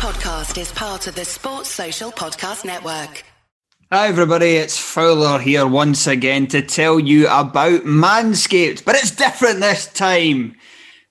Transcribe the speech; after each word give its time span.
podcast 0.00 0.58
is 0.58 0.72
part 0.72 1.06
of 1.06 1.14
the 1.14 1.26
Sports 1.26 1.68
Social 1.68 2.10
Podcast 2.10 2.64
Network. 2.64 3.22
Hi, 3.92 4.06
everybody, 4.06 4.56
it's 4.56 4.78
Fowler 4.78 5.38
here 5.38 5.66
once 5.66 6.06
again 6.06 6.46
to 6.46 6.62
tell 6.62 6.98
you 6.98 7.26
about 7.28 7.82
Manscaped, 7.82 8.86
but 8.86 8.94
it's 8.94 9.10
different 9.10 9.60
this 9.60 9.92
time. 9.92 10.56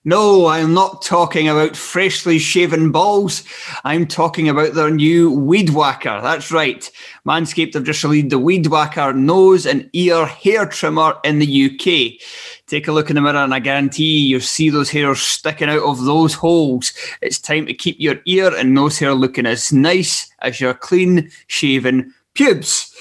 No, 0.10 0.48
I'm 0.48 0.74
not 0.74 1.04
talking 1.04 1.48
about 1.50 1.78
freshly 1.78 2.40
shaven 2.40 2.92
balls. 2.92 3.44
I'm 3.84 4.07
talking 4.07 4.50
about 4.50 4.74
their 4.74 4.89
new 4.89 5.30
Weed 5.32 5.70
Whacker. 5.70 6.20
That's 6.24 6.52
right. 6.52 6.89
Manscaped 7.28 7.75
have 7.75 7.84
just 7.84 8.04
released 8.04 8.32
the 8.32 8.39
Weed 8.39 8.66
Whacker 8.66 9.14
nose 9.14 9.68
and 9.68 9.88
ear 9.93 10.25
hair 10.25 10.66
trimmer 10.66 11.16
in 11.24 11.38
the 11.38 11.46
UK. 11.46 12.20
Take 12.66 12.88
a 12.88 12.92
look 12.92 13.11
in 13.11 13.18
the 13.18 13.21
mirror 13.21 13.38
and 13.38 13.54
I 13.54 13.60
guarantee 13.60 14.25
you'll 14.25 14.42
see 14.42 14.71
those 14.71 14.89
hairs 14.89 15.21
sticking 15.21 15.70
out 15.70 15.84
of 15.84 16.04
those 16.04 16.34
holes. 16.34 16.91
It's 17.21 17.38
time 17.38 17.68
to 17.68 17.73
keep 17.76 18.00
your 18.00 18.16
ear 18.26 18.52
and 18.57 18.73
nose 18.73 18.98
hair 18.98 19.14
looking 19.14 19.46
as 19.46 19.71
nice 19.71 20.28
as 20.39 20.60
your 20.60 20.74
clean 20.74 21.30
shaven 21.46 22.16
pubes. 22.33 22.96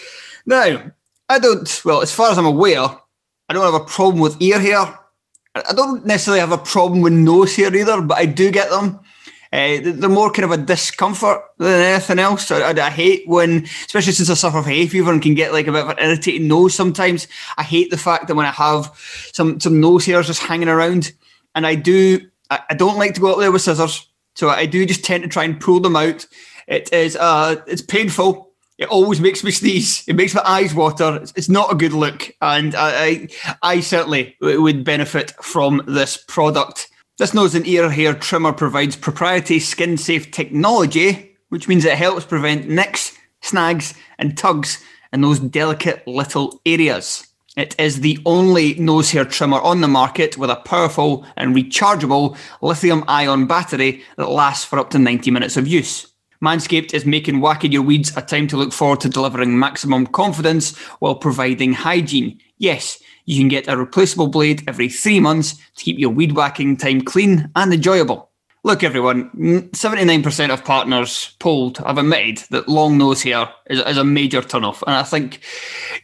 Now, 0.45 0.93
I 1.31 1.39
don't, 1.39 1.83
well, 1.87 2.03
as 2.03 2.13
far 2.13 2.33
as 2.33 2.37
I'm 2.37 2.45
aware, 2.45 2.83
I 3.49 3.55
don't 3.55 3.65
have 3.65 3.81
a 3.81 3.87
problem 3.87 4.21
with 4.21 4.43
ear 4.43 4.61
hair. 4.61 4.99
I 5.69 5.73
don't 5.73 6.05
necessarily 6.05 6.41
have 6.41 6.53
a 6.53 6.59
problem 6.59 7.01
with 7.01 7.13
nose 7.13 7.57
hair 7.57 7.75
either, 7.75 8.01
but 8.01 8.19
I 8.19 8.27
do 8.27 8.51
get 8.51 8.71
them. 8.71 9.01
Uh, 9.51 9.79
they're 9.83 10.11
more 10.11 10.31
kind 10.31 10.45
of 10.45 10.51
a 10.51 10.63
discomfort 10.63 11.43
than 11.57 11.81
anything 11.81 12.19
else. 12.19 12.51
I, 12.51 12.61
I, 12.61 12.87
I, 12.87 12.91
hate 12.91 13.27
when, 13.27 13.65
especially 13.65 14.13
since 14.13 14.29
I 14.29 14.35
suffer 14.35 14.61
from 14.61 14.71
hay 14.71 14.87
fever 14.87 15.11
and 15.11 15.23
can 15.23 15.35
get 15.35 15.55
like 15.55 15.67
a 15.67 15.73
bit 15.73 15.85
of 15.85 15.89
an 15.89 15.99
irritating 15.99 16.49
nose 16.49 16.75
sometimes. 16.75 17.29
I 17.57 17.63
hate 17.63 17.91
the 17.91 17.97
fact 17.97 18.29
that 18.29 18.35
when 18.35 18.45
I 18.45 18.51
have 18.51 18.93
some 19.33 19.59
some 19.59 19.81
nose 19.81 20.05
hairs 20.05 20.27
just 20.27 20.43
hanging 20.43 20.69
around, 20.69 21.13
and 21.55 21.67
I 21.67 21.77
do, 21.77 22.21
I, 22.51 22.61
I 22.69 22.75
don't 22.75 22.99
like 22.99 23.15
to 23.15 23.23
go 23.23 23.33
up 23.33 23.39
there 23.39 23.51
with 23.51 23.63
scissors, 23.63 24.07
so 24.35 24.51
I 24.51 24.67
do 24.67 24.85
just 24.85 25.03
tend 25.03 25.23
to 25.23 25.31
try 25.31 25.45
and 25.45 25.59
pull 25.59 25.81
them 25.81 25.97
out. 25.97 26.27
It 26.67 26.93
is, 26.93 27.17
uh, 27.17 27.63
it's 27.67 27.81
painful 27.81 28.48
it 28.79 28.89
always 28.89 29.21
makes 29.21 29.45
me 29.45 29.51
sneeze. 29.51 30.05
It 30.07 30.17
makes 30.17 30.35
my 30.35 30.43
eyes 30.45 30.75
water. 30.75 31.21
It's, 31.37 31.49
not 31.49 31.73
a 31.73 31.77
good 31.77 31.93
look, 31.93 32.31
and 32.41 32.75
I, 32.75 33.05
I, 33.05 33.29
I 33.63 33.81
certainly 33.81 34.37
would 34.41 34.85
benefit 34.85 35.33
from 35.43 35.83
this 35.87 36.17
product. 36.17 36.89
This 37.19 37.35
nose 37.35 37.55
and 37.55 37.67
ear 37.67 37.91
hair 37.91 38.15
trimmer 38.15 38.53
provides 38.53 38.95
proprietary 38.95 39.59
skin-safe 39.59 40.31
technology, 40.31 41.37
which 41.49 41.67
means 41.67 41.85
it 41.85 41.99
helps 41.99 42.25
prevent 42.25 42.69
nicks, 42.69 43.17
snags, 43.41 43.95
and 44.19 44.39
tugs 44.39 44.83
in 45.13 45.23
those 45.23 45.41
delicate 45.41 46.07
little 46.07 46.61
areas. 46.65 47.27
It 47.57 47.75
is 47.77 48.03
the 48.03 48.21
only 48.25 48.75
nose 48.75 49.11
hair 49.11 49.25
trimmer 49.25 49.61
on 49.61 49.81
the 49.81 49.89
market 49.89 50.39
with 50.39 50.49
a 50.49 50.57
powerful 50.57 51.27
and 51.37 51.57
rechargeable 51.57 52.37
lithium 52.63 53.03
ion 53.09 53.49
battery 53.49 54.05
that 54.17 54.31
lasts 54.31 54.65
for 54.65 54.79
up 54.79 54.91
to 54.91 54.99
90 54.99 55.33
minutes 55.33 55.57
of 55.57 55.67
use. 55.67 56.07
Manscaped 56.43 56.95
is 56.95 57.05
making 57.05 57.41
whacking 57.41 57.73
your 57.73 57.83
weeds 57.83 58.17
a 58.17 58.23
time 58.23 58.47
to 58.49 58.57
look 58.57 58.73
forward 58.73 59.01
to 59.01 59.09
delivering 59.09 59.59
maximum 59.59 60.07
confidence 60.07 60.77
while 61.01 61.17
providing 61.17 61.73
hygiene. 61.73 62.39
Yes, 62.59 63.03
you 63.25 63.41
can 63.41 63.49
get 63.49 63.69
a 63.69 63.77
replaceable 63.77 64.29
blade 64.29 64.63
every 64.69 64.89
three 64.89 65.21
months 65.21 65.55
to 65.55 65.85
keep 65.85 65.99
your 65.99 66.11
weed 66.11 66.33
whacking 66.33 66.77
time 66.77 67.03
clean 67.03 67.51
and 67.57 67.75
enjoyable. 67.75 68.31
Look, 68.65 68.83
everyone, 68.83 69.31
79% 69.71 70.51
of 70.51 70.65
partners 70.65 71.37
polled 71.39 71.79
have 71.79 71.99
admitted 71.99 72.45
that 72.51 72.69
long 72.69 72.99
nose 72.99 73.23
hair 73.23 73.49
is, 73.67 73.81
is, 73.81 73.97
a 73.97 74.05
major 74.05 74.43
turnoff. 74.43 74.83
And 74.87 74.97
I 74.97 75.05
think 75.05 75.41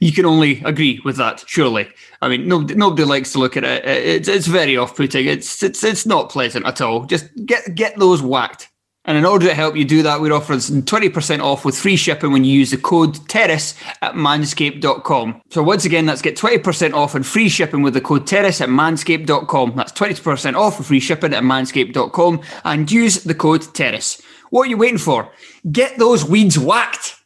you 0.00 0.12
can 0.12 0.24
only 0.24 0.62
agree 0.64 1.00
with 1.04 1.16
that, 1.16 1.44
surely. 1.46 1.88
I 2.22 2.28
mean, 2.28 2.46
nobody, 2.46 2.74
nobody 2.74 3.04
likes 3.04 3.32
to 3.32 3.38
look 3.38 3.56
at 3.56 3.64
it. 3.64 3.84
It's, 3.84 4.28
it's 4.28 4.46
very 4.46 4.76
off 4.76 4.96
putting. 4.96 5.26
It's, 5.26 5.62
it's, 5.62 5.82
it's 5.82 6.06
not 6.06 6.30
pleasant 6.30 6.64
at 6.66 6.80
all. 6.80 7.06
Just 7.06 7.28
get, 7.44 7.74
get 7.74 7.98
those 7.98 8.22
whacked. 8.22 8.70
And 9.06 9.18
in 9.18 9.24
order 9.24 9.46
to 9.46 9.54
help 9.54 9.76
you 9.76 9.84
do 9.84 10.02
that, 10.02 10.20
we're 10.20 10.32
offering 10.32 10.60
20% 10.60 11.40
off 11.40 11.64
with 11.64 11.76
free 11.76 11.96
shipping 11.96 12.32
when 12.32 12.44
you 12.44 12.58
use 12.58 12.70
the 12.70 12.78
code 12.78 13.14
TERRACE 13.28 13.74
at 14.00 14.14
manscaped.com. 14.14 15.42
So 15.50 15.62
once 15.62 15.84
again, 15.84 16.06
let's 16.06 16.22
get 16.22 16.36
20% 16.36 16.94
off 16.94 17.14
and 17.14 17.26
free 17.26 17.48
shipping 17.48 17.82
with 17.82 17.94
the 17.94 18.00
code 18.00 18.26
TERRACE 18.26 18.62
at 18.62 18.68
manscaped.com. 18.70 19.74
That's 19.76 19.92
20% 19.92 20.54
off 20.54 20.78
for 20.78 20.82
free 20.82 21.00
shipping 21.00 21.34
at 21.34 21.42
manscaped.com 21.42 22.40
and 22.64 22.90
use 22.90 23.24
the 23.24 23.34
code 23.34 23.62
TERRACE. 23.74 24.22
What 24.50 24.66
are 24.66 24.70
you 24.70 24.78
waiting 24.78 24.98
for? 24.98 25.30
Get 25.70 25.98
those 25.98 26.24
weeds 26.24 26.58
whacked. 26.58 27.16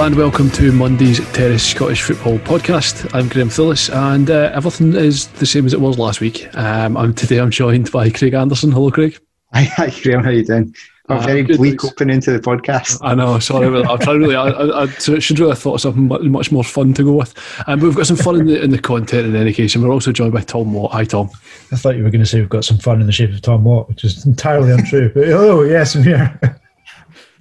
And 0.00 0.14
welcome 0.14 0.50
to 0.50 0.72
Monday's 0.72 1.20
Terrace 1.34 1.62
Scottish 1.62 2.00
Football 2.00 2.38
Podcast. 2.38 3.14
I'm 3.14 3.28
Graham 3.28 3.50
Thillis, 3.50 3.94
and 3.94 4.30
uh, 4.30 4.50
everything 4.54 4.94
is 4.94 5.26
the 5.26 5.44
same 5.44 5.66
as 5.66 5.74
it 5.74 5.80
was 5.80 5.98
last 5.98 6.22
week. 6.22 6.48
Um, 6.56 6.96
I'm, 6.96 7.12
today 7.12 7.38
I'm 7.38 7.50
joined 7.50 7.92
by 7.92 8.08
Craig 8.08 8.32
Anderson. 8.32 8.72
Hello, 8.72 8.90
Craig. 8.90 9.18
Hi, 9.52 9.64
hi 9.64 9.90
Graham. 10.02 10.22
How 10.22 10.30
are 10.30 10.32
you 10.32 10.44
doing? 10.46 10.74
A 11.10 11.16
uh, 11.16 11.20
very 11.20 11.42
bleak 11.42 11.84
opening 11.84 12.18
to 12.22 12.30
the 12.30 12.38
podcast. 12.38 12.98
I 13.02 13.14
know. 13.14 13.38
Sorry, 13.40 13.66
I'm 13.66 13.98
trying 13.98 14.20
really. 14.20 14.36
I, 14.36 14.48
I, 14.48 14.82
I, 14.84 14.86
should 14.88 15.38
really 15.38 15.50
have 15.50 15.58
thought 15.58 15.74
of 15.74 15.80
something 15.82 16.30
much 16.30 16.50
more 16.50 16.64
fun 16.64 16.94
to 16.94 17.04
go 17.04 17.12
with. 17.12 17.34
Um, 17.66 17.80
but 17.80 17.86
we've 17.86 17.96
got 17.96 18.06
some 18.06 18.16
fun 18.16 18.36
in 18.36 18.46
the 18.46 18.62
in 18.62 18.70
the 18.70 18.78
content 18.78 19.26
in 19.26 19.36
any 19.36 19.52
case, 19.52 19.74
and 19.74 19.84
we're 19.84 19.92
also 19.92 20.12
joined 20.12 20.32
by 20.32 20.40
Tom 20.40 20.72
Watt. 20.72 20.92
Hi, 20.92 21.04
Tom. 21.04 21.28
I 21.72 21.76
thought 21.76 21.96
you 21.96 22.04
were 22.04 22.10
going 22.10 22.24
to 22.24 22.26
say 22.26 22.40
we've 22.40 22.48
got 22.48 22.64
some 22.64 22.78
fun 22.78 23.02
in 23.02 23.06
the 23.06 23.12
shape 23.12 23.34
of 23.34 23.42
Tom 23.42 23.64
Watt, 23.64 23.90
which 23.90 24.02
is 24.04 24.24
entirely 24.24 24.72
untrue. 24.72 25.10
But 25.12 25.28
oh 25.28 25.60
yes, 25.60 25.94
I'm 25.94 26.04
here. 26.04 26.40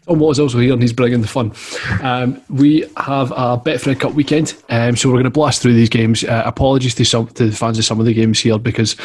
Tom 0.10 0.20
Watt 0.20 0.32
is 0.32 0.40
also 0.40 0.58
here 0.58 0.74
and 0.74 0.82
he's 0.82 0.92
bringing 0.92 1.22
the 1.22 1.28
fun. 1.28 1.54
Um, 2.02 2.42
we 2.50 2.82
have 2.98 3.32
a 3.32 3.58
Betfred 3.58 4.00
Cup 4.00 4.14
weekend, 4.14 4.56
um, 4.70 4.96
so 4.96 5.08
we're 5.08 5.16
going 5.16 5.26
to 5.26 5.30
blast 5.30 5.62
through 5.62 5.76
these 5.76 5.90
games. 5.90 6.24
Uh, 6.24 6.42
apologies 6.46 6.96
to 6.96 7.06
some 7.06 7.28
to 7.28 7.46
the 7.46 7.56
fans 7.56 7.78
of 7.78 7.86
some 7.86 8.00
of 8.00 8.08
the 8.08 8.14
games 8.14 8.40
here 8.40 8.58
because 8.58 8.96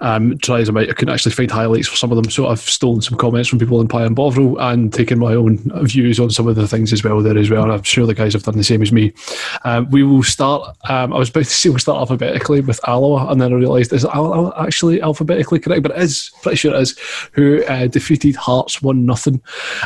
um, 0.00 0.38
try 0.38 0.60
as 0.60 0.70
I 0.70 0.72
might, 0.72 0.88
I 0.88 0.94
couldn't 0.94 1.12
actually 1.12 1.32
find 1.32 1.50
highlights 1.50 1.88
for 1.88 1.96
some 1.96 2.10
of 2.10 2.16
them. 2.16 2.30
So 2.30 2.46
I've 2.48 2.60
stolen 2.60 3.02
some 3.02 3.18
comments 3.18 3.50
from 3.50 3.58
people 3.58 3.82
in 3.82 3.88
Pie 3.88 4.06
and 4.06 4.16
Bovril 4.16 4.58
and 4.58 4.92
taken 4.92 5.18
my 5.18 5.34
own 5.34 5.58
views 5.86 6.18
on 6.18 6.30
some 6.30 6.48
of 6.48 6.56
the 6.56 6.66
things 6.66 6.90
as 6.90 7.04
well 7.04 7.20
there 7.20 7.36
as 7.36 7.50
well. 7.50 7.64
And 7.64 7.72
I'm 7.72 7.82
sure 7.82 8.06
the 8.06 8.14
guys 8.14 8.32
have 8.32 8.44
done 8.44 8.56
the 8.56 8.64
same 8.64 8.80
as 8.80 8.92
me. 8.92 9.12
Um, 9.64 9.90
we 9.90 10.04
will 10.04 10.22
start. 10.22 10.74
Um, 10.88 11.12
I 11.12 11.18
was 11.18 11.28
about 11.28 11.44
to 11.44 11.50
say 11.50 11.68
we'll 11.68 11.78
start 11.80 11.98
alphabetically 11.98 12.62
with 12.62 12.80
Alloa, 12.88 13.30
and 13.30 13.42
then 13.42 13.52
I 13.52 13.56
realised 13.56 13.92
is 13.92 14.06
actually 14.06 15.02
alphabetically 15.02 15.58
correct, 15.58 15.82
but 15.82 15.92
it 15.92 15.98
is 15.98 16.30
pretty 16.40 16.56
sure 16.56 16.74
it 16.74 16.80
is. 16.80 16.98
Who 17.32 17.62
uh, 17.64 17.88
defeated 17.88 18.36
Hearts 18.36 18.80
one 18.80 19.04
nothing 19.04 19.42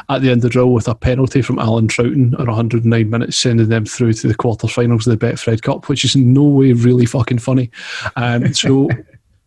at 0.09 0.22
the 0.22 0.30
end 0.30 0.38
of 0.38 0.42
the 0.42 0.59
with 0.66 0.88
a 0.88 0.94
penalty 0.94 1.43
from 1.43 1.59
Alan 1.59 1.88
Trouten 1.88 2.32
at 2.34 2.47
109 2.47 3.10
minutes, 3.10 3.37
sending 3.37 3.69
them 3.69 3.84
through 3.84 4.12
to 4.15 4.28
the 4.28 4.34
quarterfinals 4.34 5.06
of 5.06 5.19
the 5.19 5.26
Betfred 5.26 5.62
Cup, 5.62 5.88
which 5.88 6.04
is 6.04 6.15
in 6.15 6.32
no 6.32 6.43
way 6.43 6.72
really 6.72 7.06
fucking 7.06 7.38
funny. 7.38 7.71
Um, 8.16 8.53
so, 8.54 8.88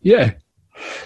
yeah. 0.02 0.32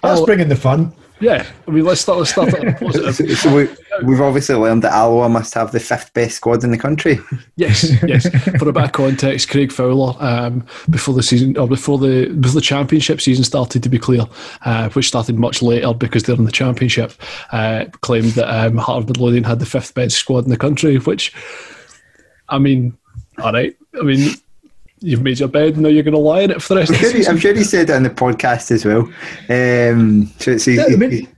That's 0.03 0.23
bringing 0.23 0.49
the 0.49 0.57
fun. 0.57 0.93
Yeah, 1.21 1.47
I 1.67 1.71
mean, 1.71 1.85
let's 1.85 2.01
start. 2.01 2.19
Let's 2.19 2.31
start 2.31 2.51
positive. 2.79 3.39
so 3.39 3.55
we, 3.55 3.69
have 4.00 4.20
obviously 4.20 4.54
learned 4.54 4.82
that 4.82 4.92
Alloa 4.92 5.28
must 5.28 5.54
have 5.54 5.72
the 5.72 5.81
fifth 5.81 6.12
best 6.14 6.36
squad 6.36 6.64
in 6.64 6.70
the 6.70 6.78
country. 6.78 7.19
Yes, 7.56 7.91
yes. 8.04 8.28
For 8.56 8.69
a 8.69 8.72
bit 8.72 8.84
of 8.84 8.92
context, 8.92 9.50
Craig 9.50 9.72
Fowler, 9.72 10.14
um, 10.20 10.64
before 10.91 11.12
the 11.12 11.25
season 11.25 11.56
or 11.56 11.66
before 11.66 11.98
the 11.98 12.28
before 12.28 12.54
the 12.54 12.60
championship 12.60 13.20
season 13.20 13.42
started, 13.42 13.82
to 13.82 13.88
be 13.88 13.98
clear, 13.98 14.22
uh, 14.64 14.88
which 14.91 15.09
started 15.09 15.36
much 15.36 15.60
later 15.60 15.92
because 15.92 16.22
they're 16.22 16.36
in 16.36 16.44
the 16.44 16.53
championship, 16.53 17.12
uh, 17.50 17.86
claimed 18.03 18.31
that 18.32 18.48
um, 18.48 18.76
Heart 18.76 19.03
of 19.03 19.09
Midlothian 19.09 19.42
had 19.42 19.59
the 19.59 19.66
fifth 19.66 19.92
best 19.94 20.16
squad 20.16 20.44
in 20.44 20.50
the 20.50 20.56
country. 20.56 20.98
Which, 20.98 21.34
I 22.48 22.59
mean, 22.59 22.97
all 23.42 23.53
right. 23.53 23.77
I 23.98 24.03
mean, 24.04 24.36
you've 25.01 25.22
made 25.22 25.41
your 25.41 25.48
bed, 25.48 25.77
now 25.78 25.89
you're 25.89 26.03
going 26.03 26.12
to 26.15 26.21
lie 26.21 26.42
in 26.42 26.51
it 26.51 26.62
for 26.62 26.74
the 26.74 26.80
rest 26.80 26.92
I'm 26.92 26.98
sure, 26.98 27.12
he, 27.12 27.27
I'm 27.27 27.39
sure 27.39 27.54
he 27.54 27.65
said 27.65 27.91
it 27.91 27.94
on 27.94 28.03
the 28.03 28.10
podcast 28.10 28.71
as 28.71 28.84
well. 28.84 29.03
Um, 29.48 30.27
so 30.39 30.53
it's 30.53 30.68
easy. 30.68 30.83
I 30.83 30.97
mean, 30.97 31.28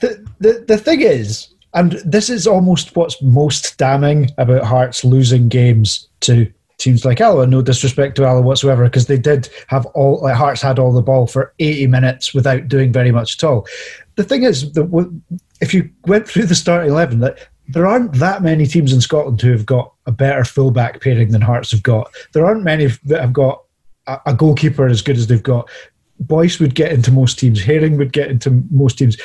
the, 0.00 0.26
the, 0.38 0.64
the 0.66 0.78
thing 0.78 1.00
is, 1.00 1.48
and 1.78 1.92
this 2.04 2.28
is 2.28 2.46
almost 2.46 2.96
what's 2.96 3.22
most 3.22 3.78
damning 3.78 4.30
about 4.36 4.64
Hearts 4.64 5.04
losing 5.04 5.48
games 5.48 6.08
to 6.20 6.52
teams 6.78 7.04
like 7.04 7.20
Alloa. 7.20 7.46
No 7.46 7.62
disrespect 7.62 8.16
to 8.16 8.24
Alloa 8.24 8.42
whatsoever, 8.42 8.82
because 8.84 9.06
they 9.06 9.16
did 9.16 9.48
have 9.68 9.86
all 9.86 10.20
like 10.20 10.34
Hearts 10.34 10.60
had 10.60 10.80
all 10.80 10.92
the 10.92 11.02
ball 11.02 11.28
for 11.28 11.54
80 11.60 11.86
minutes 11.86 12.34
without 12.34 12.66
doing 12.66 12.92
very 12.92 13.12
much 13.12 13.36
at 13.36 13.44
all. 13.48 13.64
The 14.16 14.24
thing 14.24 14.42
is 14.42 14.76
if 15.60 15.72
you 15.72 15.88
went 16.06 16.26
through 16.26 16.46
the 16.46 16.56
starting 16.56 16.90
eleven, 16.90 17.20
that 17.20 17.46
there 17.68 17.86
aren't 17.86 18.14
that 18.14 18.42
many 18.42 18.66
teams 18.66 18.92
in 18.92 19.00
Scotland 19.00 19.40
who 19.40 19.52
have 19.52 19.66
got 19.66 19.92
a 20.06 20.12
better 20.12 20.44
fullback 20.44 21.00
pairing 21.00 21.30
than 21.30 21.42
Hearts 21.42 21.70
have 21.70 21.84
got. 21.84 22.10
There 22.32 22.44
aren't 22.44 22.64
many 22.64 22.86
that 23.04 23.20
have 23.20 23.32
got 23.32 23.62
a 24.26 24.34
goalkeeper 24.34 24.88
as 24.88 25.02
good 25.02 25.16
as 25.16 25.28
they've 25.28 25.42
got. 25.42 25.70
Boyce 26.18 26.58
would 26.58 26.74
get 26.74 26.90
into 26.90 27.12
most 27.12 27.38
teams. 27.38 27.62
Herring 27.62 27.98
would 27.98 28.12
get 28.12 28.30
into 28.30 28.64
most 28.70 28.98
teams. 28.98 29.16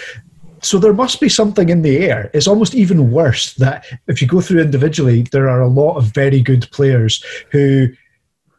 So 0.64 0.80
there 0.80 0.94
must 0.94 1.20
be 1.20 1.30
something 1.30 1.70
in 1.70 1.82
the 1.82 1.98
air. 1.98 2.32
It's 2.34 2.48
almost 2.48 2.74
even 2.74 3.12
worse 3.12 3.54
that 3.56 3.86
if 4.08 4.22
you 4.22 4.28
go 4.28 4.42
through 4.42 4.62
individually, 4.62 5.24
there 5.32 5.50
are 5.50 5.62
a 5.62 5.68
lot 5.68 5.98
of 5.98 6.06
very 6.06 6.42
good 6.42 6.70
players 6.72 7.24
who 7.52 7.90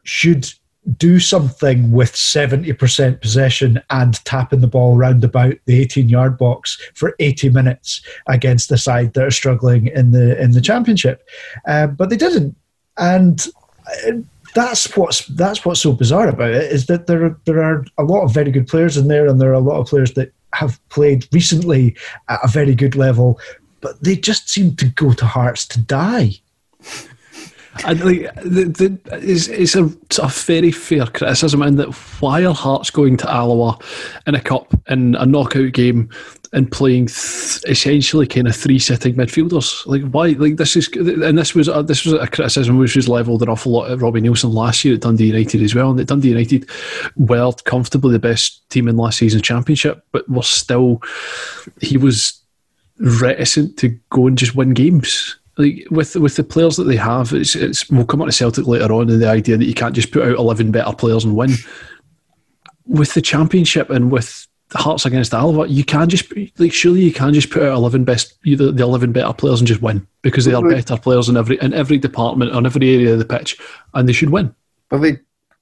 should 0.02 0.52
do 0.98 1.18
something 1.18 1.90
with 1.92 2.12
70% 2.12 3.20
possession 3.20 3.82
and 3.88 4.22
tapping 4.26 4.60
the 4.60 4.66
ball 4.66 4.96
round 4.96 5.24
about 5.24 5.54
the 5.64 5.80
18 5.80 6.08
yard 6.10 6.36
box 6.36 6.78
for 6.94 7.14
80 7.20 7.50
minutes 7.50 8.02
against 8.28 8.68
the 8.68 8.76
side 8.76 9.14
that 9.14 9.24
are 9.24 9.30
struggling 9.30 9.86
in 9.86 10.10
the 10.10 10.40
in 10.40 10.50
the 10.52 10.60
championship 10.60 11.26
um, 11.66 11.94
but 11.94 12.10
they 12.10 12.18
didn't 12.18 12.54
and 12.98 13.48
uh, 14.06 14.12
that's 14.54 14.94
what's 14.94 15.26
that's 15.28 15.64
what's 15.64 15.80
so 15.80 15.92
bizarre 15.92 16.28
about 16.28 16.50
it 16.50 16.70
is 16.70 16.84
that 16.86 17.06
there 17.06 17.24
are, 17.24 17.40
there 17.46 17.62
are 17.62 17.84
a 17.96 18.04
lot 18.04 18.22
of 18.22 18.34
very 18.34 18.50
good 18.50 18.68
players 18.68 18.98
in 18.98 19.08
there 19.08 19.26
and 19.26 19.40
there 19.40 19.50
are 19.50 19.54
a 19.54 19.60
lot 19.60 19.80
of 19.80 19.86
players 19.86 20.12
that 20.12 20.32
have 20.54 20.80
played 20.88 21.26
recently 21.32 21.96
at 22.28 22.40
a 22.42 22.48
very 22.48 22.74
good 22.74 22.96
level 22.96 23.38
but 23.80 24.02
they 24.02 24.16
just 24.16 24.48
seem 24.48 24.74
to 24.76 24.86
go 24.86 25.12
to 25.12 25.26
Hearts 25.26 25.66
to 25.68 25.80
die 25.80 26.40
Like, 27.82 28.32
the, 28.36 28.64
the, 28.64 29.00
it's, 29.12 29.48
it's, 29.48 29.74
a, 29.74 29.86
it's 30.04 30.18
a 30.18 30.28
very 30.28 30.70
fair 30.70 31.06
criticism 31.06 31.62
in 31.62 31.76
that 31.76 31.92
why 32.20 32.44
are 32.44 32.54
Hearts 32.54 32.90
going 32.90 33.16
to 33.18 33.30
Alloa 33.30 33.78
in 34.26 34.34
a 34.34 34.40
cup 34.40 34.72
in 34.88 35.16
a 35.16 35.26
knockout 35.26 35.72
game 35.72 36.08
and 36.52 36.70
playing 36.70 37.06
th- 37.06 37.64
essentially 37.66 38.28
kind 38.28 38.46
of 38.46 38.54
three 38.54 38.78
sitting 38.78 39.16
midfielders? 39.16 39.84
Like 39.86 40.02
why? 40.02 40.28
Like 40.28 40.56
this 40.56 40.76
is 40.76 40.88
and 40.94 41.36
this 41.36 41.54
was 41.54 41.68
a, 41.68 41.82
this 41.82 42.04
was 42.04 42.14
a 42.14 42.28
criticism 42.28 42.78
which 42.78 42.96
was 42.96 43.08
levelled 43.08 43.42
an 43.42 43.48
awful 43.48 43.72
lot 43.72 43.90
at 43.90 44.00
Robbie 44.00 44.20
Neilson 44.20 44.54
last 44.54 44.84
year 44.84 44.94
at 44.94 45.00
Dundee 45.00 45.26
United 45.26 45.60
as 45.60 45.74
well. 45.74 45.90
And 45.90 45.98
that 45.98 46.06
Dundee 46.06 46.28
United 46.28 46.70
were 47.16 47.52
comfortably 47.64 48.12
the 48.12 48.20
best 48.20 48.68
team 48.70 48.86
in 48.88 48.96
last 48.96 49.18
season's 49.18 49.42
championship, 49.42 50.04
but 50.12 50.28
were 50.28 50.42
still 50.42 51.02
he 51.80 51.96
was 51.96 52.40
reticent 52.98 53.76
to 53.78 53.88
go 54.10 54.28
and 54.28 54.38
just 54.38 54.54
win 54.54 54.74
games 54.74 55.36
like 55.56 55.86
with 55.90 56.16
with 56.16 56.36
the 56.36 56.44
players 56.44 56.76
that 56.76 56.84
they 56.84 56.96
have, 56.96 57.32
it's, 57.32 57.54
it's 57.54 57.88
we'll 57.90 58.06
come 58.06 58.20
on 58.20 58.26
to 58.26 58.32
Celtic 58.32 58.66
later 58.66 58.92
on, 58.92 59.10
and 59.10 59.22
the 59.22 59.28
idea 59.28 59.56
that 59.56 59.66
you 59.66 59.74
can't 59.74 59.94
just 59.94 60.10
put 60.10 60.22
out 60.22 60.38
eleven 60.38 60.70
better 60.70 60.94
players 60.94 61.24
and 61.24 61.36
win. 61.36 61.52
With 62.86 63.14
the 63.14 63.22
championship 63.22 63.88
and 63.88 64.10
with 64.10 64.46
Hearts 64.72 65.06
against 65.06 65.32
Alva, 65.32 65.68
you 65.68 65.84
can 65.84 66.08
just 66.08 66.32
like 66.58 66.72
surely 66.72 67.02
you 67.02 67.12
can 67.12 67.32
just 67.32 67.50
put 67.50 67.62
out 67.62 67.74
eleven 67.74 68.04
best 68.04 68.36
the, 68.42 68.56
the 68.56 68.82
eleven 68.82 69.12
better 69.12 69.32
players 69.32 69.60
and 69.60 69.68
just 69.68 69.82
win 69.82 70.06
because 70.22 70.44
they 70.44 70.54
are 70.54 70.68
better 70.68 70.96
players 70.96 71.28
in 71.28 71.36
every 71.36 71.58
in 71.60 71.72
every 71.72 71.98
department 71.98 72.50
on 72.50 72.66
every 72.66 72.92
area 72.92 73.12
of 73.12 73.18
the 73.20 73.24
pitch, 73.24 73.56
and 73.94 74.08
they 74.08 74.12
should 74.12 74.30
win. 74.30 74.54
But 74.88 74.98
they 74.98 75.18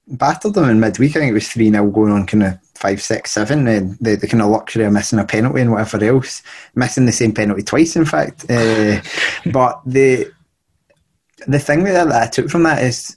battered 0.07 0.55
them 0.55 0.69
in 0.69 0.79
midweek. 0.79 1.11
I 1.11 1.19
think 1.19 1.29
it 1.31 1.33
was 1.33 1.47
three 1.47 1.69
0 1.69 1.91
going 1.91 2.11
on 2.11 2.25
kind 2.25 2.43
of 2.43 2.59
five, 2.83 3.01
six, 3.01 3.31
seven. 3.31 3.65
Uh, 3.65 3.95
the, 4.01 4.15
the 4.15 4.27
kind 4.27 4.43
of 4.43 4.49
luxury 4.49 4.83
of 4.83 4.91
missing 4.91 5.19
a 5.19 5.25
penalty 5.25 5.61
and 5.61 5.71
whatever 5.71 6.03
else, 6.03 6.43
missing 6.75 7.05
the 7.05 7.13
same 7.13 7.33
penalty 7.33 7.63
twice, 7.63 7.95
in 7.95 8.03
fact. 8.03 8.45
Uh, 8.49 9.01
but 9.51 9.81
the 9.85 10.29
the 11.47 11.59
thing 11.59 11.85
that 11.85 12.11
I 12.11 12.27
took 12.27 12.49
from 12.49 12.63
that 12.63 12.83
is 12.83 13.15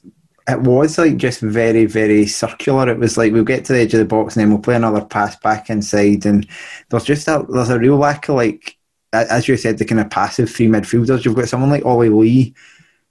it 0.48 0.60
was 0.60 0.98
like 0.98 1.16
just 1.16 1.40
very, 1.40 1.86
very 1.86 2.26
circular. 2.26 2.88
It 2.88 3.00
was 3.00 3.18
like 3.18 3.32
we'll 3.32 3.42
get 3.42 3.64
to 3.64 3.72
the 3.72 3.80
edge 3.80 3.94
of 3.94 3.98
the 3.98 4.04
box 4.04 4.36
and 4.36 4.42
then 4.42 4.50
we'll 4.50 4.62
play 4.62 4.76
another 4.76 5.04
pass 5.04 5.36
back 5.40 5.68
inside, 5.68 6.24
and 6.26 6.46
there's 6.88 7.04
just 7.04 7.26
a 7.26 7.44
there's 7.48 7.70
a 7.70 7.78
real 7.78 7.96
lack 7.96 8.28
of 8.28 8.36
like, 8.36 8.76
as 9.12 9.48
you 9.48 9.56
said, 9.56 9.78
the 9.78 9.84
kind 9.84 10.00
of 10.00 10.10
passive 10.10 10.48
three 10.48 10.68
midfielders. 10.68 11.24
You've 11.24 11.34
got 11.34 11.48
someone 11.48 11.70
like 11.70 11.84
Ollie 11.84 12.08
Lee, 12.08 12.54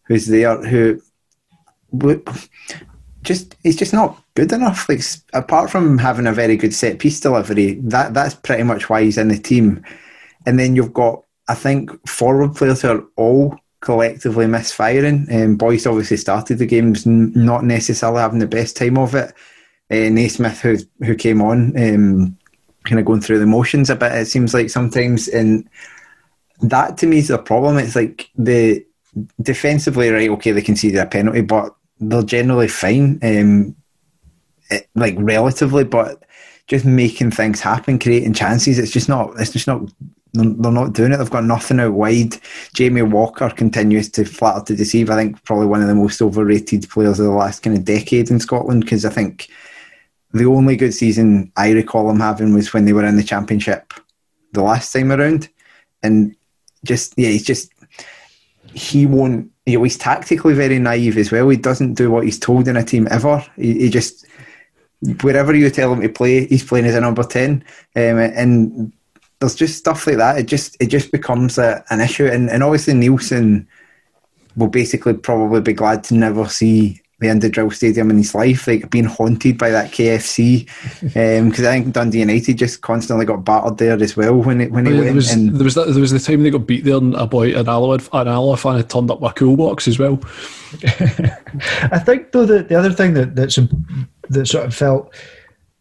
who's 0.04 0.28
there, 0.28 0.64
who 0.64 1.02
just 3.26 3.56
he's 3.64 3.76
just 3.76 3.94
not 3.94 4.22
good 4.36 4.52
enough. 4.52 4.88
Like 4.88 5.02
apart 5.34 5.70
from 5.70 5.98
having 5.98 6.28
a 6.28 6.34
very 6.34 6.58
good 6.58 6.74
set 6.74 7.00
piece 7.00 7.20
delivery, 7.20 7.76
that 7.84 8.14
that's 8.14 8.36
pretty 8.36 8.64
much 8.64 8.90
why 8.90 9.04
he's 9.04 9.18
in 9.18 9.28
the 9.28 9.38
team. 9.38 9.84
And 10.46 10.60
then 10.60 10.76
you've 10.76 10.94
got 10.94 11.24
I 11.48 11.56
think 11.56 11.92
forward 12.08 12.56
players 12.56 12.82
who 12.82 12.90
are 12.90 13.04
all 13.16 13.60
collectively 13.82 14.48
misfiring. 14.48 15.28
Um, 15.32 15.56
Boyce 15.58 15.86
obviously 15.86 16.18
started 16.18 16.58
the 16.58 16.66
games 16.66 17.06
not 17.06 17.64
necessarily 17.64 18.22
having 18.22 18.40
the 18.40 18.48
best 18.48 18.76
time 18.76 18.98
of 18.98 19.14
it. 19.14 19.34
Uh, 19.92 20.10
Naismith, 20.10 20.62
who 20.62 20.78
who 21.06 21.16
came 21.16 21.42
on, 21.42 21.78
um, 21.78 22.38
kind 22.86 23.00
of 23.00 23.06
going 23.06 23.22
through 23.22 23.40
the 23.40 23.46
motions 23.46 23.90
a 23.90 23.96
bit. 23.96 24.12
It 24.14 24.26
seems 24.26 24.54
like 24.54 24.70
sometimes, 24.70 25.28
and 25.28 25.70
that 26.62 26.98
to 26.98 27.08
me 27.08 27.20
is 27.20 27.30
a 27.30 27.38
problem. 27.38 27.78
It's 27.78 27.96
like 27.96 28.30
the 28.36 28.86
defensively, 29.42 30.10
right? 30.10 30.30
Okay, 30.30 30.52
they 30.52 30.62
conceded 30.62 31.00
a 31.00 31.06
penalty, 31.06 31.42
but 31.42 31.76
they're 32.00 32.24
generally 32.24 32.68
fine, 32.68 33.20
um, 33.24 33.76
it, 34.70 34.84
eh, 34.84 34.86
like 34.96 35.16
relatively, 35.18 35.84
but 35.84 36.24
just 36.68 36.86
making 36.86 37.32
things 37.32 37.62
happen, 37.62 38.00
creating 38.00 38.34
chances. 38.34 38.80
It's 38.80 38.92
just 38.92 39.10
not. 39.10 39.40
It's 39.40 39.52
just 39.52 39.68
not. 39.68 39.82
They're 40.34 40.72
not 40.72 40.94
doing 40.94 41.14
it. 41.14 41.18
They've 41.18 41.30
got 41.30 41.46
nothing 41.46 41.80
out 41.80 41.94
wide. 41.94 42.36
Jamie 42.74 43.04
Walker 43.04 43.50
continues 43.50 44.10
to 44.12 44.26
flatter 44.26 44.66
to 44.66 44.76
deceive. 44.76 45.10
I 45.10 45.16
think 45.16 45.42
probably 45.46 45.68
one 45.68 45.82
of 45.82 45.88
the 45.88 45.96
most 45.96 46.22
overrated 46.22 46.90
players 46.90 47.20
of 47.20 47.26
the 47.26 47.32
last 47.32 47.64
kind 47.64 47.78
of 47.78 47.86
decade 47.86 48.30
in 48.30 48.42
Scotland 48.42 48.82
because 48.82 49.06
I 49.06 49.12
think 49.12 49.50
the 50.34 50.46
only 50.46 50.76
good 50.76 50.94
season 50.94 51.54
I 51.56 51.72
recall 51.72 52.10
him 52.10 52.20
having 52.20 52.54
was 52.54 52.74
when 52.74 52.84
they 52.84 52.92
were 52.92 53.06
in 53.06 53.16
the 53.16 53.24
championship 53.24 53.94
the 54.52 54.62
last 54.64 54.92
time 54.92 55.12
around, 55.12 55.48
and 56.04 56.36
just 56.84 57.14
yeah, 57.16 57.30
he's 57.30 57.46
just 57.46 57.72
he 58.74 59.06
won't 59.06 59.52
he's 59.66 59.98
tactically 59.98 60.54
very 60.54 60.80
naive 60.80 61.18
as 61.18 61.32
well. 61.32 61.50
He 61.50 61.58
doesn't 61.58 61.96
do 61.96 62.12
what 62.12 62.24
he's 62.24 62.40
told 62.40 62.68
in 62.68 62.78
a 62.78 62.84
team 62.84 63.08
ever. 63.10 63.46
He, 63.56 63.80
he 63.80 63.90
just 63.90 64.26
wherever 65.22 65.54
you 65.54 65.70
tell 65.70 65.94
him 65.94 66.02
to 66.02 66.10
play, 66.10 66.46
he's 66.46 66.64
playing 66.64 66.86
as 66.86 66.96
a 66.96 67.02
number 67.02 67.24
ten, 67.24 67.64
um, 67.96 68.18
and 68.18 68.92
there's 69.40 69.56
just 69.56 69.78
stuff 69.78 70.08
like 70.08 70.18
that. 70.18 70.38
It 70.38 70.46
just 70.46 70.78
it 70.80 70.88
just 70.88 71.12
becomes 71.12 71.58
a, 71.58 71.84
an 71.90 72.02
issue, 72.02 72.26
and, 72.26 72.50
and 72.50 72.64
obviously 72.64 72.94
Neilson 72.94 73.66
will 74.56 74.68
basically 74.68 75.14
probably 75.14 75.62
be 75.62 75.74
glad 75.74 76.04
to 76.06 76.16
never 76.16 76.48
see 76.48 77.02
the 77.26 77.50
Indodrill 77.50 77.74
Stadium 77.74 78.10
in 78.12 78.18
his 78.18 78.36
life, 78.36 78.68
like 78.68 78.90
being 78.90 79.06
haunted 79.06 79.58
by 79.58 79.70
that 79.72 79.92
KFC. 79.92 80.66
Because 81.02 81.60
um, 81.60 81.68
I 81.68 81.82
think 81.82 81.94
Dundee 81.94 82.20
United 82.20 82.58
just 82.58 82.82
constantly 82.82 83.26
got 83.26 83.44
battered 83.44 83.78
there 83.78 84.02
as 84.02 84.16
well 84.16 84.36
when 84.36 84.62
it, 84.62 84.72
when 84.72 84.86
he 84.86 84.94
oh, 84.94 84.96
went. 84.96 85.06
There 85.06 85.16
was, 85.16 85.32
and 85.32 85.56
there 85.56 85.64
was 85.64 85.76
that, 85.76 85.88
there 85.88 86.02
was 86.02 86.12
the 86.12 86.20
time 86.20 86.44
they 86.44 86.50
got 86.50 86.68
beat 86.68 86.84
there, 86.84 86.98
and 86.98 87.16
a 87.16 87.26
boy 87.26 87.58
an 87.58 87.68
Alloa 87.68 88.00
an 88.14 88.28
Alloa 88.28 88.58
fan 88.58 88.78
had 88.78 88.90
turned 88.90 89.12
up 89.12 89.22
with 89.22 89.32
a 89.32 89.36
cool 89.36 89.58
box 89.58 89.88
as 89.88 90.00
well. 90.00 90.20
I 90.84 92.00
think 92.00 92.32
though 92.32 92.46
that 92.46 92.70
the 92.70 92.76
other 92.76 92.92
thing 92.92 93.14
that 93.14 93.36
that's 93.36 93.60
that 94.30 94.48
sort 94.48 94.66
of 94.66 94.76
felt 94.76 95.14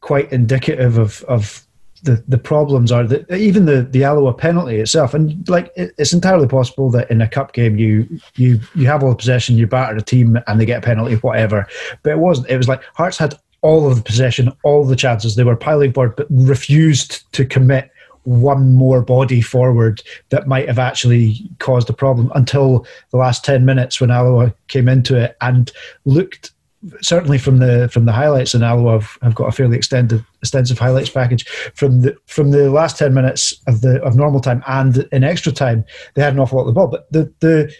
quite 0.00 0.32
indicative 0.32 0.98
of 0.98 1.22
of 1.24 1.63
the, 2.04 2.22
the 2.28 2.38
problems 2.38 2.92
are 2.92 3.04
that 3.04 3.30
even 3.30 3.64
the 3.64 3.82
the 3.82 4.04
Alloa 4.04 4.34
penalty 4.34 4.76
itself, 4.76 5.14
and 5.14 5.48
like 5.48 5.72
it, 5.74 5.92
it's 5.98 6.12
entirely 6.12 6.46
possible 6.46 6.90
that 6.90 7.10
in 7.10 7.20
a 7.20 7.28
cup 7.28 7.52
game 7.52 7.78
you 7.78 8.06
you 8.36 8.60
you 8.74 8.86
have 8.86 9.02
all 9.02 9.10
the 9.10 9.16
possession, 9.16 9.56
you 9.56 9.66
batter 9.66 9.96
a 9.96 10.02
team, 10.02 10.38
and 10.46 10.60
they 10.60 10.66
get 10.66 10.84
a 10.84 10.86
penalty, 10.86 11.16
whatever. 11.16 11.66
But 12.02 12.10
it 12.10 12.18
wasn't. 12.18 12.50
It 12.50 12.58
was 12.58 12.68
like 12.68 12.82
Hearts 12.94 13.18
had 13.18 13.34
all 13.62 13.90
of 13.90 13.96
the 13.96 14.02
possession, 14.02 14.52
all 14.62 14.84
the 14.84 14.96
chances. 14.96 15.34
They 15.34 15.44
were 15.44 15.56
piling 15.56 15.92
forward, 15.94 16.16
but 16.16 16.26
refused 16.30 17.32
to 17.32 17.46
commit 17.46 17.90
one 18.24 18.74
more 18.74 19.02
body 19.02 19.40
forward 19.40 20.02
that 20.30 20.46
might 20.46 20.68
have 20.68 20.78
actually 20.78 21.48
caused 21.58 21.88
a 21.90 21.94
problem 21.94 22.30
until 22.34 22.86
the 23.10 23.18
last 23.18 23.44
10 23.44 23.64
minutes 23.64 24.00
when 24.00 24.10
Alloa 24.10 24.54
came 24.68 24.88
into 24.88 25.14
it 25.16 25.36
and 25.42 25.70
looked 26.06 26.53
certainly 27.00 27.38
from 27.38 27.58
the 27.58 27.88
from 27.92 28.04
the 28.04 28.12
highlights, 28.12 28.54
and 28.54 28.64
Alloa 28.64 29.00
have, 29.00 29.18
I've 29.22 29.34
got 29.34 29.48
a 29.48 29.52
fairly 29.52 29.76
extended 29.76 30.24
extensive 30.40 30.78
highlights 30.78 31.10
package 31.10 31.46
from 31.74 32.02
the 32.02 32.16
from 32.26 32.50
the 32.50 32.70
last 32.70 32.98
ten 32.98 33.14
minutes 33.14 33.54
of 33.66 33.80
the 33.80 34.02
of 34.02 34.16
normal 34.16 34.40
time 34.40 34.62
and 34.66 35.08
in 35.12 35.24
extra 35.24 35.52
time. 35.52 35.84
They 36.14 36.22
had 36.22 36.32
an 36.32 36.40
awful 36.40 36.58
lot 36.58 36.62
of 36.62 36.68
the 36.68 36.72
ball, 36.72 36.88
but 36.88 37.10
the 37.12 37.32
the 37.40 37.74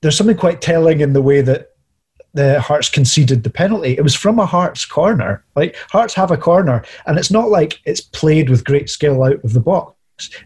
there's 0.00 0.16
something 0.16 0.36
quite 0.36 0.60
telling 0.60 1.00
in 1.00 1.12
the 1.12 1.22
way 1.22 1.40
that 1.40 1.68
the 2.34 2.60
Hearts 2.60 2.88
conceded 2.88 3.42
the 3.42 3.50
penalty. 3.50 3.96
It 3.96 4.02
was 4.02 4.14
from 4.14 4.38
a 4.38 4.46
Hearts 4.46 4.84
corner. 4.84 5.44
Like 5.54 5.76
Hearts 5.90 6.14
have 6.14 6.30
a 6.30 6.36
corner, 6.36 6.84
and 7.06 7.18
it's 7.18 7.30
not 7.30 7.50
like 7.50 7.80
it's 7.84 8.00
played 8.00 8.50
with 8.50 8.64
great 8.64 8.88
skill 8.88 9.22
out 9.22 9.42
of 9.44 9.52
the 9.52 9.60
box. 9.60 9.94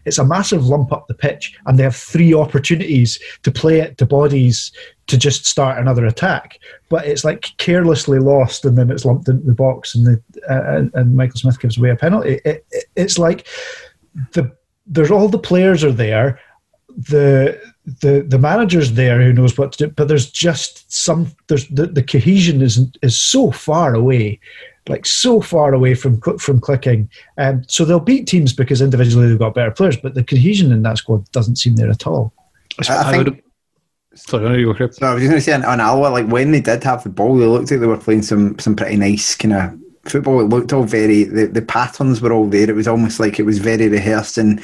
It's 0.05 0.17
a 0.17 0.25
massive 0.25 0.65
lump 0.65 0.91
up 0.91 1.07
the 1.07 1.13
pitch, 1.13 1.57
and 1.65 1.77
they 1.77 1.83
have 1.83 1.95
three 1.95 2.33
opportunities 2.33 3.19
to 3.43 3.51
play 3.51 3.79
it 3.79 3.97
to 3.97 4.05
bodies 4.05 4.71
to 5.07 5.17
just 5.17 5.45
start 5.45 5.77
another 5.77 6.05
attack. 6.05 6.59
But 6.89 7.05
it's 7.05 7.23
like 7.23 7.51
carelessly 7.57 8.19
lost, 8.19 8.65
and 8.65 8.77
then 8.77 8.89
it's 8.89 9.05
lumped 9.05 9.29
into 9.29 9.45
the 9.45 9.53
box, 9.53 9.95
and 9.95 10.05
the 10.05 10.21
uh, 10.49 10.99
and 10.99 11.15
Michael 11.15 11.39
Smith 11.39 11.59
gives 11.59 11.77
away 11.77 11.91
a 11.91 11.95
penalty. 11.95 12.39
It, 12.45 12.65
it, 12.71 12.85
it's 12.95 13.17
like 13.17 13.47
the 14.33 14.51
there's 14.85 15.11
all 15.11 15.27
the 15.27 15.37
players 15.37 15.83
are 15.83 15.91
there, 15.91 16.39
the 16.97 17.59
the 18.01 18.25
the 18.27 18.39
manager's 18.39 18.93
there 18.93 19.21
who 19.21 19.33
knows 19.33 19.57
what 19.57 19.71
to 19.73 19.85
do, 19.85 19.93
but 19.93 20.07
there's 20.07 20.29
just 20.29 20.91
some 20.91 21.31
there's 21.47 21.67
the, 21.67 21.87
the 21.87 22.03
cohesion 22.03 22.61
is 22.61 22.79
is 23.01 23.19
so 23.19 23.51
far 23.51 23.93
away 23.93 24.39
like 24.87 25.05
so 25.05 25.41
far 25.41 25.73
away 25.73 25.93
from 25.93 26.19
from 26.21 26.59
clicking. 26.59 27.09
Um, 27.37 27.63
so 27.67 27.85
they'll 27.85 27.99
beat 27.99 28.27
teams 28.27 28.53
because 28.53 28.81
individually 28.81 29.27
they've 29.27 29.39
got 29.39 29.55
better 29.55 29.71
players, 29.71 29.97
but 29.97 30.13
the 30.13 30.23
cohesion 30.23 30.71
in 30.71 30.83
that 30.83 30.97
squad 30.97 31.29
doesn't 31.31 31.57
seem 31.57 31.75
there 31.75 31.89
at 31.89 32.07
all. 32.07 32.33
I, 32.89 32.97
I 32.97 33.23
think. 33.23 33.43
Sorry, 34.15 34.47
I, 34.47 34.55
you 34.55 34.73
go, 34.73 34.89
no, 34.99 35.07
I 35.09 35.13
was 35.13 35.21
just 35.21 35.29
going 35.29 35.31
to 35.31 35.41
say 35.41 35.53
on, 35.53 35.63
on 35.63 35.79
Alloa, 35.79 36.09
like 36.09 36.27
when 36.27 36.51
they 36.51 36.61
did 36.61 36.83
have 36.83 37.03
the 37.03 37.09
ball, 37.09 37.37
they 37.37 37.45
looked 37.45 37.69
like 37.69 37.79
they 37.79 37.85
were 37.85 37.97
playing 37.97 38.23
some 38.23 38.57
some 38.57 38.75
pretty 38.75 38.97
nice 38.97 39.35
kind 39.35 39.53
of 39.53 39.79
football. 40.05 40.39
It 40.39 40.45
looked 40.45 40.73
all 40.73 40.83
very 40.83 41.23
the, 41.23 41.45
the 41.45 41.61
patterns 41.61 42.19
were 42.19 42.33
all 42.33 42.47
there. 42.47 42.69
It 42.69 42.75
was 42.75 42.87
almost 42.87 43.19
like 43.19 43.39
it 43.39 43.43
was 43.43 43.59
very 43.59 43.87
rehearsed 43.89 44.37
and 44.37 44.61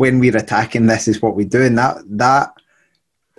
when 0.00 0.18
we're 0.18 0.36
attacking, 0.36 0.86
this 0.86 1.06
is 1.06 1.20
what 1.20 1.36
we 1.36 1.44
do, 1.44 1.62
and 1.62 1.76
that 1.76 1.98
that 2.06 2.54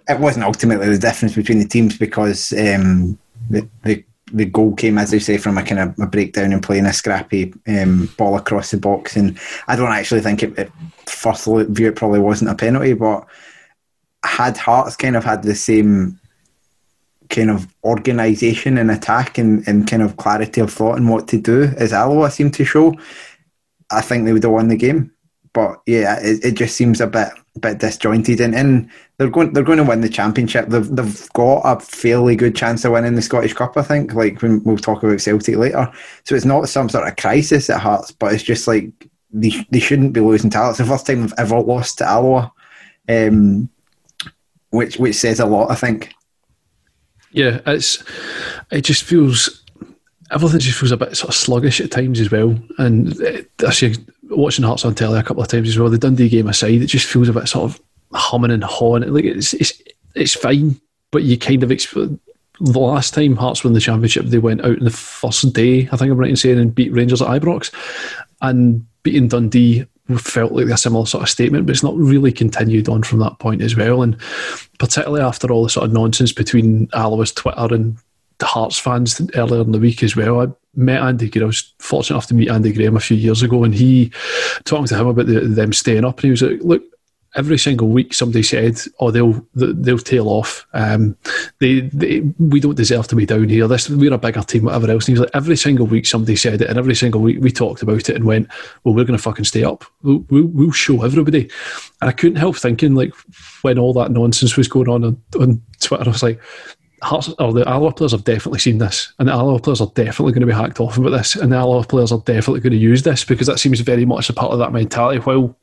it 0.07 0.19
wasn't 0.19 0.45
ultimately 0.45 0.87
the 0.87 0.97
difference 0.97 1.35
between 1.35 1.57
the 1.57 1.67
teams 1.67 1.97
because 1.97 2.53
um, 2.53 3.17
the, 3.49 3.67
the 3.83 4.03
the 4.33 4.45
goal 4.45 4.75
came, 4.75 4.97
as 4.97 5.11
they 5.11 5.19
say, 5.19 5.37
from 5.37 5.57
a 5.57 5.63
kind 5.63 5.79
of 5.79 5.99
a 5.99 6.07
breakdown 6.07 6.53
and 6.53 6.63
playing 6.63 6.85
a 6.85 6.93
scrappy 6.93 7.53
um, 7.67 8.07
ball 8.17 8.35
across 8.37 8.71
the 8.71 8.77
box. 8.77 9.15
And 9.15 9.39
I 9.67 9.75
don't 9.75 9.91
actually 9.91 10.21
think 10.21 10.43
it, 10.43 10.57
it 10.57 10.71
first 11.05 11.45
view 11.45 11.87
it 11.87 11.95
probably 11.95 12.19
wasn't 12.19 12.51
a 12.51 12.55
penalty, 12.55 12.93
but 12.93 13.25
had 14.23 14.57
Hearts 14.57 14.95
kind 14.95 15.15
of 15.15 15.23
had 15.23 15.43
the 15.43 15.55
same 15.55 16.19
kind 17.29 17.49
of 17.49 17.67
organisation 17.83 18.77
and 18.77 18.91
attack 18.91 19.37
and, 19.37 19.67
and 19.67 19.87
kind 19.87 20.03
of 20.03 20.17
clarity 20.17 20.61
of 20.61 20.71
thought 20.71 20.97
and 20.97 21.09
what 21.09 21.27
to 21.29 21.39
do 21.39 21.63
as 21.77 21.93
Alloa 21.93 22.29
seemed 22.29 22.53
to 22.55 22.65
show, 22.65 22.93
I 23.89 24.01
think 24.01 24.25
they 24.25 24.33
would 24.33 24.43
have 24.43 24.51
won 24.51 24.67
the 24.67 24.75
game. 24.75 25.11
But 25.53 25.81
yeah, 25.85 26.19
it, 26.21 26.45
it 26.45 26.51
just 26.53 26.75
seems 26.75 27.01
a 27.01 27.07
bit 27.07 27.29
bit 27.59 27.79
disjointed, 27.79 28.39
and, 28.39 28.55
and 28.55 28.89
they're 29.17 29.29
going 29.29 29.53
they're 29.53 29.63
going 29.63 29.77
to 29.77 29.83
win 29.83 30.01
the 30.01 30.09
championship. 30.09 30.69
They've 30.69 30.87
they've 30.87 31.29
got 31.33 31.61
a 31.63 31.79
fairly 31.79 32.35
good 32.35 32.55
chance 32.55 32.85
of 32.85 32.93
winning 32.93 33.15
the 33.15 33.21
Scottish 33.21 33.53
Cup. 33.53 33.77
I 33.77 33.81
think. 33.81 34.13
Like 34.13 34.41
when 34.41 34.63
we'll 34.63 34.77
talk 34.77 35.03
about 35.03 35.21
Celtic 35.21 35.57
later, 35.57 35.91
so 36.23 36.35
it's 36.35 36.45
not 36.45 36.69
some 36.69 36.89
sort 36.89 37.07
of 37.07 37.17
crisis 37.17 37.69
at 37.69 37.81
Hearts, 37.81 38.11
but 38.11 38.33
it's 38.33 38.43
just 38.43 38.67
like 38.67 38.91
they 39.31 39.51
they 39.69 39.79
shouldn't 39.79 40.13
be 40.13 40.21
losing 40.21 40.49
to 40.51 40.69
It's 40.69 40.77
the 40.77 40.85
first 40.85 41.05
time 41.05 41.21
they've 41.21 41.33
ever 41.37 41.59
lost 41.59 41.97
to 41.97 42.05
Alloa, 42.05 42.51
um, 43.09 43.69
which 44.69 44.97
which 44.97 45.15
says 45.15 45.39
a 45.39 45.45
lot. 45.45 45.71
I 45.71 45.75
think. 45.75 46.13
Yeah, 47.33 47.61
it's 47.65 48.03
it 48.71 48.81
just 48.81 49.03
feels 49.03 49.63
everything 50.31 50.59
just 50.59 50.79
feels 50.79 50.91
a 50.91 50.97
bit 50.97 51.15
sort 51.15 51.29
of 51.29 51.35
sluggish 51.35 51.81
at 51.81 51.91
times 51.91 52.19
as 52.19 52.31
well, 52.31 52.57
and 52.77 53.19
it, 53.21 53.51
actually 53.65 53.95
watching 54.37 54.65
Hearts 54.65 54.85
on 54.85 54.95
telly 54.95 55.19
a 55.19 55.23
couple 55.23 55.43
of 55.43 55.49
times 55.49 55.69
as 55.69 55.77
well. 55.77 55.89
The 55.89 55.97
Dundee 55.97 56.29
game 56.29 56.47
aside, 56.47 56.81
it 56.81 56.87
just 56.87 57.07
feels 57.07 57.29
a 57.29 57.33
bit 57.33 57.47
sort 57.47 57.71
of 57.71 57.81
humming 58.13 58.51
and 58.51 58.63
hawing. 58.63 59.03
Like 59.13 59.25
it's 59.25 59.53
it's 59.53 59.81
it's 60.15 60.33
fine, 60.33 60.79
but 61.11 61.23
you 61.23 61.37
kind 61.37 61.63
of 61.63 61.69
exp- 61.69 62.19
the 62.59 62.79
last 62.79 63.13
time 63.13 63.35
Hearts 63.35 63.63
won 63.63 63.73
the 63.73 63.79
championship, 63.79 64.25
they 64.25 64.37
went 64.37 64.61
out 64.61 64.77
in 64.77 64.83
the 64.83 64.91
first 64.91 65.51
day. 65.53 65.89
I 65.91 65.97
think 65.97 66.11
I'm 66.11 66.17
right 66.17 66.29
in 66.29 66.35
saying 66.35 66.59
and 66.59 66.75
beat 66.75 66.93
Rangers 66.93 67.21
at 67.21 67.27
Ibrox, 67.27 67.73
and 68.41 68.85
beating 69.03 69.27
Dundee 69.27 69.85
felt 70.17 70.51
like 70.51 70.67
a 70.67 70.77
similar 70.77 71.05
sort 71.05 71.23
of 71.23 71.29
statement, 71.29 71.65
but 71.65 71.71
it's 71.71 71.83
not 71.83 71.95
really 71.95 72.31
continued 72.31 72.89
on 72.89 73.03
from 73.03 73.19
that 73.19 73.39
point 73.39 73.61
as 73.61 73.75
well. 73.75 74.01
And 74.01 74.17
particularly 74.77 75.21
after 75.21 75.51
all 75.51 75.63
the 75.63 75.69
sort 75.69 75.85
of 75.85 75.93
nonsense 75.93 76.33
between 76.33 76.87
Alloa's 76.93 77.31
Twitter 77.31 77.73
and 77.73 77.97
Hearts 78.45 78.77
fans 78.77 79.21
earlier 79.35 79.61
in 79.61 79.71
the 79.71 79.79
week 79.79 80.03
as 80.03 80.15
well. 80.15 80.41
I 80.41 80.47
met 80.75 81.01
Andy. 81.01 81.31
I 81.41 81.45
was 81.45 81.73
fortunate 81.79 82.15
enough 82.15 82.27
to 82.27 82.35
meet 82.35 82.49
Andy 82.49 82.71
Graham 82.71 82.97
a 82.97 82.99
few 82.99 83.17
years 83.17 83.43
ago, 83.43 83.63
and 83.63 83.73
he 83.73 84.11
talking 84.65 84.87
to 84.87 84.97
him 84.97 85.07
about 85.07 85.27
the, 85.27 85.41
them 85.41 85.73
staying 85.73 86.05
up, 86.05 86.17
and 86.17 86.25
he 86.25 86.31
was 86.31 86.41
like, 86.41 86.61
"Look." 86.61 86.83
Every 87.33 87.57
single 87.57 87.87
week, 87.87 88.13
somebody 88.13 88.43
said, 88.43 88.77
"Oh, 88.99 89.09
they'll 89.09 89.47
they'll 89.53 89.97
tail 89.99 90.27
off. 90.27 90.67
Um, 90.73 91.15
they, 91.59 91.79
they 91.79 92.19
we 92.37 92.59
don't 92.59 92.75
deserve 92.75 93.07
to 93.07 93.15
be 93.15 93.25
down 93.25 93.47
here. 93.47 93.69
This 93.69 93.89
we're 93.89 94.13
a 94.13 94.17
bigger 94.17 94.41
team, 94.41 94.65
whatever 94.65 94.91
else." 94.91 95.07
And 95.07 95.15
he 95.15 95.21
was 95.21 95.27
like, 95.27 95.35
"Every 95.35 95.55
single 95.55 95.87
week, 95.87 96.05
somebody 96.05 96.35
said 96.35 96.61
it, 96.61 96.69
and 96.69 96.77
every 96.77 96.93
single 96.93 97.21
week 97.21 97.37
we 97.39 97.49
talked 97.49 97.83
about 97.83 98.09
it 98.09 98.17
and 98.17 98.25
went, 98.25 98.49
well, 98.83 98.93
we're 98.93 99.05
going 99.05 99.17
to 99.17 99.23
fucking 99.23 99.45
stay 99.45 99.63
up. 99.63 99.85
We'll, 100.03 100.25
we'll, 100.29 100.47
we'll 100.47 100.71
show 100.73 101.03
everybody." 101.03 101.49
And 102.01 102.09
I 102.09 102.11
couldn't 102.11 102.35
help 102.35 102.57
thinking, 102.57 102.95
like, 102.95 103.13
when 103.61 103.79
all 103.79 103.93
that 103.93 104.11
nonsense 104.11 104.57
was 104.57 104.67
going 104.67 104.89
on 104.89 105.05
on, 105.05 105.21
on 105.39 105.61
Twitter, 105.79 106.03
I 106.03 106.09
was 106.09 106.23
like, 106.23 106.41
Hearts 107.01 107.29
or 107.39 107.51
the 107.51 107.67
Alloa 107.67 107.93
players 107.93 108.11
have 108.11 108.23
definitely 108.23 108.59
seen 108.59 108.77
this, 108.77 109.11
and 109.17 109.27
the 109.27 109.33
Alloa 109.33 109.59
players 109.59 109.81
are 109.81 109.91
definitely 109.95 110.33
going 110.33 110.41
to 110.41 110.47
be 110.47 110.53
hacked 110.53 110.79
off 110.79 110.97
about 110.97 111.09
this, 111.09 111.35
and 111.35 111.51
the 111.51 111.57
Alloa 111.57 111.83
players 111.83 112.11
are 112.11 112.19
definitely 112.19 112.59
going 112.59 112.73
to 112.73 112.77
use 112.77 113.03
this 113.03 113.25
because 113.25 113.47
that 113.47 113.59
seems 113.59 113.79
very 113.79 114.05
much 114.05 114.29
a 114.29 114.33
part 114.33 114.51
of 114.51 114.59
that 114.59 114.71
mentality. 114.71 115.19
While 115.19 115.55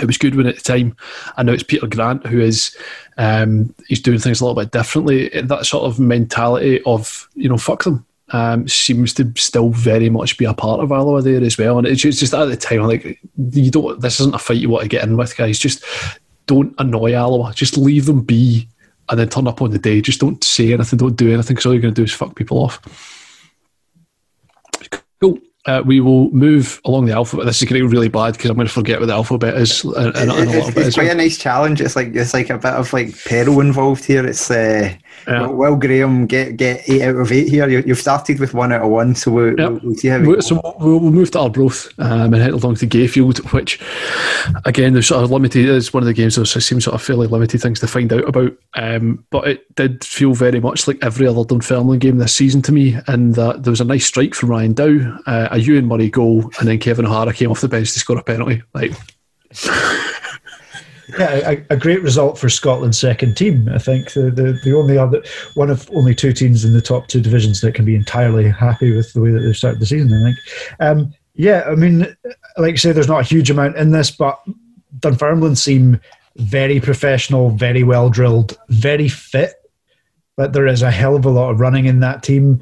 it 0.00 0.06
was 0.06 0.18
good 0.18 0.34
when 0.34 0.46
at 0.46 0.56
the 0.56 0.62
time, 0.62 0.96
I 1.36 1.44
know 1.44 1.52
it's 1.52 1.62
Peter 1.62 1.86
Grant 1.86 2.26
who 2.26 2.40
is 2.40 2.76
um, 3.18 3.72
he's 3.86 4.00
doing 4.00 4.18
things 4.18 4.40
a 4.40 4.44
little 4.44 4.60
bit 4.60 4.72
differently. 4.72 5.28
That 5.28 5.66
sort 5.66 5.84
of 5.84 6.00
mentality 6.00 6.82
of 6.82 7.28
you 7.34 7.48
know 7.48 7.58
fuck 7.58 7.84
them 7.84 8.04
um, 8.30 8.66
seems 8.66 9.14
to 9.14 9.32
still 9.36 9.70
very 9.70 10.10
much 10.10 10.38
be 10.38 10.44
a 10.44 10.54
part 10.54 10.80
of 10.80 10.90
Alloa 10.90 11.22
there 11.22 11.42
as 11.42 11.58
well. 11.58 11.78
And 11.78 11.86
it's 11.86 12.02
just, 12.02 12.18
just 12.18 12.34
at 12.34 12.46
the 12.46 12.56
time, 12.56 12.82
like 12.82 13.20
you 13.52 13.70
don't. 13.70 14.00
This 14.00 14.20
isn't 14.20 14.34
a 14.34 14.38
fight 14.38 14.58
you 14.58 14.68
want 14.68 14.82
to 14.82 14.88
get 14.88 15.04
in 15.04 15.16
with, 15.16 15.36
guys. 15.36 15.58
Just 15.58 15.84
don't 16.46 16.74
annoy 16.78 17.14
Alloa. 17.14 17.52
Just 17.54 17.76
leave 17.76 18.06
them 18.06 18.22
be 18.22 18.68
and 19.08 19.18
then 19.18 19.28
turn 19.28 19.46
up 19.46 19.62
on 19.62 19.70
the 19.70 19.78
day. 19.78 20.00
Just 20.00 20.20
don't 20.20 20.42
say 20.42 20.72
anything, 20.72 20.98
don't 20.98 21.16
do 21.16 21.32
anything, 21.32 21.54
because 21.54 21.66
all 21.66 21.72
you're 21.72 21.82
going 21.82 21.94
to 21.94 22.00
do 22.00 22.04
is 22.04 22.12
fuck 22.12 22.34
people 22.36 22.58
off. 22.58 22.80
Cool. 25.20 25.38
Uh, 25.66 25.82
we 25.84 26.00
will 26.00 26.30
move 26.30 26.80
along 26.84 27.06
the 27.06 27.12
alphabet. 27.12 27.46
This 27.46 27.62
is 27.62 27.68
getting 27.68 27.88
really 27.88 28.08
bad 28.08 28.34
because 28.34 28.50
I'm 28.50 28.56
going 28.56 28.66
to 28.66 28.72
forget 28.72 29.00
what 29.00 29.06
the 29.06 29.14
alphabet 29.14 29.56
is 29.56 29.82
in, 29.82 29.92
in, 29.94 30.30
in 30.30 30.30
a 30.30 30.50
it's, 30.50 30.74
bit. 30.74 30.86
It's 30.86 30.96
quite 30.96 31.10
a 31.10 31.14
nice 31.14 31.38
challenge. 31.38 31.80
It's 31.80 31.96
like 31.96 32.14
it's 32.14 32.34
like 32.34 32.50
a 32.50 32.58
bit 32.58 32.74
of 32.74 32.92
like 32.92 33.18
peril 33.24 33.60
involved 33.60 34.04
here. 34.04 34.26
It's 34.26 34.50
uh, 34.50 34.94
yeah. 35.26 35.46
Well, 35.46 35.76
Graham, 35.76 36.26
get 36.26 36.56
get 36.56 36.88
eight 36.88 37.02
out 37.02 37.16
of 37.16 37.32
eight 37.32 37.48
here. 37.48 37.68
You, 37.68 37.82
have 37.82 37.98
started 37.98 38.40
with 38.40 38.52
one 38.52 38.72
out 38.72 38.82
of 38.82 38.90
one, 38.90 39.14
so 39.14 39.30
we'll, 39.30 39.58
yep. 39.58 39.82
we'll 39.82 39.94
see 39.94 40.08
how. 40.08 40.18
We 40.20 40.40
so 40.42 40.60
we'll, 40.78 41.00
we'll, 41.00 41.12
move 41.12 41.30
to 41.30 41.40
Arbroath 41.40 41.88
um, 41.98 42.34
and 42.34 42.42
head 42.42 42.52
along 42.52 42.76
to 42.76 42.86
Gayfield, 42.86 43.38
which 43.52 43.80
again 44.64 44.92
there's 44.92 45.06
sort 45.06 45.24
of 45.24 45.30
limited. 45.30 45.68
It's 45.68 45.94
one 45.94 46.02
of 46.02 46.06
the 46.06 46.12
games 46.12 46.36
that 46.36 46.46
seems 46.46 46.84
sort 46.84 46.94
of 46.94 47.02
fairly 47.02 47.26
limited 47.26 47.60
things 47.62 47.80
to 47.80 47.86
find 47.86 48.12
out 48.12 48.28
about. 48.28 48.52
Um, 48.74 49.24
but 49.30 49.48
it 49.48 49.74
did 49.76 50.04
feel 50.04 50.34
very 50.34 50.60
much 50.60 50.86
like 50.86 50.98
every 51.02 51.26
other 51.26 51.44
Dunfermline 51.44 52.00
game 52.00 52.18
this 52.18 52.34
season 52.34 52.60
to 52.62 52.72
me, 52.72 52.96
and 53.06 53.34
that 53.34 53.62
there 53.62 53.72
was 53.72 53.80
a 53.80 53.84
nice 53.84 54.04
strike 54.04 54.34
from 54.34 54.50
Ryan 54.50 54.74
Dow, 54.74 55.18
uh, 55.26 55.48
a 55.54 55.58
Euan 55.58 55.86
Murray 55.86 56.10
goal, 56.10 56.50
and 56.58 56.68
then 56.68 56.78
Kevin 56.78 57.06
O'Hara 57.06 57.32
came 57.32 57.50
off 57.50 57.60
the 57.60 57.68
bench 57.68 57.92
to 57.92 58.00
score 58.00 58.18
a 58.18 58.22
penalty. 58.22 58.62
Like. 58.74 58.92
yeah, 61.18 61.50
a, 61.50 61.66
a, 61.70 61.76
great 61.76 62.02
result 62.02 62.38
for 62.38 62.48
Scotland's 62.48 62.98
second 62.98 63.36
team. 63.36 63.68
I 63.68 63.78
think 63.78 64.12
the, 64.12 64.30
the, 64.30 64.58
the 64.64 64.74
only 64.74 64.98
other 64.98 65.22
one 65.54 65.70
of 65.70 65.88
only 65.94 66.14
two 66.14 66.32
teams 66.32 66.64
in 66.64 66.72
the 66.72 66.80
top 66.80 67.06
two 67.06 67.20
divisions 67.20 67.60
that 67.60 67.74
can 67.74 67.84
be 67.84 67.94
entirely 67.94 68.48
happy 68.48 68.94
with 68.94 69.12
the 69.12 69.20
way 69.20 69.30
that 69.30 69.40
they've 69.40 69.56
started 69.56 69.80
the 69.80 69.86
season. 69.86 70.12
I 70.12 70.24
think. 70.24 70.38
Um, 70.80 71.14
yeah, 71.34 71.64
I 71.66 71.74
mean, 71.74 72.00
like 72.56 72.74
I 72.74 72.76
say, 72.76 72.92
there's 72.92 73.08
not 73.08 73.20
a 73.20 73.28
huge 73.28 73.50
amount 73.50 73.76
in 73.76 73.92
this, 73.92 74.10
but 74.10 74.40
Dunfermline 74.98 75.56
seem 75.56 76.00
very 76.36 76.80
professional, 76.80 77.50
very 77.50 77.82
well 77.82 78.10
drilled, 78.10 78.56
very 78.68 79.08
fit. 79.08 79.54
But 80.36 80.52
there 80.52 80.66
is 80.66 80.82
a 80.82 80.90
hell 80.90 81.14
of 81.14 81.24
a 81.24 81.30
lot 81.30 81.50
of 81.50 81.60
running 81.60 81.86
in 81.86 82.00
that 82.00 82.24
team, 82.24 82.60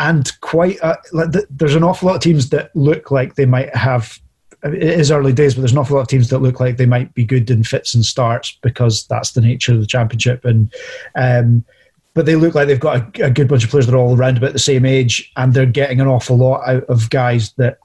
and 0.00 0.40
quite 0.40 0.78
a, 0.80 0.96
like 1.12 1.30
the, 1.30 1.46
there's 1.50 1.74
an 1.74 1.84
awful 1.84 2.08
lot 2.08 2.16
of 2.16 2.22
teams 2.22 2.48
that 2.48 2.74
look 2.74 3.10
like 3.10 3.34
they 3.34 3.46
might 3.46 3.74
have 3.76 4.18
it 4.62 4.74
is 4.74 5.10
early 5.10 5.32
days, 5.32 5.54
but 5.54 5.62
there's 5.62 5.72
an 5.72 5.78
awful 5.78 5.96
lot 5.96 6.02
of 6.02 6.08
teams 6.08 6.28
that 6.30 6.40
look 6.40 6.60
like 6.60 6.76
they 6.76 6.86
might 6.86 7.14
be 7.14 7.24
good 7.24 7.50
in 7.50 7.64
fits 7.64 7.94
and 7.94 8.04
starts 8.04 8.58
because 8.62 9.06
that's 9.06 9.32
the 9.32 9.40
nature 9.40 9.72
of 9.72 9.80
the 9.80 9.86
championship. 9.86 10.44
And 10.44 10.72
um, 11.16 11.64
but 12.12 12.26
they 12.26 12.34
look 12.34 12.54
like 12.54 12.66
they've 12.66 12.80
got 12.80 13.18
a, 13.18 13.26
a, 13.26 13.30
good 13.30 13.48
bunch 13.48 13.64
of 13.64 13.70
players 13.70 13.86
that 13.86 13.94
are 13.94 13.98
all 13.98 14.16
around 14.16 14.36
about 14.36 14.52
the 14.52 14.58
same 14.58 14.84
age, 14.84 15.30
and 15.36 15.54
they're 15.54 15.64
getting 15.64 16.00
an 16.00 16.08
awful 16.08 16.36
lot 16.36 16.68
out 16.68 16.84
of 16.84 17.08
guys 17.08 17.52
that 17.52 17.78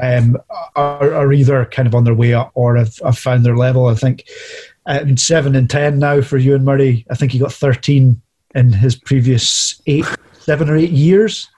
um, 0.00 0.36
are, 0.74 1.14
are, 1.14 1.32
either 1.32 1.64
kind 1.66 1.86
of 1.86 1.94
on 1.94 2.04
their 2.04 2.14
way 2.14 2.32
up 2.32 2.50
or 2.54 2.76
have, 2.76 2.96
have 3.04 3.18
found 3.18 3.44
their 3.44 3.56
level. 3.56 3.86
I 3.86 3.94
think 3.94 4.24
um, 4.86 5.16
seven 5.16 5.54
and 5.54 5.68
ten 5.68 5.98
now 5.98 6.22
for 6.22 6.38
Euan 6.38 6.62
Murray. 6.62 7.06
I 7.10 7.14
think 7.14 7.32
he 7.32 7.38
got 7.38 7.52
thirteen 7.52 8.20
in 8.54 8.72
his 8.72 8.96
previous 8.96 9.80
eight, 9.86 10.06
seven 10.38 10.70
or 10.70 10.76
eight 10.76 10.90
years. 10.90 11.48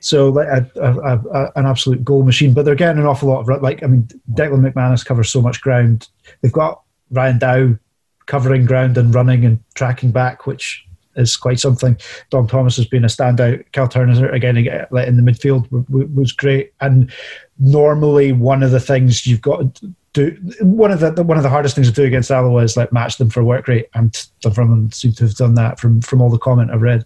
So 0.00 0.28
like 0.30 0.48
a, 0.48 0.70
a, 0.76 1.18
a, 1.18 1.52
an 1.56 1.66
absolute 1.66 2.04
goal 2.04 2.22
machine, 2.22 2.54
but 2.54 2.64
they're 2.64 2.74
getting 2.74 3.00
an 3.00 3.06
awful 3.06 3.28
lot 3.28 3.40
of 3.40 3.62
like 3.62 3.82
I 3.82 3.86
mean 3.86 4.08
Declan 4.32 4.70
McManus 4.70 5.04
covers 5.04 5.30
so 5.30 5.42
much 5.42 5.60
ground. 5.60 6.08
They've 6.40 6.52
got 6.52 6.82
Ryan 7.10 7.38
Dow 7.38 7.78
covering 8.26 8.66
ground 8.66 8.96
and 8.98 9.14
running 9.14 9.44
and 9.44 9.58
tracking 9.74 10.10
back, 10.10 10.46
which 10.46 10.86
is 11.16 11.36
quite 11.36 11.58
something. 11.58 11.96
Dom 12.30 12.46
Thomas 12.46 12.76
has 12.76 12.86
been 12.86 13.04
a 13.04 13.08
standout. 13.08 13.64
Cal 13.72 13.88
Turner 13.88 14.30
again 14.30 14.56
in 14.56 14.64
the 14.64 15.22
midfield 15.22 15.66
was 16.14 16.32
great. 16.32 16.72
And 16.80 17.10
normally 17.58 18.32
one 18.32 18.62
of 18.62 18.70
the 18.70 18.80
things 18.80 19.26
you've 19.26 19.42
got 19.42 19.74
to 19.76 19.94
do 20.14 20.30
one 20.60 20.90
of 20.90 21.00
the 21.00 21.22
one 21.22 21.36
of 21.36 21.42
the 21.42 21.50
hardest 21.50 21.74
things 21.74 21.88
to 21.88 21.94
do 21.94 22.04
against 22.04 22.30
Alloa 22.30 22.62
is 22.62 22.76
like 22.76 22.92
match 22.92 23.18
them 23.18 23.30
for 23.30 23.44
work 23.44 23.68
rate, 23.68 23.88
and 23.94 24.12
Dunfermline 24.40 24.90
seem 24.90 25.12
to 25.12 25.24
have 25.24 25.34
done 25.34 25.54
that 25.56 25.78
from 25.78 26.00
from 26.00 26.22
all 26.22 26.30
the 26.30 26.38
comment 26.38 26.70
I've 26.70 26.82
read. 26.82 27.04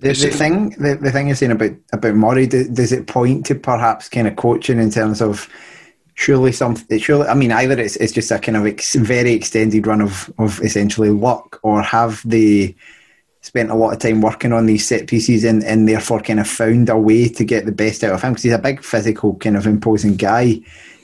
The, 0.00 0.12
the 0.12 0.30
thing, 0.30 0.70
the, 0.70 0.94
the 0.94 1.10
thing 1.10 1.26
you're 1.26 1.36
saying 1.36 1.52
about 1.52 1.72
about 1.92 2.14
Murray, 2.14 2.46
does 2.46 2.92
it 2.92 3.08
point 3.08 3.46
to 3.46 3.56
perhaps 3.56 4.08
kind 4.08 4.28
of 4.28 4.36
coaching 4.36 4.78
in 4.78 4.90
terms 4.90 5.20
of 5.20 5.48
surely 6.14 6.52
something? 6.52 6.98
Surely, 6.98 7.26
I 7.26 7.34
mean, 7.34 7.50
either 7.50 7.78
it's 7.78 7.96
it's 7.96 8.12
just 8.12 8.30
a 8.30 8.38
kind 8.38 8.56
of 8.56 8.64
ex, 8.64 8.94
very 8.94 9.32
extended 9.32 9.88
run 9.88 10.00
of 10.00 10.32
of 10.38 10.60
essentially 10.62 11.10
luck, 11.10 11.58
or 11.64 11.82
have 11.82 12.22
they 12.24 12.76
spent 13.40 13.70
a 13.70 13.74
lot 13.74 13.92
of 13.92 13.98
time 13.98 14.20
working 14.20 14.52
on 14.52 14.66
these 14.66 14.86
set 14.86 15.08
pieces 15.08 15.42
and 15.42 15.64
and 15.64 15.88
therefore 15.88 16.20
kind 16.20 16.38
of 16.38 16.46
found 16.46 16.88
a 16.88 16.96
way 16.96 17.28
to 17.28 17.44
get 17.44 17.66
the 17.66 17.72
best 17.72 18.04
out 18.04 18.12
of 18.12 18.22
him 18.22 18.32
because 18.32 18.44
he's 18.44 18.52
a 18.52 18.58
big 18.58 18.84
physical 18.84 19.34
kind 19.36 19.56
of 19.56 19.66
imposing 19.66 20.14
guy. 20.14 20.60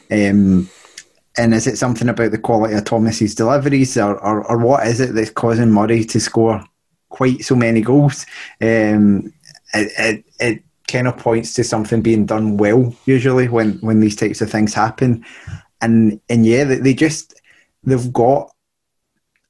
Um, 0.08 0.68
and 1.36 1.52
is 1.52 1.66
it 1.66 1.78
something 1.78 2.08
about 2.08 2.30
the 2.30 2.38
quality 2.38 2.74
of 2.74 2.84
Thomas's 2.84 3.34
deliveries, 3.34 3.98
or, 3.98 4.16
or, 4.20 4.44
or 4.44 4.58
what 4.58 4.86
is 4.86 5.00
it 5.00 5.14
that's 5.14 5.30
causing 5.30 5.72
Murray 5.72 6.04
to 6.04 6.20
score 6.20 6.64
quite 7.14 7.44
so 7.44 7.54
many 7.54 7.80
goals. 7.80 8.26
Um, 8.60 9.32
it, 9.72 9.92
it, 9.98 10.24
it 10.40 10.64
kind 10.88 11.08
of 11.08 11.16
points 11.16 11.54
to 11.54 11.64
something 11.64 12.02
being 12.02 12.26
done 12.26 12.56
well 12.56 12.94
usually 13.06 13.48
when 13.48 13.72
when 13.78 14.00
these 14.00 14.16
types 14.16 14.40
of 14.40 14.50
things 14.50 14.74
happen, 14.74 15.24
and 15.80 16.20
and 16.28 16.44
yeah, 16.44 16.64
they, 16.64 16.94
just 16.94 17.40
they've 17.84 18.12
got 18.12 18.50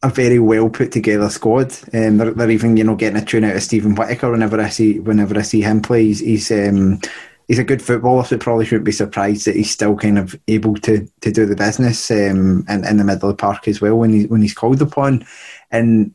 a 0.02 0.10
very 0.10 0.38
well 0.38 0.68
put 0.68 0.92
together 0.92 1.30
squad. 1.30 1.72
Um, 1.94 2.18
they're, 2.18 2.32
they're, 2.32 2.50
even 2.50 2.76
you 2.76 2.84
know 2.84 2.96
getting 2.96 3.20
a 3.20 3.24
tune 3.24 3.44
out 3.44 3.56
of 3.56 3.62
Steven 3.62 3.94
Whittaker 3.94 4.30
whenever 4.30 4.60
I 4.60 4.68
see 4.68 5.00
whenever 5.00 5.38
I 5.38 5.42
see 5.42 5.62
him 5.62 5.80
play. 5.80 6.04
He's 6.04 6.20
he's, 6.20 6.50
um, 6.50 7.00
he's 7.48 7.58
a 7.58 7.64
good 7.64 7.80
footballer, 7.80 8.24
so 8.24 8.36
probably 8.36 8.66
shouldn't 8.66 8.84
be 8.84 8.92
surprised 8.92 9.46
that 9.46 9.56
he's 9.56 9.70
still 9.70 9.96
kind 9.96 10.18
of 10.18 10.38
able 10.48 10.74
to 10.76 11.08
to 11.22 11.32
do 11.32 11.46
the 11.46 11.56
business 11.56 12.10
um, 12.10 12.66
in, 12.68 12.84
in 12.84 12.96
the 12.98 13.04
middle 13.04 13.30
of 13.30 13.36
the 13.36 13.40
park 13.40 13.66
as 13.66 13.80
well 13.80 13.96
when 13.96 14.12
he 14.12 14.26
when 14.26 14.42
he's 14.42 14.54
called 14.54 14.82
upon. 14.82 15.26
And 15.70 16.14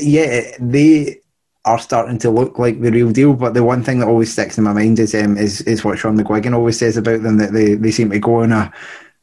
yeah, 0.00 0.56
they 0.60 1.20
are 1.64 1.78
starting 1.78 2.18
to 2.18 2.30
look 2.30 2.58
like 2.58 2.80
the 2.80 2.90
real 2.90 3.10
deal. 3.10 3.34
But 3.34 3.54
the 3.54 3.64
one 3.64 3.82
thing 3.82 3.98
that 4.00 4.08
always 4.08 4.32
sticks 4.32 4.58
in 4.58 4.64
my 4.64 4.72
mind 4.72 4.98
is 4.98 5.14
um, 5.14 5.36
is, 5.36 5.62
is 5.62 5.84
what 5.84 5.98
Sean 5.98 6.18
McGuigan 6.18 6.54
always 6.54 6.78
says 6.78 6.96
about 6.96 7.22
them 7.22 7.38
that 7.38 7.52
they, 7.52 7.74
they 7.74 7.90
seem 7.90 8.10
to 8.10 8.18
go 8.18 8.42
on 8.42 8.52
a, 8.52 8.72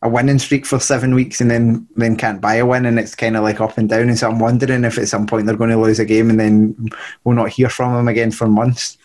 a 0.01 0.09
winning 0.09 0.39
streak 0.39 0.65
for 0.65 0.79
seven 0.79 1.13
weeks 1.13 1.39
and 1.39 1.51
then 1.51 1.87
then 1.95 2.15
can't 2.15 2.41
buy 2.41 2.55
a 2.55 2.65
win 2.65 2.85
and 2.85 2.97
it's 2.99 3.13
kind 3.13 3.37
of 3.37 3.43
like 3.43 3.61
up 3.61 3.77
and 3.77 3.89
down. 3.89 4.09
And 4.09 4.17
so 4.17 4.29
I'm 4.29 4.39
wondering 4.39 4.83
if 4.83 4.97
at 4.97 5.07
some 5.07 5.27
point 5.27 5.45
they're 5.45 5.55
going 5.55 5.69
to 5.69 5.77
lose 5.79 5.99
a 5.99 6.05
game 6.05 6.29
and 6.29 6.39
then 6.39 6.89
we'll 7.23 7.35
not 7.35 7.49
hear 7.49 7.69
from 7.69 7.93
them 7.93 8.07
again 8.07 8.31
for 8.31 8.47
months. 8.47 8.97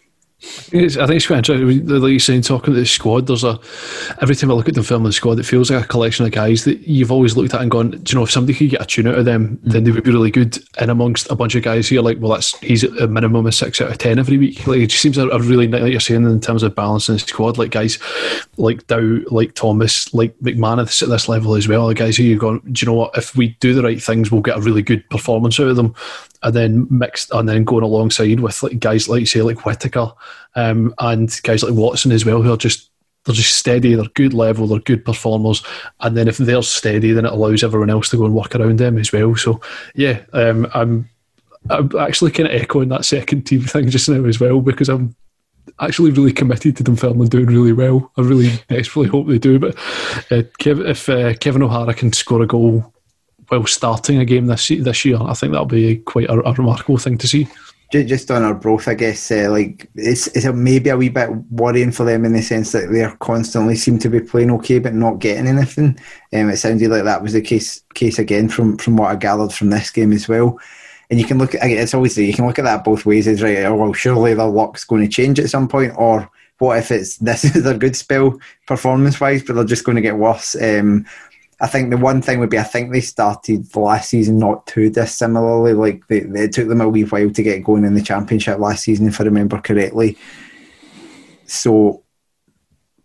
It's, 0.70 0.98
I 0.98 1.06
think 1.06 1.16
it's 1.16 1.26
quite 1.26 1.38
interesting. 1.38 1.86
Like 1.86 2.10
you're 2.10 2.18
saying, 2.18 2.42
talking 2.42 2.74
to 2.74 2.80
the 2.80 2.84
squad, 2.84 3.26
there's 3.26 3.42
a 3.42 3.58
every 4.20 4.36
time 4.36 4.50
I 4.50 4.54
look 4.54 4.68
at 4.68 4.74
the 4.74 4.82
film 4.82 5.06
of 5.06 5.08
the 5.08 5.14
squad, 5.14 5.38
it 5.38 5.46
feels 5.46 5.70
like 5.70 5.84
a 5.84 5.88
collection 5.88 6.26
of 6.26 6.32
guys 6.32 6.64
that 6.64 6.80
you've 6.86 7.10
always 7.10 7.38
looked 7.38 7.54
at 7.54 7.62
and 7.62 7.70
gone, 7.70 7.92
do 7.92 8.12
you 8.12 8.18
know, 8.18 8.24
if 8.24 8.30
somebody 8.30 8.56
could 8.56 8.68
get 8.68 8.82
a 8.82 8.84
tune 8.84 9.06
out 9.06 9.18
of 9.18 9.24
them, 9.24 9.56
mm 9.58 9.72
then 9.76 9.84
they 9.84 9.90
would 9.90 10.04
be 10.04 10.10
really 10.10 10.30
good. 10.30 10.58
And 10.78 10.90
amongst 10.90 11.30
a 11.30 11.34
bunch 11.34 11.54
of 11.54 11.62
guys 11.62 11.88
here, 11.88 12.00
like, 12.00 12.18
well, 12.20 12.32
that's 12.32 12.56
he's 12.58 12.84
a 12.84 13.08
minimum 13.08 13.46
of 13.46 13.54
six 13.54 13.80
out 13.80 13.90
of 13.90 13.98
ten 13.98 14.18
every 14.18 14.38
week. 14.38 14.66
Like, 14.66 14.80
it 14.80 14.86
just 14.88 15.02
seems 15.02 15.18
a, 15.18 15.28
a 15.28 15.40
really 15.40 15.68
like 15.68 15.90
you're 15.90 16.00
saying 16.00 16.24
in 16.24 16.40
terms 16.40 16.62
of 16.62 16.74
balancing 16.74 17.14
the 17.14 17.20
squad, 17.20 17.58
like 17.58 17.70
guys 17.70 17.98
like 18.58 18.86
Dow, 18.86 19.20
like 19.30 19.54
Thomas, 19.54 20.12
like 20.14 20.38
McManus 20.38 21.02
at 21.02 21.08
this 21.08 21.28
level 21.28 21.54
as 21.54 21.66
well. 21.66 21.88
The 21.88 21.94
guys 21.94 22.16
who 22.16 22.24
you've 22.24 22.40
going, 22.40 22.60
do 22.60 22.84
you 22.84 22.92
know 22.92 22.96
what? 22.96 23.16
If 23.16 23.36
we 23.36 23.56
do 23.60 23.74
the 23.74 23.82
right 23.82 24.02
things, 24.02 24.30
we'll 24.30 24.42
get 24.42 24.58
a 24.58 24.62
really 24.62 24.82
good 24.82 25.08
performance 25.08 25.58
out 25.58 25.68
of 25.68 25.76
them 25.76 25.94
and 26.42 26.54
then 26.54 26.86
mixed 26.90 27.30
and 27.32 27.48
then 27.48 27.64
going 27.64 27.84
alongside 27.84 28.40
with 28.40 28.62
like 28.62 28.78
guys 28.78 29.08
like 29.08 29.26
say 29.26 29.42
like 29.42 29.64
Whittaker 29.64 30.12
um, 30.54 30.94
and 30.98 31.40
guys 31.42 31.62
like 31.62 31.74
Watson 31.74 32.12
as 32.12 32.24
well 32.24 32.42
who 32.42 32.52
are 32.52 32.56
just 32.56 32.90
they're 33.26 33.34
just 33.34 33.56
steady, 33.56 33.94
they're 33.94 34.04
good 34.14 34.32
level, 34.32 34.68
they're 34.68 34.78
good 34.78 35.04
performers, 35.04 35.62
and 36.00 36.16
then 36.16 36.28
if 36.28 36.38
they're 36.38 36.62
steady, 36.62 37.10
then 37.12 37.26
it 37.26 37.32
allows 37.32 37.64
everyone 37.64 37.90
else 37.90 38.08
to 38.10 38.16
go 38.16 38.24
and 38.24 38.34
work 38.34 38.54
around 38.54 38.78
them 38.78 38.98
as 38.98 39.12
well. 39.12 39.34
So 39.34 39.60
yeah, 39.94 40.20
um, 40.32 40.68
I'm 40.72 41.10
I'm 41.68 41.90
actually 41.98 42.30
kind 42.30 42.48
of 42.48 42.54
echoing 42.54 42.88
that 42.90 43.04
second 43.04 43.42
team 43.42 43.60
thing 43.62 43.90
just 43.90 44.08
now 44.08 44.24
as 44.24 44.40
well 44.40 44.60
because 44.60 44.88
I'm 44.88 45.14
actually 45.80 46.12
really 46.12 46.32
committed 46.32 46.76
to 46.76 46.82
them 46.82 46.96
filming 46.96 47.28
doing 47.28 47.46
really 47.46 47.72
well. 47.72 48.12
I 48.16 48.22
really 48.22 48.50
desperately 48.68 49.10
hope 49.10 49.26
they 49.26 49.38
do. 49.38 49.58
But 49.58 49.76
uh, 50.30 50.46
Kev, 50.60 50.88
if 50.88 51.08
uh, 51.08 51.34
Kevin 51.34 51.62
O'Hara 51.62 51.94
can 51.94 52.12
score 52.12 52.42
a 52.42 52.46
goal 52.46 52.92
while 53.48 53.66
starting 53.66 54.18
a 54.18 54.24
game 54.24 54.46
this 54.46 54.68
this 54.68 55.04
year. 55.04 55.18
I 55.20 55.34
think 55.34 55.52
that'll 55.52 55.66
be 55.66 55.96
quite 55.98 56.28
a, 56.28 56.40
a 56.40 56.52
remarkable 56.52 56.98
thing 56.98 57.18
to 57.18 57.28
see. 57.28 57.48
Just 57.92 58.32
on 58.32 58.42
Arbroath, 58.42 58.88
I 58.88 58.94
guess, 58.94 59.30
uh, 59.30 59.48
like 59.48 59.88
it's 59.94 60.26
it's 60.28 60.44
maybe 60.46 60.90
a 60.90 60.96
wee 60.96 61.08
bit 61.08 61.30
worrying 61.52 61.92
for 61.92 62.04
them 62.04 62.24
in 62.24 62.32
the 62.32 62.42
sense 62.42 62.72
that 62.72 62.90
they're 62.90 63.16
constantly 63.20 63.76
seem 63.76 64.00
to 64.00 64.08
be 64.08 64.18
playing 64.20 64.50
okay 64.52 64.80
but 64.80 64.92
not 64.92 65.20
getting 65.20 65.46
anything. 65.46 65.96
Um, 66.34 66.50
it 66.50 66.56
sounded 66.56 66.90
like 66.90 67.04
that 67.04 67.22
was 67.22 67.34
the 67.34 67.40
case 67.40 67.82
case 67.94 68.18
again 68.18 68.48
from 68.48 68.76
from 68.78 68.96
what 68.96 69.12
I 69.12 69.14
gathered 69.14 69.52
from 69.52 69.70
this 69.70 69.90
game 69.90 70.12
as 70.12 70.28
well. 70.28 70.58
And 71.10 71.20
you 71.20 71.26
can 71.26 71.38
look 71.38 71.54
at 71.54 71.62
it's 71.62 71.94
always 71.94 72.18
you 72.18 72.34
can 72.34 72.46
look 72.46 72.58
at 72.58 72.64
that 72.64 72.82
both 72.82 73.06
ways. 73.06 73.28
It's 73.28 73.40
right. 73.40 73.58
Oh 73.58 73.76
well, 73.76 73.92
surely 73.92 74.34
their 74.34 74.46
luck's 74.46 74.84
going 74.84 75.02
to 75.02 75.08
change 75.08 75.38
at 75.38 75.50
some 75.50 75.68
point, 75.68 75.92
or 75.96 76.28
what 76.58 76.78
if 76.78 76.90
it's 76.90 77.16
this 77.18 77.44
is 77.44 77.66
a 77.66 77.78
good 77.78 77.94
spell 77.94 78.36
performance 78.66 79.20
wise, 79.20 79.44
but 79.44 79.54
they're 79.54 79.64
just 79.64 79.84
going 79.84 79.96
to 79.96 80.02
get 80.02 80.16
worse. 80.16 80.56
Um, 80.60 81.06
I 81.58 81.66
think 81.66 81.90
the 81.90 81.96
one 81.96 82.20
thing 82.20 82.38
would 82.40 82.50
be 82.50 82.58
I 82.58 82.64
think 82.64 82.92
they 82.92 83.00
started 83.00 83.70
the 83.70 83.80
last 83.80 84.10
season 84.10 84.38
not 84.38 84.66
too 84.66 84.90
dissimilarly. 84.90 85.72
Like 85.72 86.06
they, 86.08 86.18
it 86.18 86.52
took 86.52 86.68
them 86.68 86.82
a 86.82 86.88
wee 86.88 87.04
while 87.04 87.30
to 87.30 87.42
get 87.42 87.64
going 87.64 87.84
in 87.84 87.94
the 87.94 88.02
championship 88.02 88.58
last 88.58 88.84
season, 88.84 89.08
if 89.08 89.20
I 89.20 89.24
remember 89.24 89.58
correctly. 89.60 90.18
So 91.46 92.02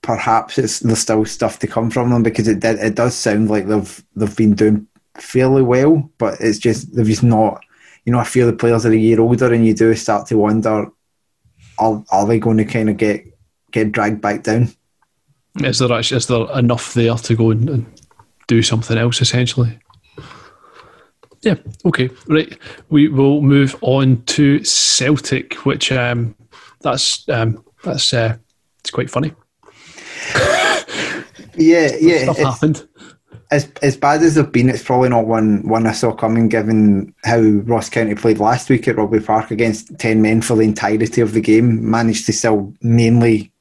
perhaps 0.02 0.58
it's 0.58 0.80
there's 0.80 1.00
still 1.00 1.26
stuff 1.26 1.60
to 1.60 1.68
come 1.68 1.90
from 1.90 2.10
them 2.10 2.24
because 2.24 2.48
it 2.48 2.60
did 2.60 2.80
it 2.80 2.96
does 2.96 3.16
sound 3.16 3.50
like 3.50 3.68
they've 3.68 4.04
they've 4.16 4.36
been 4.36 4.54
doing 4.54 4.88
fairly 5.16 5.62
well, 5.62 6.10
but 6.18 6.42
it's 6.42 6.60
just 6.60 6.94
they've 6.96 7.06
just 7.06 7.24
not. 7.24 7.64
You 8.04 8.12
know, 8.12 8.20
I 8.20 8.24
feel 8.24 8.48
the 8.48 8.54
players 8.54 8.86
are 8.86 8.92
a 8.92 8.98
year 8.98 9.22
older, 9.22 9.54
and 9.54 9.66
you 9.66 9.74
do 9.74 9.94
start 9.96 10.28
to 10.28 10.38
wonder: 10.38 10.88
are 11.78 12.04
are 12.12 12.28
they 12.28 12.40
going 12.40 12.58
to 12.58 12.66
kind 12.66 12.90
of 12.90 12.98
get 12.98 13.26
get 13.72 13.94
dragged 13.94 14.20
back 14.20 14.44
down? 14.44 14.70
Is 15.56 15.80
there 15.80 15.92
actually 15.92 16.18
is 16.18 16.28
there 16.28 16.52
enough 16.58 16.94
there 16.94 17.16
to 17.16 17.36
go 17.36 17.52
and 17.52 17.86
do 18.52 18.62
something 18.62 18.98
else 18.98 19.22
essentially. 19.22 19.80
Yeah, 21.42 21.56
okay, 21.86 22.10
right. 22.28 22.56
We 22.90 23.08
will 23.08 23.42
move 23.42 23.78
on 23.80 24.24
to 24.24 24.62
Celtic, 24.66 25.54
which 25.66 25.90
um, 25.92 26.36
that's 26.82 27.28
um, 27.30 27.64
that's 27.82 28.14
uh, 28.14 28.36
it's 28.82 28.92
quite 28.92 29.10
funny. 29.10 29.34
yeah, 31.56 31.96
yeah. 32.00 32.24
Stuff 32.24 32.38
happened. 32.38 32.88
As 33.52 33.72
as 33.82 33.96
bad 33.96 34.22
as 34.22 34.36
they've 34.36 34.52
been, 34.52 34.70
it's 34.70 34.84
probably 34.84 35.10
not 35.10 35.28
one 35.28 35.66
one 35.68 35.88
I 35.88 35.94
saw 35.94 36.12
coming. 36.12 36.50
Given 36.50 37.16
how 37.24 37.40
Ross 37.40 37.90
County 37.90 38.16
played 38.16 38.40
last 38.40 38.70
week 38.70 38.88
at 38.90 38.98
Rugby 38.98 39.22
Park 39.22 39.50
against 39.50 39.98
ten 39.98 40.22
men 40.22 40.42
for 40.42 40.56
the 40.56 40.64
entirety 40.64 41.22
of 41.22 41.32
the 41.32 41.42
game, 41.42 41.90
managed 41.90 42.26
to 42.26 42.34
still 42.34 42.74
mainly 42.82 43.54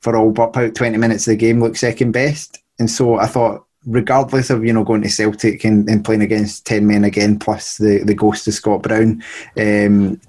for 0.00 0.16
all 0.16 0.32
but 0.32 0.48
about 0.48 0.74
twenty 0.74 0.96
minutes 0.96 1.26
of 1.26 1.32
the 1.32 1.36
game 1.36 1.60
look 1.60 1.76
second 1.76 2.12
best. 2.12 2.62
And 2.78 2.90
so 2.90 3.16
I 3.16 3.26
thought 3.26 3.66
regardless 3.86 4.50
of 4.50 4.64
you 4.64 4.72
know 4.72 4.84
going 4.84 5.02
to 5.02 5.08
Celtic 5.08 5.64
and, 5.64 5.88
and, 5.88 6.04
playing 6.04 6.22
against 6.22 6.66
ten 6.66 6.86
men 6.86 7.04
again, 7.04 7.38
plus 7.38 7.78
the 7.78 8.02
the 8.04 8.14
ghost 8.14 8.46
of 8.46 8.54
Scott 8.54 8.82
Brown, 8.82 9.22
um, 9.56 10.20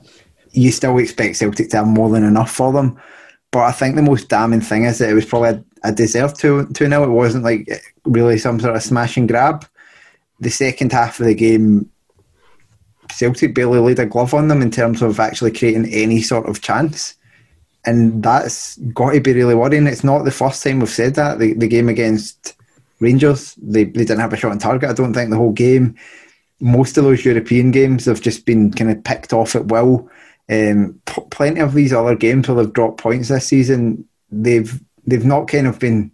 you 0.52 0.72
still 0.72 0.98
expect 0.98 1.38
Celtic 1.38 1.70
to 1.70 1.78
have 1.78 1.88
more 1.88 2.10
than 2.10 2.24
enough 2.24 2.52
for 2.52 2.72
them. 2.72 3.00
But 3.52 3.64
I 3.64 3.72
think 3.72 3.96
the 3.96 4.02
most 4.02 4.30
damning 4.30 4.62
thing 4.62 4.86
is 4.86 5.00
that 5.00 5.10
it 5.10 5.14
was 5.14 5.26
probably 5.26 5.50
a, 5.50 5.64
a 5.84 5.92
deserved 5.92 6.40
two 6.40 6.68
two 6.74 6.88
nil. 6.88 7.04
It 7.04 7.10
wasn't 7.10 7.44
like 7.44 7.68
really 8.06 8.38
some 8.38 8.60
sort 8.60 8.76
of 8.76 8.84
smash 8.84 9.18
and 9.18 9.28
grab. 9.28 9.66
The 10.40 10.50
second 10.50 10.92
half 10.92 11.20
of 11.20 11.26
the 11.28 11.36
game, 11.36 11.90
Celtic 13.12 13.54
barely 13.54 13.80
laid 13.80 14.00
a 14.00 14.06
glove 14.06 14.34
on 14.34 14.48
them 14.48 14.62
in 14.62 14.72
terms 14.72 15.02
of 15.02 15.20
actually 15.20 15.52
creating 15.52 15.94
any 15.94 16.22
sort 16.22 16.48
of 16.48 16.62
chance. 16.62 17.16
And 17.86 18.24
that's 18.24 18.78
got 18.78 19.12
to 19.12 19.20
be 19.20 19.34
really 19.34 19.56
worrying. 19.56 19.88
It's 19.88 20.04
not 20.04 20.24
the 20.24 20.32
first 20.32 20.64
time 20.64 20.80
we've 20.80 20.90
said 20.90 21.16
that. 21.16 21.40
The, 21.40 21.54
the 21.54 21.68
game 21.68 21.90
against 21.90 22.56
Rangers. 23.02 23.56
They, 23.56 23.86
they 23.86 24.06
didn't 24.06 24.20
have 24.20 24.34
a 24.34 24.38
shot 24.38 24.52
on 24.52 24.60
target, 24.60 24.90
I 24.90 24.94
don't 24.94 25.14
think, 25.14 25.30
the 25.30 25.38
whole 25.38 25.52
game. 25.52 25.96
Most 26.60 26.98
of 26.98 27.04
those 27.04 27.26
European 27.26 27.72
games 27.72 28.06
have 28.06 28.22
just 28.22 28.46
been 28.46 28.72
kind 28.72 28.92
of 28.92 29.04
picked 29.04 29.34
off 29.34 29.56
at 29.56 29.66
will. 29.66 30.10
Um, 30.50 31.02
p- 31.06 31.24
plenty 31.30 31.60
of 31.62 31.74
these 31.74 31.94
other 31.94 32.16
games 32.16 32.48
where 32.48 32.64
they've 32.64 32.74
dropped 32.74 33.00
points 33.00 33.30
this 33.30 33.48
season, 33.48 34.08
they've 34.32 34.80
they've 35.08 35.26
not 35.26 35.48
kind 35.48 35.66
of 35.68 35.80
been 35.80 36.12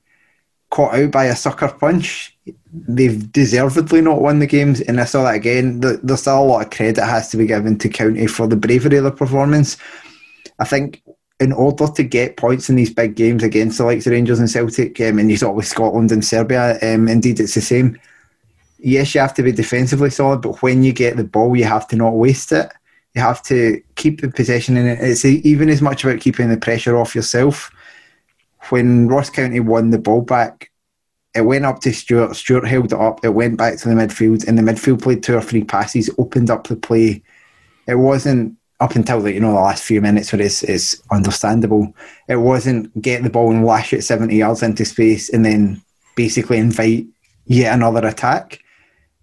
caught 0.69 0.93
out 0.93 1.11
by 1.11 1.25
a 1.25 1.35
sucker 1.35 1.67
punch. 1.69 2.37
They've 2.71 3.31
deservedly 3.31 4.01
not 4.01 4.21
won 4.21 4.39
the 4.39 4.47
games, 4.47 4.81
and 4.81 4.99
I 4.99 5.05
saw 5.05 5.23
that 5.23 5.35
again. 5.35 5.79
There's 5.79 6.21
still 6.21 6.43
a 6.43 6.43
lot 6.43 6.65
of 6.65 6.69
credit 6.71 7.03
has 7.03 7.29
to 7.29 7.37
be 7.37 7.47
given 7.47 7.77
to 7.79 7.89
County 7.89 8.27
for 8.27 8.47
the 8.47 8.55
bravery 8.55 8.97
of 8.97 9.03
the 9.03 9.11
performance. 9.11 9.77
I 10.59 10.65
think 10.65 11.01
in 11.39 11.51
order 11.51 11.87
to 11.87 12.03
get 12.03 12.37
points 12.37 12.69
in 12.69 12.75
these 12.75 12.93
big 12.93 13.15
games 13.15 13.43
against 13.43 13.77
the 13.77 13.85
likes 13.85 14.07
of 14.07 14.13
Rangers 14.13 14.39
and 14.39 14.49
Celtic, 14.49 14.99
um, 15.01 15.19
and 15.19 15.29
you 15.29 15.37
saw 15.37 15.51
it 15.51 15.55
with 15.55 15.67
Scotland 15.67 16.11
and 16.11 16.25
Serbia, 16.25 16.77
um, 16.81 17.07
indeed 17.07 17.39
it's 17.39 17.53
the 17.53 17.61
same. 17.61 17.99
Yes, 18.79 19.13
you 19.13 19.21
have 19.21 19.33
to 19.35 19.43
be 19.43 19.51
defensively 19.51 20.09
solid, 20.09 20.41
but 20.41 20.61
when 20.61 20.83
you 20.83 20.93
get 20.93 21.15
the 21.15 21.23
ball, 21.23 21.55
you 21.55 21.65
have 21.65 21.87
to 21.89 21.95
not 21.95 22.13
waste 22.13 22.51
it. 22.51 22.71
You 23.15 23.21
have 23.21 23.41
to 23.43 23.81
keep 23.95 24.21
the 24.21 24.29
possession 24.29 24.77
in 24.77 24.85
it. 24.87 24.99
It's 24.99 25.25
even 25.25 25.69
as 25.69 25.81
much 25.81 26.03
about 26.03 26.19
keeping 26.21 26.49
the 26.49 26.57
pressure 26.57 26.97
off 26.97 27.15
yourself. 27.15 27.71
When 28.69 29.07
Ross 29.07 29.29
County 29.29 29.59
won 29.59 29.89
the 29.89 29.97
ball 29.97 30.21
back, 30.21 30.71
it 31.33 31.41
went 31.41 31.65
up 31.65 31.79
to 31.81 31.93
Stewart. 31.93 32.35
Stewart 32.35 32.67
held 32.67 32.93
it 32.93 32.99
up. 32.99 33.23
It 33.23 33.29
went 33.29 33.57
back 33.57 33.77
to 33.77 33.89
the 33.89 33.95
midfield, 33.95 34.47
and 34.47 34.57
the 34.57 34.63
midfield 34.63 35.01
played 35.01 35.23
two 35.23 35.35
or 35.35 35.41
three 35.41 35.63
passes, 35.63 36.09
opened 36.17 36.49
up 36.49 36.67
the 36.67 36.75
play. 36.75 37.23
It 37.87 37.95
wasn't 37.95 38.56
up 38.79 38.95
until 38.95 39.21
the 39.21 39.33
you 39.33 39.39
know 39.39 39.53
the 39.53 39.59
last 39.59 39.83
few 39.83 40.01
minutes 40.01 40.31
where 40.31 40.41
it's, 40.41 40.63
it's 40.63 41.01
understandable. 41.11 41.95
It 42.27 42.37
wasn't 42.37 42.99
get 43.01 43.23
the 43.23 43.29
ball 43.29 43.51
and 43.51 43.65
lash 43.65 43.93
it 43.93 44.03
seventy 44.03 44.37
yards 44.37 44.63
into 44.63 44.85
space 44.85 45.29
and 45.29 45.45
then 45.45 45.81
basically 46.15 46.57
invite 46.57 47.07
yet 47.45 47.73
another 47.73 48.05
attack. 48.05 48.59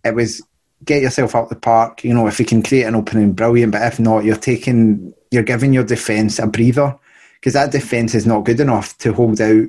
It 0.05 0.15
was 0.15 0.43
get 0.85 1.03
yourself 1.03 1.35
up 1.35 1.49
the 1.49 1.57
park. 1.57 2.05
You 2.05 2.15
know 2.15 2.27
if 2.27 2.41
you 2.41 2.47
can 2.47 2.63
create 2.63 2.85
an 2.85 2.97
opening, 2.97 3.33
brilliant. 3.33 3.73
But 3.73 3.83
if 3.83 4.01
not, 4.01 4.25
you're 4.25 4.37
taking 4.37 5.15
you're 5.31 5.43
giving 5.43 5.73
your 5.73 5.85
defence 5.85 6.39
a 6.39 6.47
breather 6.47 6.97
because 7.35 7.53
that 7.53 7.73
defence 7.73 8.15
is 8.15 8.27
not 8.27 8.45
good 8.45 8.61
enough 8.61 8.97
to 8.99 9.13
hold 9.13 9.41
out 9.41 9.67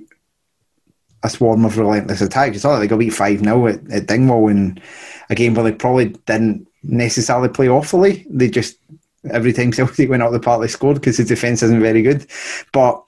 a 1.24 1.30
swarm 1.30 1.66
of 1.66 1.78
relentless 1.78 2.22
attacks. 2.22 2.56
It's 2.56 2.66
all 2.66 2.78
like 2.78 2.90
got 2.90 3.00
beat 3.00 3.10
five 3.10 3.40
0 3.40 3.68
at, 3.68 3.92
at 3.92 4.08
Dingwall 4.08 4.48
in 4.48 4.80
a 5.30 5.36
game 5.36 5.56
where 5.56 5.64
they 5.64 5.72
probably 5.72 6.10
didn't 6.26 6.68
necessarily 6.84 7.50
play 7.50 7.68
awfully. 7.68 8.26
They 8.30 8.50
just 8.50 8.78
every 9.32 9.54
time 9.54 9.72
Celtic 9.74 10.10
went 10.10 10.24
up 10.24 10.32
the 10.32 10.40
park 10.40 10.62
they 10.62 10.68
scored 10.68 10.96
because 10.96 11.18
the 11.18 11.24
defence 11.24 11.64
isn't 11.64 11.82
very 11.82 12.02
good. 12.02 12.28
But 12.72 13.04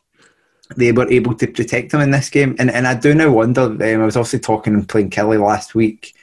they 0.76 0.92
were 0.92 1.10
able 1.10 1.34
to 1.36 1.48
protect 1.48 1.92
them 1.92 2.02
in 2.02 2.12
this 2.12 2.30
game. 2.30 2.56
And 2.60 2.70
and 2.70 2.88
I 2.88 2.96
do 2.96 3.14
now 3.14 3.32
wonder, 3.32 3.62
um, 3.62 3.82
I 3.82 4.06
was 4.06 4.18
also 4.18 4.38
talking 4.38 4.74
and 4.74 4.88
playing 4.88 5.12
Kelly 5.12 5.38
last 5.38 5.76
week 5.76 6.14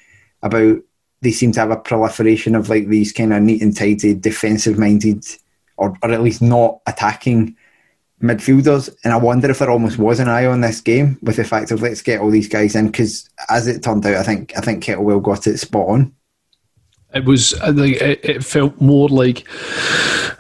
about 0.43 0.79
they 1.23 1.33
seem 1.33 1.53
to 1.53 1.61
have 1.61 1.71
a 1.71 1.77
proliferation 1.77 2.55
of 2.55 2.69
like 2.69 2.89
these 2.89 3.13
kind 3.13 3.33
of 3.33 3.43
neat 3.43 3.63
and 3.63 3.75
tidy 3.75 4.15
defensive 4.15 4.79
minded 4.79 5.25
or, 5.77 5.97
or 6.03 6.11
at 6.13 6.23
least 6.23 6.43
not 6.43 6.81
attacking 6.87 7.57
midfielders. 8.23 8.95
And 9.05 9.13
I 9.13 9.17
wonder 9.17 9.51
if 9.51 9.59
there 9.59 9.71
almost 9.71 9.99
was 9.99 10.21
an 10.21 10.29
eye 10.29 10.47
on 10.47 10.61
this 10.61 10.81
game 10.81 11.19
with 11.23 11.37
the 11.37 11.45
fact 11.45 11.71
of 11.71 11.83
let's 11.83 12.03
get 12.03 12.21
all 12.21 12.31
these 12.31 12.49
guys 12.49 12.77
in 12.77 12.87
because 12.87 13.29
as 13.49 13.67
it 13.67 13.83
turned 13.83 14.05
out, 14.07 14.17
I 14.17 14.23
think 14.23 14.57
I 14.57 14.61
think 14.61 14.85
Kettlewell 14.85 15.23
got 15.23 15.47
it 15.47 15.59
spot 15.59 15.89
on. 15.89 16.15
It 17.15 17.25
was 17.25 17.59
like 17.61 18.01
it, 18.01 18.45
felt 18.45 18.81
more 18.81 19.09
like 19.09 19.49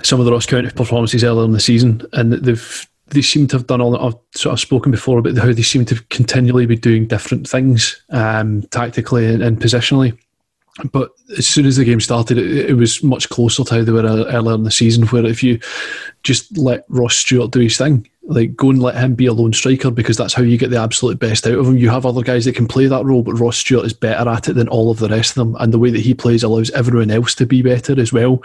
some 0.02 0.18
of 0.20 0.26
the 0.26 0.32
Ross 0.32 0.46
County 0.46 0.70
performances 0.70 1.22
earlier 1.22 1.44
in 1.44 1.52
the 1.52 1.60
season, 1.60 2.02
and 2.12 2.32
they've 2.32 2.88
they 3.08 3.22
seem 3.22 3.46
to 3.48 3.56
have 3.56 3.66
done 3.66 3.80
all. 3.80 3.92
that 3.92 4.00
I've 4.00 4.16
sort 4.34 4.54
of 4.54 4.60
spoken 4.60 4.90
before 4.90 5.18
about 5.18 5.36
how 5.36 5.52
they 5.52 5.62
seem 5.62 5.84
to 5.86 6.02
continually 6.10 6.66
be 6.66 6.76
doing 6.76 7.06
different 7.06 7.48
things 7.48 8.02
um, 8.10 8.62
tactically 8.70 9.26
and, 9.26 9.42
and 9.42 9.60
positionally. 9.60 10.18
But 10.90 11.10
as 11.38 11.46
soon 11.46 11.66
as 11.66 11.76
the 11.76 11.84
game 11.84 12.00
started, 12.00 12.36
it, 12.36 12.70
it, 12.70 12.74
was 12.74 13.02
much 13.02 13.28
closer 13.28 13.62
to 13.62 13.74
how 13.74 13.84
they 13.84 13.92
were 13.92 14.02
earlier 14.02 14.54
in 14.54 14.64
the 14.64 14.72
season. 14.72 15.06
Where 15.06 15.24
if 15.24 15.42
you 15.42 15.60
just 16.24 16.56
let 16.58 16.84
Ross 16.88 17.14
Stewart 17.14 17.52
do 17.52 17.60
his 17.60 17.76
thing, 17.76 18.08
like 18.26 18.56
go 18.56 18.70
and 18.70 18.82
let 18.82 18.96
him 18.96 19.14
be 19.14 19.26
a 19.26 19.32
lone 19.32 19.52
striker 19.52 19.90
because 19.90 20.16
that's 20.16 20.34
how 20.34 20.42
you 20.42 20.56
get 20.56 20.70
the 20.70 20.80
absolute 20.80 21.18
best 21.18 21.46
out 21.46 21.58
of 21.58 21.66
him. 21.66 21.76
You 21.76 21.90
have 21.90 22.06
other 22.06 22.22
guys 22.22 22.44
that 22.46 22.54
can 22.54 22.66
play 22.66 22.86
that 22.86 23.04
role, 23.04 23.22
but 23.22 23.38
Ross 23.38 23.58
Stewart 23.58 23.84
is 23.84 23.92
better 23.92 24.28
at 24.28 24.48
it 24.48 24.54
than 24.54 24.68
all 24.68 24.90
of 24.90 24.98
the 24.98 25.08
rest 25.08 25.32
of 25.32 25.34
them. 25.36 25.56
And 25.60 25.72
the 25.72 25.78
way 25.78 25.90
that 25.90 26.00
he 26.00 26.14
plays 26.14 26.42
allows 26.42 26.70
everyone 26.70 27.10
else 27.10 27.34
to 27.36 27.46
be 27.46 27.62
better 27.62 28.00
as 28.00 28.12
well. 28.12 28.42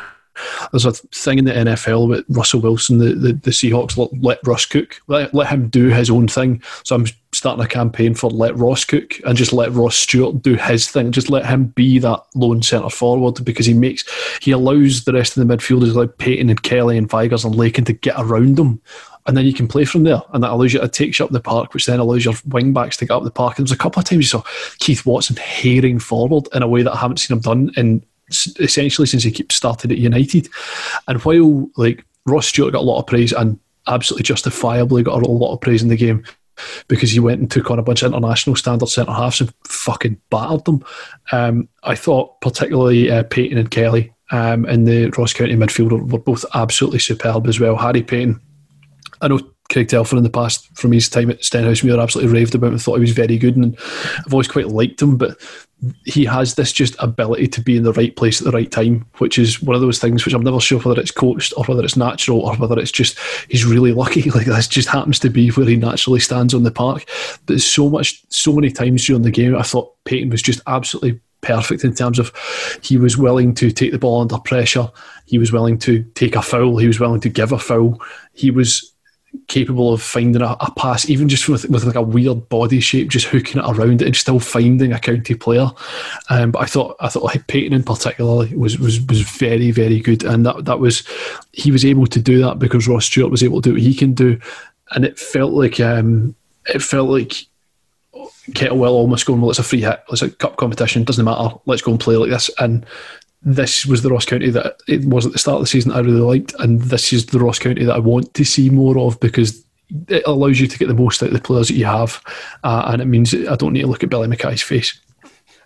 There's 0.72 0.86
a 0.86 0.92
thing 0.92 1.40
in 1.40 1.46
the 1.46 1.52
NFL 1.52 2.08
with 2.08 2.26
Russell 2.30 2.62
Wilson, 2.62 3.00
the, 3.00 3.14
the, 3.14 3.34
the 3.34 3.52
Seahawks 3.52 3.98
let, 3.98 4.22
let 4.22 4.40
Russ 4.46 4.66
cook, 4.66 5.02
let, 5.08 5.34
let 5.34 5.50
him 5.50 5.70
do 5.70 5.90
his 5.90 6.10
own 6.10 6.28
thing. 6.28 6.62
So 6.84 6.96
I'm 6.96 7.06
starting 7.32 7.64
a 7.64 7.68
campaign 7.68 8.16
for 8.16 8.30
let 8.30 8.56
Ross 8.56 8.86
cook 8.86 9.20
and 9.26 9.38
just 9.38 9.54
let 9.54 9.72
Ross 9.72 9.96
Stewart 9.96 10.42
do 10.42 10.56
his 10.56 10.90
thing. 10.90 11.12
Just 11.12 11.30
let 11.30 11.46
him 11.46 11.66
be 11.68 12.00
that 12.00 12.24
lone 12.36 12.62
centre 12.62 12.90
forward 12.90 13.44
because 13.44 13.66
he 13.66 13.74
makes 13.74 14.04
he 14.42 14.52
allows 14.52 15.04
the 15.04 15.14
rest 15.14 15.36
of 15.36 15.46
the 15.46 15.54
midfielders 15.54 15.94
like 15.94 16.18
Paton 16.18 16.50
and 16.50 16.64
Kelly 16.64 16.98
and 16.98 17.10
Vigurs 17.10 17.46
and 17.46 17.56
Lakin 17.56 17.86
to 17.86 17.94
get 17.94 18.16
around 18.18 18.58
him. 18.58 18.82
And 19.30 19.38
then 19.38 19.46
you 19.46 19.54
can 19.54 19.68
play 19.68 19.86
from 19.86 20.06
there, 20.06 20.24
and 20.34 20.44
that 20.44 20.50
allows 20.50 20.74
you 20.74 20.80
to 20.80 20.88
take 20.88 21.20
you 21.20 21.24
up 21.24 21.30
the 21.30 21.40
park, 21.40 21.76
which 21.76 21.86
then 21.86 22.00
allows 22.00 22.26
your 22.26 22.34
wing 22.48 22.74
backs 22.74 22.98
to 22.98 23.06
get 23.06 23.14
up 23.14 23.24
the 23.24 23.30
park. 23.30 23.60
And 23.60 23.68
there's 23.68 23.72
a 23.72 23.78
couple 23.78 24.00
of 24.00 24.06
times 24.06 24.24
you 24.24 24.28
saw 24.28 24.42
Keith 24.80 25.06
Watson 25.06 25.36
herring 25.36 26.00
forward 26.00 26.48
in 26.52 26.64
a 26.64 26.68
way 26.68 26.82
that 26.82 26.94
I 26.94 26.98
haven't 26.98 27.18
seen 27.18 27.38
him 27.38 27.42
done 27.42 27.72
in 27.78 28.04
essentially 28.60 29.06
since 29.06 29.22
he 29.22 29.46
started 29.52 29.92
at 29.92 30.00
United. 30.00 30.50
And 31.08 31.22
while 31.22 31.70
like 31.78 32.04
Ross 32.26 32.48
Stewart 32.48 32.74
got 32.74 32.80
a 32.80 32.82
lot 32.82 32.98
of 32.98 33.06
praise 33.06 33.32
and 33.32 33.60
absolutely 33.88 34.24
justifiably 34.24 35.04
got 35.04 35.22
a 35.22 35.28
lot 35.30 35.54
of 35.54 35.62
praise 35.62 35.84
in 35.84 35.90
the 35.90 35.96
game 35.96 36.24
because 36.88 37.12
he 37.12 37.20
went 37.20 37.40
and 37.40 37.52
took 37.52 37.70
on 37.70 37.78
a 37.78 37.84
bunch 37.84 38.02
of 38.02 38.12
international 38.12 38.56
standard 38.56 38.90
centre 38.90 39.12
halves 39.12 39.42
and 39.42 39.54
fucking 39.68 40.20
battered 40.32 40.66
them. 40.66 40.84
Um, 41.32 41.70
I 41.84 41.94
thought 41.94 42.42
particularly 42.42 43.12
uh, 43.12 43.24
Paton 43.24 43.60
and 43.60 43.70
Kelly 43.70 44.12
um, 44.32 44.66
in 44.66 44.86
the 44.86 45.10
Ross 45.12 45.34
County 45.34 45.56
midfield 45.56 46.12
were 46.12 46.18
both 46.18 46.46
absolutely 46.56 47.00
superb 47.00 47.46
as 47.46 47.60
well. 47.60 47.76
Harry 47.76 48.02
Paton, 48.02 48.42
I 49.22 49.28
know 49.28 49.40
Craig 49.70 49.88
Telford 49.88 50.18
in 50.18 50.24
the 50.24 50.30
past 50.30 50.68
from 50.78 50.92
his 50.92 51.10
time 51.10 51.30
at 51.30 51.42
Stenhousemuir 51.42 52.02
absolutely 52.02 52.34
raved 52.34 52.56
about 52.56 52.68
him 52.68 52.74
and 52.74 52.82
thought 52.82 52.96
he 52.96 53.02
was 53.02 53.12
very 53.12 53.38
good 53.38 53.56
and 53.56 53.78
I've 54.26 54.34
always 54.34 54.48
quite 54.48 54.70
liked 54.70 55.02
him 55.02 55.18
but 55.18 55.40
he 56.06 56.26
has 56.26 56.56
this 56.56 56.72
just 56.72 56.96
ability 57.00 57.48
to 57.48 57.62
be 57.62 57.78
in 57.78 57.84
the 57.84 57.94
right 57.94 58.16
place 58.16 58.42
at 58.42 58.46
the 58.46 58.52
right 58.52 58.70
time, 58.70 59.06
which 59.20 59.40
is 59.40 59.62
one 59.62 59.76
of 59.76 59.82
those 59.82 60.00
things 60.00 60.26
which 60.26 60.34
I'm 60.34 60.44
never 60.44 60.60
sure 60.60 60.80
whether 60.80 61.00
it's 61.00 61.12
coached 61.12 61.54
or 61.56 61.64
whether 61.66 61.84
it's 61.84 61.96
natural 61.96 62.42
or 62.42 62.56
whether 62.58 62.78
it's 62.78 62.92
just 62.92 63.18
he's 63.48 63.66
really 63.66 63.94
lucky. 63.94 64.30
Like 64.40 64.46
this 64.46 64.68
just 64.68 64.90
happens 64.90 65.20
to 65.20 65.30
be 65.30 65.50
where 65.50 65.66
he 65.66 65.76
naturally 65.76 66.20
stands 66.20 66.54
on 66.54 66.64
the 66.64 66.72
park. 66.72 67.06
But 67.46 67.62
so 67.62 67.90
much, 67.90 68.24
so 68.30 68.54
many 68.54 68.72
times 68.72 69.06
during 69.06 69.24
the 69.24 69.32
game, 69.32 69.56
I 69.56 69.64
thought 69.64 69.96
Paton 70.06 70.30
was 70.30 70.42
just 70.42 70.62
absolutely 70.68 71.20
perfect 71.42 71.84
in 71.84 71.94
terms 71.94 72.20
of 72.20 72.32
he 72.82 72.98
was 72.98 73.18
willing 73.18 73.56
to 73.56 73.72
take 73.72 73.92
the 73.92 73.98
ball 73.98 74.22
under 74.22 74.38
pressure. 74.38 74.90
He 75.26 75.38
was 75.38 75.52
willing 75.52 75.78
to 75.80 76.04
take 76.16 76.36
a 76.36 76.42
foul. 76.42 76.78
He 76.78 76.88
was 76.88 77.00
willing 77.00 77.22
to 77.22 77.30
give 77.30 77.52
a 77.52 77.60
foul. 77.60 78.00
He 78.34 78.52
was 78.52 78.89
capable 79.48 79.94
of 79.94 80.02
finding 80.02 80.42
a, 80.42 80.56
a, 80.60 80.72
pass, 80.76 81.10
even 81.10 81.30
just 81.30 81.48
with, 81.50 81.70
with 81.70 81.84
like 81.84 81.96
a 81.96 82.02
weird 82.02 82.50
body 82.50 82.80
shape, 82.80 83.10
just 83.10 83.28
hooking 83.28 83.62
it 83.62 83.66
around 83.66 84.02
it 84.02 84.08
and 84.08 84.16
still 84.16 84.40
finding 84.40 84.92
a 84.92 85.00
county 85.00 85.36
player. 85.36 85.70
Um, 86.30 86.52
but 86.52 86.62
I 86.62 86.66
thought 86.66 86.96
I 87.00 87.10
thought 87.10 87.24
like 87.24 87.48
Paton 87.48 87.74
in 87.74 87.84
particular 87.84 88.48
was 88.56 88.78
was 88.80 89.02
was 89.08 89.22
very 89.22 89.72
very 89.72 90.00
good, 90.00 90.24
and 90.24 90.46
that 90.46 90.66
that 90.66 90.80
was 90.80 91.04
he 91.54 91.72
was 91.72 91.86
able 91.86 92.08
to 92.08 92.22
do 92.22 92.42
that 92.42 92.60
because 92.60 92.88
Ross 92.88 93.06
Stewart 93.06 93.32
was 93.32 93.44
able 93.44 93.62
to 93.62 93.70
do 93.70 93.74
what 93.74 93.82
he 93.82 93.94
can 93.94 94.14
do, 94.14 94.40
and 94.92 95.06
it 95.06 95.20
felt 95.20 95.54
like 95.54 95.80
um, 95.80 96.36
it 96.68 96.82
felt 96.82 97.10
like 97.10 97.34
Kettlewell 98.52 98.92
almost 98.92 99.26
going 99.26 99.42
well. 99.42 99.52
It's 99.52 99.60
a 99.60 99.64
free 99.64 99.82
hit. 99.82 100.04
It's 100.10 100.22
a 100.22 100.30
cup 100.30 100.58
competition. 100.58 101.04
Doesn't 101.04 101.26
matter. 101.26 101.56
Let's 101.66 101.82
go 101.82 101.92
and 101.92 102.00
play 102.00 102.16
like 102.16 102.30
this 102.30 102.50
and 102.60 102.86
this 103.42 103.86
was 103.86 104.02
the 104.02 104.10
Ross 104.10 104.26
County 104.26 104.50
that 104.50 104.82
it 104.88 105.06
was 105.06 105.26
at 105.26 105.32
the 105.32 105.40
start 105.40 105.56
of 105.56 105.62
the 105.62 105.68
season 105.68 105.92
I 105.92 106.00
really 106.00 106.20
liked, 106.20 106.54
and 106.60 106.82
this 106.82 107.14
is 107.14 107.28
the 107.28 107.40
Ross 107.40 107.60
County 107.60 107.86
that 107.86 107.96
I 107.96 108.00
want 108.00 108.34
to 108.34 108.44
see 108.44 108.70
more 108.70 108.98
of 109.00 109.20
because 109.20 109.64
it 110.08 110.24
allows 110.26 110.60
you 110.60 110.68
to 110.68 110.78
get 110.78 110.88
the 110.88 110.94
most 110.94 111.24
out 111.24 111.30
of 111.30 111.34
the 111.34 111.42
players 111.42 111.70
that 111.70 111.76
you 111.76 111.86
have, 111.86 112.22
uh, 112.64 112.90
and 112.92 113.02
it 113.02 113.06
means 113.06 113.34
I 113.34 113.56
don't 113.56 113.74
need 113.74 113.82
to 113.82 113.88
look 113.88 114.04
at 114.04 114.10
Billy 114.10 114.28
Mackay's 114.28 114.62
face. 114.62 115.00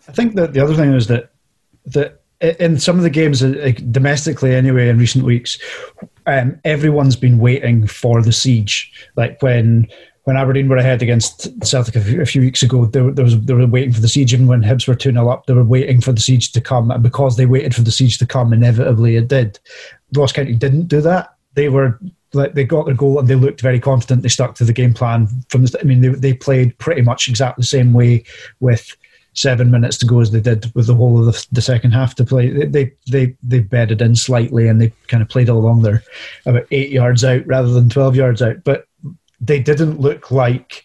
I 0.07 0.11
think 0.11 0.35
that 0.35 0.53
the 0.53 0.59
other 0.59 0.75
thing 0.75 0.93
is 0.93 1.07
that 1.07 1.31
that 1.87 2.21
in 2.59 2.77
some 2.77 2.97
of 2.97 3.03
the 3.03 3.09
games 3.09 3.41
uh, 3.41 3.71
domestically 3.91 4.53
anyway 4.53 4.89
in 4.89 4.97
recent 4.97 5.25
weeks, 5.25 5.57
um, 6.25 6.59
everyone's 6.65 7.15
been 7.15 7.39
waiting 7.39 7.87
for 7.87 8.21
the 8.21 8.33
siege. 8.33 8.91
Like 9.15 9.41
when 9.41 9.87
when 10.23 10.37
Aberdeen 10.37 10.69
were 10.69 10.77
ahead 10.77 11.01
against 11.01 11.49
Celtic 11.65 11.95
a 11.95 12.01
few, 12.01 12.21
a 12.21 12.25
few 12.25 12.41
weeks 12.41 12.63
ago, 12.63 12.85
they, 12.85 13.01
there 13.01 13.25
was, 13.25 13.39
they 13.41 13.53
were 13.53 13.67
waiting 13.67 13.91
for 13.91 13.99
the 13.99 14.07
siege. 14.07 14.33
Even 14.33 14.47
when 14.47 14.63
Hibs 14.63 14.87
were 14.87 14.95
2 14.95 15.11
0 15.11 15.29
up, 15.29 15.45
they 15.45 15.53
were 15.53 15.65
waiting 15.65 15.99
for 15.99 16.13
the 16.13 16.21
siege 16.21 16.51
to 16.53 16.61
come. 16.61 16.91
And 16.91 17.03
because 17.03 17.35
they 17.35 17.45
waited 17.45 17.75
for 17.75 17.81
the 17.81 17.91
siege 17.91 18.17
to 18.19 18.25
come, 18.25 18.53
inevitably 18.53 19.17
it 19.17 19.27
did. 19.27 19.59
Ross 20.15 20.31
County 20.31 20.55
didn't 20.55 20.87
do 20.87 21.01
that. 21.01 21.35
They 21.55 21.69
were 21.69 21.99
like 22.33 22.53
they 22.53 22.63
got 22.63 22.85
their 22.85 22.95
goal 22.95 23.19
and 23.19 23.27
they 23.27 23.35
looked 23.35 23.61
very 23.61 23.79
confident. 23.79 24.23
They 24.23 24.29
stuck 24.29 24.55
to 24.55 24.65
the 24.65 24.73
game 24.73 24.93
plan 24.93 25.27
from 25.49 25.65
the. 25.65 25.77
I 25.79 25.83
mean, 25.83 26.01
they, 26.01 26.09
they 26.09 26.33
played 26.33 26.77
pretty 26.77 27.01
much 27.01 27.27
exactly 27.27 27.61
the 27.61 27.67
same 27.67 27.93
way 27.93 28.23
with 28.59 28.95
seven 29.33 29.71
minutes 29.71 29.97
to 29.97 30.05
go 30.05 30.19
as 30.19 30.31
they 30.31 30.39
did 30.39 30.71
with 30.75 30.87
the 30.87 30.95
whole 30.95 31.19
of 31.19 31.25
the, 31.25 31.47
the 31.51 31.61
second 31.61 31.91
half 31.91 32.15
to 32.15 32.23
play. 32.23 32.49
They, 32.49 32.65
they 32.65 32.93
they 33.11 33.35
they 33.43 33.59
bedded 33.59 34.01
in 34.01 34.15
slightly 34.15 34.67
and 34.67 34.81
they 34.81 34.93
kind 35.07 35.21
of 35.21 35.29
played 35.29 35.49
along 35.49 35.81
there 35.81 36.03
about 36.45 36.65
eight 36.71 36.91
yards 36.91 37.23
out 37.23 37.45
rather 37.45 37.69
than 37.69 37.89
twelve 37.89 38.15
yards 38.15 38.41
out. 38.41 38.63
But 38.63 38.87
they 39.45 39.59
didn't 39.59 39.99
look 39.99 40.31
like 40.31 40.83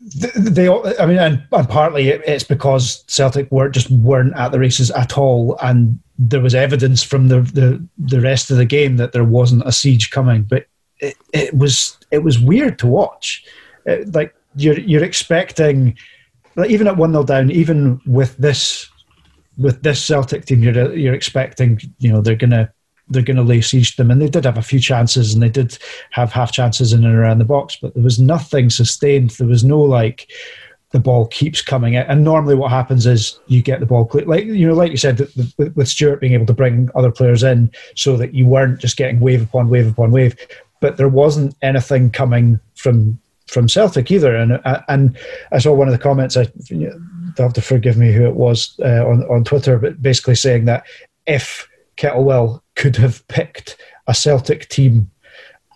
they, 0.00 0.68
I 0.68 1.06
mean, 1.06 1.18
and, 1.18 1.46
and 1.50 1.68
partly 1.68 2.08
it's 2.08 2.44
because 2.44 3.04
Celtic 3.08 3.50
were 3.50 3.68
just 3.68 3.90
weren't 3.90 4.36
at 4.36 4.52
the 4.52 4.58
races 4.58 4.90
at 4.92 5.18
all, 5.18 5.58
and 5.60 5.98
there 6.18 6.40
was 6.40 6.54
evidence 6.54 7.02
from 7.02 7.28
the 7.28 7.40
the, 7.40 7.84
the 7.98 8.20
rest 8.20 8.50
of 8.50 8.56
the 8.56 8.64
game 8.64 8.96
that 8.96 9.12
there 9.12 9.24
wasn't 9.24 9.66
a 9.66 9.72
siege 9.72 10.10
coming. 10.10 10.44
But 10.44 10.66
it, 11.00 11.16
it 11.32 11.54
was 11.56 11.98
it 12.10 12.20
was 12.20 12.38
weird 12.38 12.78
to 12.80 12.86
watch. 12.86 13.44
It, 13.86 14.14
like 14.14 14.34
you're 14.54 14.78
you're 14.78 15.04
expecting, 15.04 15.98
like 16.54 16.70
even 16.70 16.86
at 16.86 16.96
one 16.96 17.12
0 17.12 17.24
down, 17.24 17.50
even 17.50 18.00
with 18.06 18.36
this 18.36 18.88
with 19.58 19.82
this 19.82 20.02
Celtic 20.02 20.44
team, 20.44 20.62
you're 20.62 20.94
you're 20.94 21.14
expecting, 21.14 21.80
you 21.98 22.12
know, 22.12 22.20
they're 22.20 22.36
gonna 22.36 22.72
they're 23.10 23.22
going 23.22 23.36
to 23.36 23.42
lay 23.42 23.60
siege 23.60 23.92
to 23.92 23.96
them. 23.98 24.10
And 24.10 24.20
they 24.20 24.28
did 24.28 24.44
have 24.44 24.58
a 24.58 24.62
few 24.62 24.80
chances 24.80 25.34
and 25.34 25.42
they 25.42 25.48
did 25.48 25.78
have 26.10 26.32
half 26.32 26.52
chances 26.52 26.92
in 26.92 27.04
and 27.04 27.14
around 27.14 27.38
the 27.38 27.44
box, 27.44 27.76
but 27.80 27.94
there 27.94 28.02
was 28.02 28.18
nothing 28.18 28.70
sustained. 28.70 29.30
There 29.30 29.46
was 29.46 29.64
no 29.64 29.80
like, 29.80 30.30
the 30.90 30.98
ball 30.98 31.26
keeps 31.26 31.60
coming 31.60 31.96
out. 31.96 32.06
And 32.08 32.24
normally, 32.24 32.54
what 32.54 32.70
happens 32.70 33.06
is 33.06 33.38
you 33.46 33.62
get 33.62 33.80
the 33.80 33.86
ball. 33.86 34.10
Like 34.24 34.44
you 34.44 34.66
know, 34.66 34.74
like 34.74 34.90
you 34.90 34.96
said, 34.96 35.28
with 35.74 35.88
Stewart 35.88 36.20
being 36.20 36.32
able 36.32 36.46
to 36.46 36.54
bring 36.54 36.88
other 36.94 37.10
players 37.10 37.42
in, 37.42 37.70
so 37.94 38.16
that 38.16 38.34
you 38.34 38.46
weren't 38.46 38.80
just 38.80 38.96
getting 38.96 39.20
wave 39.20 39.42
upon 39.42 39.68
wave 39.68 39.90
upon 39.90 40.10
wave. 40.10 40.34
But 40.80 40.96
there 40.96 41.08
wasn't 41.08 41.54
anything 41.60 42.10
coming 42.10 42.58
from 42.74 43.18
from 43.48 43.68
Celtic 43.68 44.10
either. 44.10 44.34
And 44.34 44.60
and 44.88 45.16
I 45.52 45.58
saw 45.58 45.74
one 45.74 45.88
of 45.88 45.92
the 45.92 45.98
comments. 45.98 46.36
I 46.36 46.46
you 46.68 46.90
have 47.36 47.52
to 47.54 47.62
forgive 47.62 47.98
me 47.98 48.12
who 48.12 48.26
it 48.26 48.34
was 48.34 48.78
uh, 48.82 49.06
on 49.06 49.24
on 49.24 49.44
Twitter, 49.44 49.78
but 49.78 50.00
basically 50.00 50.36
saying 50.36 50.64
that 50.66 50.86
if 51.26 51.68
Kettlewell 51.96 52.62
could 52.78 52.96
have 52.96 53.26
picked 53.28 53.76
a 54.06 54.14
Celtic 54.14 54.68
team 54.68 55.10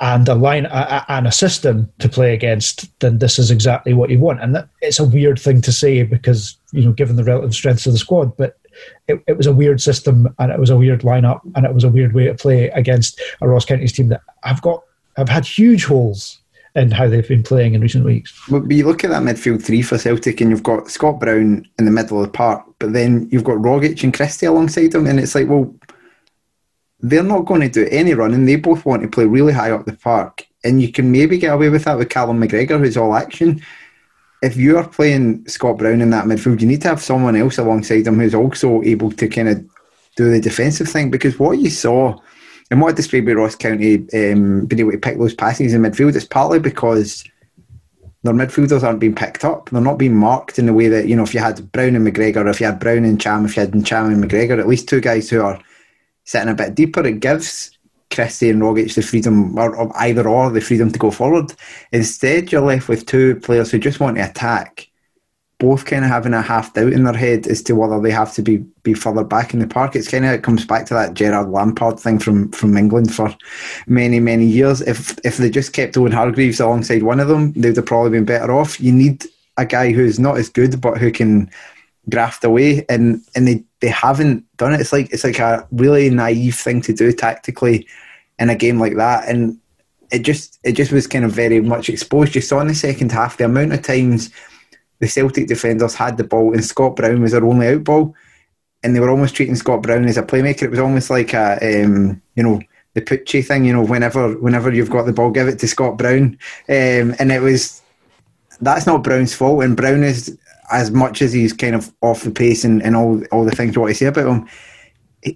and 0.01 0.29
a 0.29 0.35
line 0.35 0.67
a, 0.67 1.05
and 1.09 1.27
a 1.27 1.33
system 1.33 1.93
to 1.99 2.09
play 2.09 2.33
against, 2.33 2.99
then 3.01 3.19
this 3.19 3.38
is 3.38 3.51
exactly 3.51 3.93
what 3.93 4.09
you 4.09 4.19
want. 4.19 4.41
And 4.41 4.55
that, 4.55 4.69
it's 4.81 4.99
a 4.99 5.05
weird 5.05 5.38
thing 5.38 5.61
to 5.62 5.73
say 5.73 6.03
because 6.03 6.57
you 6.73 6.85
know, 6.85 6.93
given 6.93 7.17
the 7.17 7.25
relative 7.25 7.55
strengths 7.55 7.87
of 7.87 7.93
the 7.93 7.99
squad, 7.99 8.37
but 8.37 8.57
it, 9.07 9.23
it 9.27 9.37
was 9.37 9.47
a 9.47 9.53
weird 9.53 9.81
system 9.81 10.35
and 10.38 10.51
it 10.51 10.59
was 10.59 10.71
a 10.71 10.77
weird 10.77 11.03
lineup 11.03 11.41
and 11.55 11.67
it 11.67 11.75
was 11.75 11.85
a 11.85 11.91
weird 11.91 12.15
way 12.15 12.25
to 12.25 12.35
play 12.35 12.71
against 12.71 13.21
a 13.41 13.49
Ross 13.49 13.65
County's 13.65 13.93
team 13.93 14.09
that 14.09 14.23
have 14.45 14.62
got 14.62 14.83
have 15.17 15.29
had 15.29 15.45
huge 15.45 15.85
holes 15.85 16.41
in 16.75 16.91
how 16.91 17.07
they've 17.07 17.29
been 17.29 17.43
playing 17.43 17.75
in 17.75 17.81
recent 17.81 18.05
weeks. 18.05 18.33
But 18.49 18.71
you 18.71 18.87
look 18.87 19.05
at 19.05 19.11
that 19.11 19.23
midfield 19.23 19.62
three 19.62 19.83
for 19.83 19.99
Celtic, 19.99 20.41
and 20.41 20.51
you've 20.51 20.62
got 20.62 20.91
Scott 20.91 21.21
Brown 21.21 21.69
in 21.79 21.85
the 21.85 21.91
middle 21.91 22.19
of 22.19 22.27
the 22.27 22.33
park, 22.33 22.65
but 22.79 22.93
then 22.93 23.29
you've 23.31 23.45
got 23.45 23.59
Rogic 23.59 24.03
and 24.03 24.15
Christie 24.15 24.47
alongside 24.47 24.95
him, 24.95 25.07
and 25.07 25.21
it's 25.21 25.35
like, 25.35 25.49
well, 25.49 25.73
they're 27.03 27.23
not 27.23 27.47
going 27.47 27.61
to 27.61 27.69
do 27.69 27.88
any 27.91 28.15
running. 28.15 28.47
They 28.47 28.57
both 28.57 28.87
want 28.87 29.03
to 29.03 29.09
play 29.09 29.27
really 29.27 29.53
high 29.53 29.73
up 29.73 29.85
the 29.85 29.93
park. 29.93 30.47
And 30.65 30.81
you 30.81 30.93
can 30.93 31.11
maybe 31.11 31.38
get 31.38 31.53
away 31.53 31.69
with 31.69 31.85
that 31.85 31.99
with 31.99 32.09
Callum 32.09 32.41
McGregor, 32.41 32.79
who's 32.79 32.97
all 32.97 33.15
action. 33.15 33.61
if 34.43 34.57
you 34.57 34.77
are 34.77 34.88
playing 34.88 35.47
Scott 35.49 35.79
Brown 35.79 36.01
in 36.01 36.11
that 36.11 36.27
midfield, 36.27 36.61
you 36.61 36.67
need 36.67 36.83
to 36.83 36.88
have 36.88 37.03
someone 37.03 37.37
else 37.37 37.59
alongside 37.59 38.07
him 38.07 38.19
who's 38.19 38.35
also 38.35 38.83
able 38.83 39.11
to 39.12 39.29
kind 39.29 39.49
of 39.49 39.65
do 40.17 40.31
the 40.31 40.41
defensive 40.41 40.88
thing. 40.88 41.11
Because 41.11 41.38
what 41.38 41.59
you 41.59 41.71
saw 41.71 42.19
and 42.71 42.81
what 42.81 42.97
described 42.97 43.27
with 43.27 43.37
Ross 43.37 43.57
County 43.57 43.97
um, 44.15 44.67
being 44.67 44.81
able 44.81 44.93
to 44.93 44.99
pick 44.99 45.19
those 45.19 45.35
passes 45.35 45.75
in 45.75 45.83
midfield 45.83 46.15
is 46.17 46.25
partly 46.25 46.59
because 46.59 47.25
their 48.23 48.35
midfielders 48.35 48.83
aren't 48.83 49.01
being 49.01 49.15
picked 49.15 49.45
up. 49.45 49.71
They're 49.71 49.81
not 49.81 49.99
being 49.99 50.15
marked 50.15 50.59
in 50.59 50.67
the 50.67 50.73
way 50.73 50.88
that, 50.88 51.09
you 51.09 51.17
know, 51.17 51.25
if 51.25 51.35
you 51.35 51.41
had 51.41 51.71
Brown 51.73 51.97
and 51.97 52.07
McGregor, 52.07 52.49
if 52.49 52.61
you 52.61 52.67
had 52.67 52.79
Brown 52.79 53.05
and 53.05 53.21
Cham, 53.21 53.45
if 53.45 53.57
you 53.57 53.61
had 53.61 53.85
Cham 53.85 54.12
and 54.12 54.23
McGregor, 54.23 54.59
at 54.59 54.69
least 54.69 54.88
two 54.88 55.01
guys 55.01 55.29
who 55.29 55.41
are 55.41 55.61
sitting 56.25 56.49
a 56.49 56.55
bit 56.55 56.75
deeper, 56.75 57.07
it 57.07 57.21
gives 57.21 57.77
Christie 58.13 58.51
and 58.51 58.63
Rogic 58.63 58.95
the 58.95 59.03
freedom, 59.03 59.59
or, 59.59 59.91
either 60.01 60.29
or, 60.29 60.51
the 60.51 60.61
freedom 60.61 60.91
to 60.93 60.99
go 60.99 61.11
forward. 61.11 61.53
Instead, 61.93 62.53
you're 62.53 62.61
left 62.61 62.89
with 62.89 63.07
two 63.07 63.37
players 63.37 63.71
who 63.71 63.79
just 63.79 64.01
want 64.01 64.17
to 64.17 64.29
attack 64.29 64.89
both 65.63 65.85
kind 65.85 66.05
of 66.05 66.11
having 66.11 66.35
a 66.35 66.43
half 66.43 66.75
doubt 66.75 66.93
in 66.93 67.05
their 67.05 67.15
head 67.15 67.47
as 67.47 67.63
to 67.63 67.75
whether 67.75 68.01
they 68.01 68.11
have 68.11 68.35
to 68.35 68.43
be, 68.43 68.57
be 68.83 68.95
further 68.95 69.23
back 69.23 69.55
in 69.55 69.61
the 69.61 69.67
park. 69.67 69.95
It's 69.95 70.09
kind 70.09 70.25
of 70.25 70.33
it 70.33 70.43
comes 70.43 70.67
back 70.67 70.87
to 70.87 70.95
that 70.95 71.15
Gerrard 71.15 71.51
Lampard 71.51 72.01
thing 72.01 72.19
from, 72.19 72.51
from 72.51 72.77
England 72.77 73.15
for 73.15 73.33
many 73.87 74.19
many 74.19 74.45
years. 74.45 74.81
If 74.81 75.17
if 75.25 75.37
they 75.37 75.49
just 75.49 75.73
kept 75.73 75.97
Owen 75.97 76.11
Hargreaves 76.11 76.59
alongside 76.59 77.05
one 77.05 77.21
of 77.21 77.29
them, 77.29 77.53
they'd 77.53 77.77
have 77.77 77.87
probably 77.87 78.11
been 78.11 78.25
better 78.25 78.53
off. 78.53 78.81
You 78.81 78.91
need 78.91 79.25
a 79.57 79.65
guy 79.65 79.93
who's 79.93 80.19
not 80.19 80.37
as 80.37 80.49
good 80.49 80.81
but 80.81 80.99
who 80.99 81.13
can 81.13 81.49
graft 82.09 82.45
away, 82.45 82.85
and 82.88 83.23
and 83.35 83.47
they, 83.47 83.65
they 83.81 83.88
haven't 83.88 84.45
done 84.57 84.75
it. 84.75 84.81
It's 84.81 84.93
like 84.93 85.12
it's 85.12 85.25
like 85.25 85.38
a 85.38 85.67
really 85.73 86.11
naive 86.11 86.57
thing 86.57 86.81
to 86.83 86.93
do 86.93 87.12
tactically 87.12 87.87
in 88.38 88.51
a 88.51 88.57
game 88.57 88.79
like 88.79 88.97
that, 88.97 89.29
and 89.29 89.59
it 90.11 90.23
just 90.23 90.59
it 90.62 90.73
just 90.73 90.93
was 90.93 91.07
kind 91.07 91.25
of 91.25 91.33
very 91.33 91.61
much 91.61 91.88
exposed. 91.88 92.35
You 92.35 92.41
saw 92.41 92.61
in 92.61 92.69
the 92.69 92.75
second 92.75 93.12
half 93.12 93.37
the 93.37 93.45
amount 93.45 93.73
of 93.73 93.83
times 93.83 94.31
the 95.01 95.09
Celtic 95.09 95.49
defenders 95.49 95.95
had 95.95 96.17
the 96.17 96.25
ball 96.25 96.53
and 96.53 96.65
Scott 96.65 96.97
Brown 96.97 97.23
was 97.23 97.33
their 97.33 97.45
only 97.45 97.69
out 97.69 97.85
ball, 97.85 98.15
and 98.83 98.95
they 98.95 99.01
were 99.01 99.11
almost 99.11 99.35
treating 99.35 99.57
Scott 99.57 99.83
Brown 99.83 100.05
as 100.05 100.19
a 100.19 100.23
playmaker. 100.23 100.62
It 100.62 100.71
was 100.71 100.79
almost 100.79 101.11
like 101.11 101.35
a 101.35 101.85
um, 101.85 102.21
you 102.35 102.43
know 102.43 102.61
the 102.95 103.01
Pucci 103.01 103.45
thing. 103.45 103.65
You 103.65 103.73
know, 103.73 103.85
whenever 103.85 104.35
whenever 104.38 104.73
you've 104.73 104.91
got 104.91 105.07
the 105.07 105.12
ball, 105.12 105.31
give 105.31 105.49
it 105.49 105.59
to 105.61 105.69
Scott 105.69 105.99
Brown, 105.99 106.38
um, 106.69 107.15
and 107.19 107.33
it 107.33 107.41
was 107.41 107.83
that's 108.61 108.87
not 108.87 109.03
Brown's 109.03 109.35
fault. 109.35 109.65
And 109.65 109.77
Brown 109.77 110.05
is 110.05 110.38
as 110.73 110.91
much 110.91 111.23
as 111.23 111.33
he's 111.33 111.53
kind 111.53 111.75
of 111.75 111.93
off 112.01 112.23
the 112.23 112.31
pace 112.31 112.65
and, 112.65 112.83
and 112.83 112.97
all 112.97 113.23
all 113.33 113.45
the 113.45 113.53
things 113.55 113.75
you 113.75 113.81
want 113.81 113.93
to 113.93 113.99
say 113.99 114.07
about 114.07 114.29
him. 114.29 114.49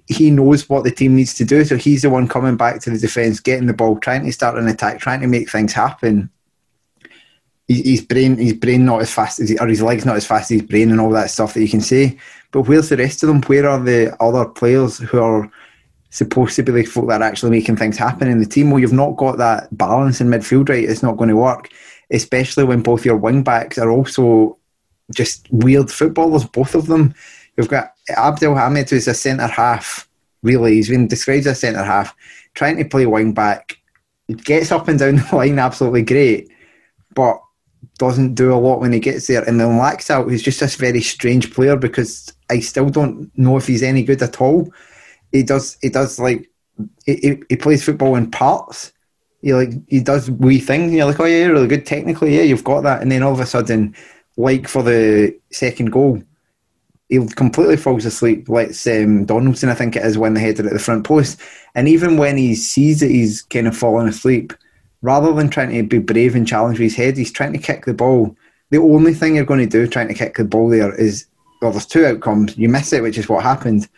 He 0.07 0.33
knows 0.33 0.69
what 0.69 0.83
the 0.83 0.91
team 0.91 1.15
needs 1.15 1.35
to 1.35 1.45
do, 1.45 1.65
so 1.65 1.77
he's 1.77 2.03
the 2.03 2.11
one 2.11 2.27
coming 2.27 2.57
back 2.57 2.81
to 2.81 2.91
the 2.91 2.99
defence, 2.99 3.39
getting 3.39 3.67
the 3.67 3.73
ball, 3.73 3.99
trying 3.99 4.25
to 4.25 4.33
start 4.33 4.59
an 4.59 4.67
attack, 4.67 4.99
trying 4.99 5.21
to 5.21 5.29
make 5.29 5.49
things 5.49 5.73
happen 5.73 6.29
his 7.69 8.01
brain, 8.01 8.37
his 8.37 8.53
brain 8.53 8.85
not 8.85 9.03
as 9.03 9.13
fast 9.13 9.41
as, 9.41 9.55
or 9.61 9.67
his 9.67 9.83
legs 9.83 10.05
not 10.05 10.17
as 10.17 10.27
fast 10.27 10.51
as 10.51 10.61
his 10.61 10.69
brain 10.69 10.91
and 10.91 11.01
all 11.01 11.11
that 11.11 11.31
stuff 11.31 11.55
that 11.55 11.63
you 11.63 11.69
can 11.69 11.81
say. 11.81 12.19
But 12.53 12.63
where's 12.63 12.89
the 12.89 12.97
rest 12.97 13.23
of 13.23 13.29
them? 13.29 13.43
Where 13.43 13.69
are 13.69 13.83
the 13.83 14.17
other 14.23 14.45
players 14.45 14.99
who 14.99 15.21
are 15.21 15.51
supposed 16.11 16.55
to 16.57 16.63
be 16.63 16.73
the 16.73 16.85
folk 16.85 17.09
that 17.09 17.21
are 17.21 17.25
actually 17.25 17.51
making 17.51 17.77
things 17.77 17.99
happen 17.99 18.29
in 18.29 18.39
the 18.39 18.47
team? 18.47 18.71
Well, 18.71 18.79
you've 18.79 18.93
not 18.93 19.17
got 19.17 19.39
that 19.39 19.77
balance 19.77 20.21
in 20.21 20.29
midfield, 20.29 20.69
right? 20.69 20.85
It's 20.85 21.03
not 21.03 21.17
going 21.17 21.31
to 21.31 21.37
work, 21.37 21.71
especially 22.11 22.65
when 22.65 22.83
both 22.83 23.05
your 23.05 23.17
wing 23.17 23.43
backs 23.43 23.79
are 23.79 23.91
also 23.91 24.59
just 25.15 25.47
weird 25.51 25.91
footballers, 25.91 26.45
both 26.45 26.75
of 26.75 26.87
them. 26.87 27.15
You've 27.57 27.69
got 27.69 27.93
Abd 28.11 28.43
Elhamed, 28.43 28.91
who's 28.91 29.09
a 29.09 29.15
centre 29.15 29.47
half, 29.47 30.09
really. 30.43 30.75
He's 30.75 30.89
been 30.89 31.09
described 31.09 31.47
as 31.47 31.59
a 31.59 31.61
centre 31.61 31.85
half, 31.85 32.15
trying 32.55 32.77
to 32.77 32.85
play 32.85 33.07
wing 33.07 33.33
back. 33.33 33.79
He 34.27 34.35
gets 34.35 34.73
up 34.73 34.89
and 34.89 34.99
down 34.99 35.17
the 35.17 35.29
line 35.37 35.59
absolutely 35.59 36.03
great, 36.03 36.51
but 37.15 37.41
doesn't 37.99 38.35
do 38.35 38.53
a 38.53 38.57
lot 38.57 38.81
when 38.81 38.93
he 38.93 39.01
gets 39.01 39.27
there. 39.27 39.43
And 39.45 39.59
then 39.59 39.79
Laxalt, 39.79 40.29
who's 40.29 40.43
just 40.43 40.61
this 40.61 40.75
very 40.77 41.01
strange 41.01 41.53
player 41.55 41.77
because 41.77 42.33
I 42.51 42.61
still 42.61 42.91
don't 42.91 43.37
know 43.39 43.57
if 43.57 43.67
he's 43.67 43.83
any 43.83 44.03
good 44.03 44.23
at 44.23 44.41
all. 44.41 44.71
He 45.33 45.43
does, 45.43 45.79
he 45.81 45.89
does 45.89 46.19
like, 46.19 46.51
he, 47.07 47.43
he 47.49 47.57
plays 47.57 47.85
football 47.85 48.17
in 48.17 48.31
parts. 48.31 48.93
He 49.41 49.55
like 49.55 49.71
he 49.89 50.01
does 50.01 50.31
wee 50.31 50.59
things. 50.59 50.89
And 50.89 50.95
you're 50.95 51.07
like, 51.07 51.21
oh 51.21 51.25
yeah, 51.25 51.45
you're 51.45 51.53
really 51.53 51.69
good 51.69 51.87
technically. 51.87 52.37
Yeah, 52.37 52.43
you've 52.43 52.65
got 52.65 52.83
that. 52.83 53.01
And 53.01 53.11
then 53.11 53.23
all 53.23 53.33
of 53.33 53.41
a 53.41 53.47
sudden, 53.47 53.95
like 54.37 54.69
for 54.69 54.83
the 54.83 55.39
second 55.51 55.93
goal, 55.93 56.23
he 57.09 57.25
completely 57.29 57.77
falls 57.77 58.05
asleep. 58.05 58.49
Lets 58.49 58.87
um, 58.87 59.25
Donaldson, 59.25 59.69
I 59.69 59.75
think 59.75 59.97
it 59.97 60.05
is, 60.05 60.19
win 60.19 60.35
the 60.35 60.41
header 60.41 60.67
at 60.67 60.73
the 60.73 60.79
front 60.79 61.05
post. 61.05 61.41
And 61.75 61.89
even 61.89 62.17
when 62.17 62.37
he 62.37 62.55
sees 62.55 63.01
that 63.01 63.11
he's 63.11 63.43
kind 63.43 63.69
of 63.69 63.77
fallen 63.77 64.09
asleep, 64.09 64.53
rather 65.03 65.33
than 65.33 65.49
trying 65.49 65.71
to 65.71 65.83
be 65.83 65.99
brave 65.99 66.35
and 66.35 66.47
challenge 66.47 66.79
with 66.79 66.87
his 66.87 66.97
head, 66.97 67.17
he's 67.17 67.33
trying 67.33 67.53
to 67.53 67.59
kick 67.59 67.85
the 67.85 67.95
ball. 67.95 68.37
The 68.71 68.79
only 68.79 69.15
thing 69.15 69.37
you're 69.37 69.45
going 69.45 69.61
to 69.61 69.67
do 69.67 69.87
trying 69.87 70.09
to 70.09 70.15
kick 70.15 70.37
the 70.37 70.45
ball 70.45 70.69
there 70.69 70.95
is, 70.95 71.27
well, 71.63 71.71
there's 71.71 71.87
two 71.87 72.05
outcomes. 72.05 72.59
You 72.59 72.69
miss 72.69 72.93
it, 72.93 73.03
which 73.03 73.19
is 73.19 73.29
what 73.29 73.45
happened, 73.45 73.89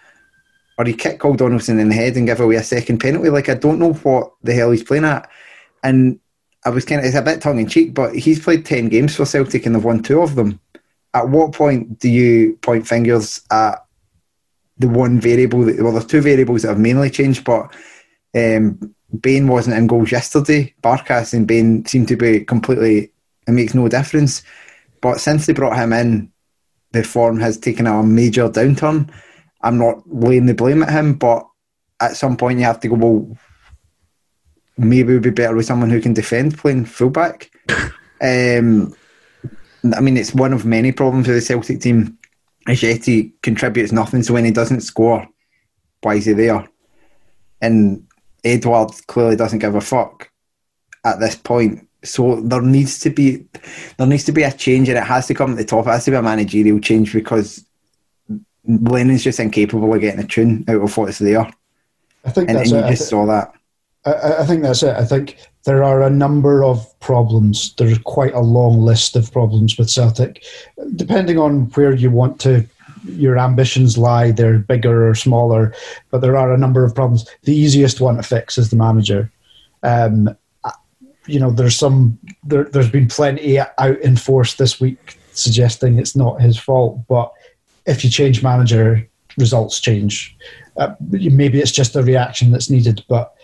or 0.76 0.86
you 0.86 0.94
kick 0.94 1.18
Coll 1.18 1.34
Donaldson 1.34 1.80
in 1.80 1.88
the 1.88 1.94
head 1.94 2.16
and 2.16 2.26
give 2.26 2.40
away 2.40 2.56
a 2.56 2.62
second 2.62 2.98
penalty. 2.98 3.30
Like, 3.30 3.48
I 3.48 3.54
don't 3.54 3.78
know 3.78 3.94
what 3.94 4.32
the 4.42 4.52
hell 4.52 4.70
he's 4.70 4.84
playing 4.84 5.04
at. 5.04 5.28
And 5.82 6.20
I 6.68 6.70
was 6.70 6.84
kind 6.84 7.00
of, 7.00 7.06
it's 7.06 7.16
a 7.16 7.22
bit 7.22 7.40
tongue 7.40 7.60
in 7.60 7.66
cheek, 7.66 7.94
but 7.94 8.14
he's 8.14 8.44
played 8.44 8.66
10 8.66 8.90
games 8.90 9.16
for 9.16 9.24
Celtic 9.24 9.64
and 9.64 9.74
they've 9.74 9.82
won 9.82 10.02
two 10.02 10.20
of 10.20 10.34
them. 10.34 10.60
At 11.14 11.30
what 11.30 11.54
point 11.54 11.98
do 11.98 12.10
you 12.10 12.58
point 12.60 12.86
fingers 12.86 13.40
at 13.50 13.86
the 14.76 14.86
one 14.86 15.18
variable 15.18 15.64
that, 15.64 15.80
well, 15.80 15.92
there's 15.92 16.04
two 16.04 16.20
variables 16.20 16.62
that 16.62 16.68
have 16.68 16.78
mainly 16.78 17.08
changed, 17.08 17.42
but 17.42 17.74
um, 18.36 18.94
Bain 19.18 19.48
wasn't 19.48 19.78
in 19.78 19.86
goals 19.86 20.12
yesterday. 20.12 20.74
Barkas 20.82 21.32
and 21.32 21.48
Bain 21.48 21.86
seem 21.86 22.04
to 22.04 22.16
be 22.16 22.44
completely. 22.44 23.12
It 23.46 23.52
makes 23.52 23.72
no 23.72 23.88
difference. 23.88 24.42
But 25.00 25.20
since 25.20 25.46
they 25.46 25.54
brought 25.54 25.78
him 25.78 25.94
in, 25.94 26.30
the 26.92 27.02
form 27.02 27.40
has 27.40 27.56
taken 27.56 27.86
a 27.86 28.02
major 28.02 28.50
downturn. 28.50 29.10
I'm 29.62 29.78
not 29.78 30.02
laying 30.06 30.44
the 30.44 30.52
blame 30.52 30.82
at 30.82 30.90
him, 30.90 31.14
but 31.14 31.48
at 31.98 32.18
some 32.18 32.36
point 32.36 32.58
you 32.58 32.66
have 32.66 32.80
to 32.80 32.88
go. 32.88 32.94
Well, 32.94 33.38
maybe 34.78 35.10
it 35.10 35.16
would 35.16 35.22
be 35.22 35.30
better 35.30 35.56
with 35.56 35.66
someone 35.66 35.90
who 35.90 36.00
can 36.00 36.14
defend 36.14 36.56
playing 36.56 36.84
fullback. 36.84 37.50
um, 38.20 38.94
I 39.94 40.00
mean, 40.00 40.16
it's 40.16 40.34
one 40.34 40.52
of 40.52 40.64
many 40.64 40.92
problems 40.92 41.26
with 41.26 41.36
the 41.36 41.42
Celtic 41.42 41.80
team. 41.80 42.18
Ajeti 42.66 43.32
contributes 43.42 43.92
nothing, 43.92 44.22
so 44.22 44.34
when 44.34 44.44
he 44.44 44.50
doesn't 44.50 44.82
score, 44.82 45.26
why 46.02 46.14
is 46.16 46.26
he 46.26 46.32
there? 46.34 46.68
And 47.60 48.06
Edouard 48.44 48.90
clearly 49.06 49.36
doesn't 49.36 49.60
give 49.60 49.74
a 49.74 49.80
fuck 49.80 50.30
at 51.04 51.18
this 51.18 51.34
point. 51.34 51.86
So 52.04 52.40
there 52.42 52.62
needs 52.62 53.00
to 53.00 53.10
be 53.10 53.46
there 53.96 54.06
needs 54.06 54.24
to 54.24 54.32
be 54.32 54.42
a 54.42 54.52
change, 54.52 54.88
and 54.88 54.98
it 54.98 55.04
has 55.04 55.26
to 55.28 55.34
come 55.34 55.52
at 55.52 55.56
the 55.56 55.64
top. 55.64 55.86
It 55.86 55.90
has 55.90 56.04
to 56.04 56.10
be 56.12 56.16
a 56.16 56.22
managerial 56.22 56.78
change 56.78 57.12
because 57.12 57.64
Lennon's 58.64 59.24
just 59.24 59.40
incapable 59.40 59.92
of 59.92 60.00
getting 60.00 60.20
a 60.20 60.26
tune 60.26 60.64
out 60.68 60.82
of 60.82 60.96
what's 60.96 61.18
there. 61.18 61.50
I 62.24 62.30
think 62.30 62.50
and, 62.50 62.58
that's 62.58 62.70
and 62.70 62.80
it. 62.80 62.84
you 62.84 62.90
just 62.90 63.08
I, 63.08 63.10
saw 63.10 63.26
that. 63.26 63.52
I, 64.14 64.42
I 64.42 64.46
think 64.46 64.62
that's 64.62 64.82
it. 64.82 64.96
I 64.96 65.04
think 65.04 65.38
there 65.64 65.84
are 65.84 66.02
a 66.02 66.10
number 66.10 66.64
of 66.64 66.98
problems. 67.00 67.74
There's 67.74 67.98
quite 67.98 68.34
a 68.34 68.40
long 68.40 68.80
list 68.80 69.16
of 69.16 69.32
problems 69.32 69.76
with 69.76 69.90
Celtic, 69.90 70.44
depending 70.96 71.38
on 71.38 71.66
where 71.70 71.94
you 71.94 72.10
want 72.10 72.40
to 72.40 72.66
your 73.04 73.38
ambitions 73.38 73.96
lie. 73.96 74.30
They're 74.30 74.58
bigger 74.58 75.08
or 75.08 75.14
smaller, 75.14 75.74
but 76.10 76.20
there 76.20 76.36
are 76.36 76.52
a 76.52 76.58
number 76.58 76.84
of 76.84 76.94
problems. 76.94 77.28
The 77.42 77.54
easiest 77.54 78.00
one 78.00 78.16
to 78.16 78.22
fix 78.22 78.58
is 78.58 78.70
the 78.70 78.76
manager. 78.76 79.30
Um, 79.82 80.36
you 81.26 81.38
know, 81.38 81.50
there's 81.50 81.76
some 81.76 82.18
there, 82.44 82.64
there's 82.64 82.90
been 82.90 83.08
plenty 83.08 83.58
out 83.58 83.98
in 84.00 84.16
force 84.16 84.54
this 84.54 84.80
week 84.80 85.18
suggesting 85.32 85.98
it's 85.98 86.16
not 86.16 86.40
his 86.40 86.58
fault, 86.58 87.06
but 87.06 87.32
if 87.86 88.02
you 88.02 88.10
change 88.10 88.42
manager, 88.42 89.06
results 89.36 89.80
change. 89.80 90.36
Uh, 90.76 90.94
maybe 91.10 91.60
it's 91.60 91.70
just 91.70 91.96
a 91.96 92.02
reaction 92.02 92.50
that's 92.50 92.70
needed, 92.70 93.04
but 93.08 93.34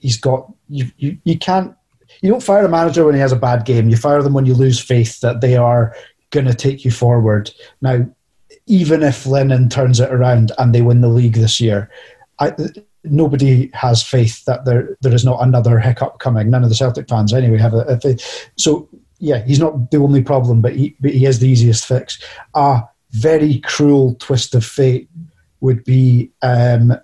he's 0.00 0.18
got 0.18 0.52
you, 0.68 0.90
you. 0.96 1.18
You 1.24 1.38
can't. 1.38 1.74
You 2.22 2.30
don't 2.30 2.42
fire 2.42 2.64
a 2.64 2.68
manager 2.68 3.04
when 3.04 3.14
he 3.14 3.20
has 3.20 3.32
a 3.32 3.36
bad 3.36 3.64
game. 3.64 3.88
You 3.88 3.96
fire 3.96 4.22
them 4.22 4.34
when 4.34 4.46
you 4.46 4.54
lose 4.54 4.80
faith 4.80 5.20
that 5.20 5.40
they 5.40 5.56
are 5.56 5.94
going 6.30 6.46
to 6.46 6.54
take 6.54 6.84
you 6.84 6.90
forward. 6.90 7.50
Now, 7.80 8.06
even 8.66 9.02
if 9.02 9.26
Lennon 9.26 9.68
turns 9.68 10.00
it 10.00 10.10
around 10.10 10.52
and 10.58 10.74
they 10.74 10.82
win 10.82 11.00
the 11.00 11.08
league 11.08 11.34
this 11.34 11.60
year, 11.60 11.90
I, 12.40 12.52
nobody 13.04 13.70
has 13.74 14.02
faith 14.02 14.44
that 14.44 14.64
there 14.64 14.96
there 15.00 15.14
is 15.14 15.24
not 15.24 15.42
another 15.42 15.78
hiccup 15.78 16.18
coming. 16.18 16.50
None 16.50 16.64
of 16.64 16.68
the 16.68 16.74
Celtic 16.74 17.08
fans, 17.08 17.32
anyway, 17.32 17.58
have 17.58 17.74
a, 17.74 18.00
a 18.02 18.16
so. 18.56 18.88
Yeah, 19.22 19.44
he's 19.44 19.60
not 19.60 19.90
the 19.90 19.98
only 19.98 20.22
problem, 20.22 20.62
but 20.62 20.74
he 20.74 20.96
but 20.98 21.10
he 21.10 21.26
is 21.26 21.40
the 21.40 21.48
easiest 21.48 21.84
fix. 21.86 22.18
A 22.54 22.82
very 23.10 23.58
cruel 23.60 24.14
twist 24.14 24.54
of 24.54 24.64
fate 24.64 25.10
would 25.60 25.84
be 25.84 26.30
um, 26.40 26.96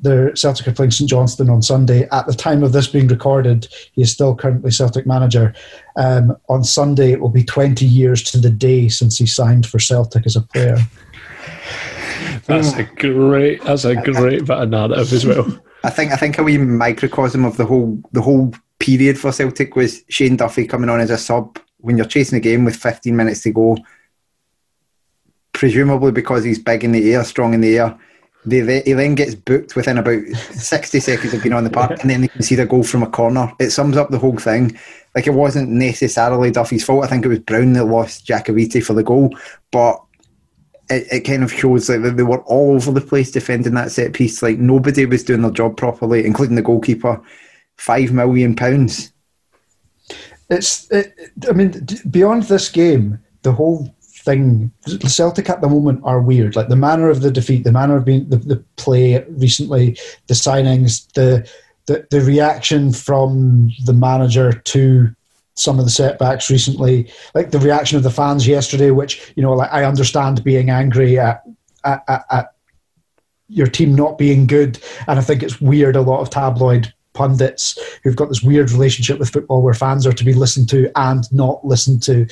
the 0.00 0.32
Celtic 0.34 0.68
are 0.68 0.72
playing 0.72 0.90
St 0.90 1.10
Johnstone 1.10 1.50
on 1.50 1.62
Sunday. 1.62 2.08
At 2.12 2.26
the 2.26 2.34
time 2.34 2.62
of 2.62 2.72
this 2.72 2.86
being 2.86 3.08
recorded, 3.08 3.68
he 3.92 4.02
is 4.02 4.12
still 4.12 4.34
currently 4.34 4.70
Celtic 4.70 5.06
manager. 5.06 5.54
Um, 5.96 6.36
on 6.48 6.62
Sunday, 6.64 7.12
it 7.12 7.20
will 7.20 7.28
be 7.28 7.44
20 7.44 7.84
years 7.84 8.22
to 8.24 8.38
the 8.38 8.50
day 8.50 8.88
since 8.88 9.18
he 9.18 9.26
signed 9.26 9.66
for 9.66 9.78
Celtic 9.78 10.26
as 10.26 10.36
a 10.36 10.42
player. 10.42 10.78
That's 12.46 12.74
a 12.74 12.84
great. 12.84 13.62
That's 13.64 13.84
a 13.84 13.96
great 13.96 14.46
bit 14.46 14.58
of 14.58 14.68
narrative 14.68 15.12
as 15.12 15.26
well. 15.26 15.60
I 15.84 15.90
think 15.90 16.12
I 16.12 16.16
think 16.16 16.38
a 16.38 16.42
wee 16.42 16.58
microcosm 16.58 17.44
of 17.44 17.56
the 17.56 17.66
whole 17.66 18.00
the 18.12 18.22
whole 18.22 18.52
period 18.78 19.18
for 19.18 19.32
Celtic 19.32 19.76
was 19.76 20.02
Shane 20.08 20.36
Duffy 20.36 20.66
coming 20.66 20.90
on 20.90 21.00
as 21.00 21.10
a 21.10 21.18
sub 21.18 21.58
when 21.78 21.96
you're 21.96 22.06
chasing 22.06 22.38
a 22.38 22.40
game 22.40 22.64
with 22.64 22.76
15 22.76 23.14
minutes 23.14 23.42
to 23.42 23.52
go, 23.52 23.76
presumably 25.52 26.10
because 26.10 26.42
he's 26.42 26.58
big 26.58 26.84
in 26.84 26.92
the 26.92 27.14
air, 27.14 27.22
strong 27.24 27.54
in 27.54 27.60
the 27.60 27.78
air, 27.78 27.98
they, 28.48 28.82
he 28.82 28.92
then 28.92 29.14
gets 29.14 29.34
booked 29.34 29.76
within 29.76 29.98
about 29.98 30.22
60 30.26 31.00
seconds 31.00 31.34
of 31.34 31.42
being 31.42 31.52
on 31.52 31.64
the 31.64 31.70
park, 31.70 32.00
and 32.00 32.10
then 32.10 32.20
they 32.20 32.28
can 32.28 32.42
see 32.42 32.54
the 32.54 32.66
goal 32.66 32.82
from 32.82 33.02
a 33.02 33.10
corner. 33.10 33.52
It 33.58 33.70
sums 33.70 33.96
up 33.96 34.10
the 34.10 34.18
whole 34.18 34.36
thing. 34.36 34.78
Like, 35.14 35.26
it 35.26 35.34
wasn't 35.34 35.70
necessarily 35.70 36.50
Duffy's 36.50 36.84
fault. 36.84 37.04
I 37.04 37.08
think 37.08 37.24
it 37.24 37.28
was 37.28 37.40
Brown 37.40 37.72
that 37.74 37.84
lost 37.84 38.26
Jacobiti 38.26 38.82
for 38.84 38.94
the 38.94 39.02
goal, 39.02 39.36
but 39.70 40.02
it, 40.90 41.06
it 41.10 41.20
kind 41.20 41.42
of 41.42 41.52
shows 41.52 41.88
like 41.88 42.16
they 42.16 42.22
were 42.22 42.42
all 42.42 42.74
over 42.74 42.92
the 42.92 43.00
place 43.00 43.30
defending 43.30 43.74
that 43.74 43.90
set 43.90 44.12
piece. 44.12 44.42
Like, 44.42 44.58
nobody 44.58 45.06
was 45.06 45.24
doing 45.24 45.42
their 45.42 45.50
job 45.50 45.76
properly, 45.76 46.24
including 46.24 46.56
the 46.56 46.62
goalkeeper. 46.62 47.20
Five 47.76 48.12
million 48.12 48.56
pounds. 48.56 49.12
It's, 50.50 50.90
it, 50.90 51.14
I 51.48 51.52
mean, 51.52 51.86
beyond 52.10 52.44
this 52.44 52.70
game, 52.70 53.20
the 53.42 53.52
whole 53.52 53.94
thing. 54.28 54.70
Celtic 55.06 55.48
at 55.48 55.62
the 55.62 55.68
moment 55.68 56.00
are 56.04 56.20
weird. 56.20 56.54
Like 56.54 56.68
the 56.68 56.76
manner 56.76 57.08
of 57.08 57.22
the 57.22 57.30
defeat, 57.30 57.64
the 57.64 57.72
manner 57.72 57.96
of 57.96 58.04
being 58.04 58.28
the, 58.28 58.36
the 58.36 58.56
play 58.76 59.24
recently, 59.30 59.98
the 60.26 60.34
signings, 60.34 61.10
the, 61.14 61.48
the 61.86 62.06
the 62.10 62.20
reaction 62.20 62.92
from 62.92 63.70
the 63.86 63.94
manager 63.94 64.52
to 64.52 65.14
some 65.54 65.78
of 65.78 65.86
the 65.86 65.90
setbacks 65.90 66.50
recently, 66.50 67.10
like 67.34 67.50
the 67.50 67.58
reaction 67.58 67.96
of 67.96 68.02
the 68.02 68.10
fans 68.10 68.46
yesterday, 68.46 68.90
which 68.90 69.32
you 69.34 69.42
know, 69.42 69.54
like 69.54 69.72
I 69.72 69.84
understand 69.84 70.44
being 70.44 70.68
angry 70.68 71.18
at 71.18 71.42
at, 71.84 72.02
at, 72.08 72.24
at 72.30 72.54
your 73.48 73.66
team 73.66 73.94
not 73.94 74.18
being 74.18 74.46
good, 74.46 74.78
and 75.06 75.18
I 75.18 75.22
think 75.22 75.42
it's 75.42 75.60
weird. 75.60 75.96
A 75.96 76.02
lot 76.02 76.20
of 76.20 76.28
tabloid 76.28 76.92
pundits 77.14 77.78
who've 78.02 78.14
got 78.14 78.28
this 78.28 78.42
weird 78.42 78.70
relationship 78.70 79.18
with 79.18 79.30
football 79.30 79.62
where 79.62 79.74
fans 79.74 80.06
are 80.06 80.12
to 80.12 80.24
be 80.24 80.34
listened 80.34 80.68
to 80.68 80.90
and 80.96 81.24
not 81.32 81.64
listened 81.64 82.02
to. 82.02 82.26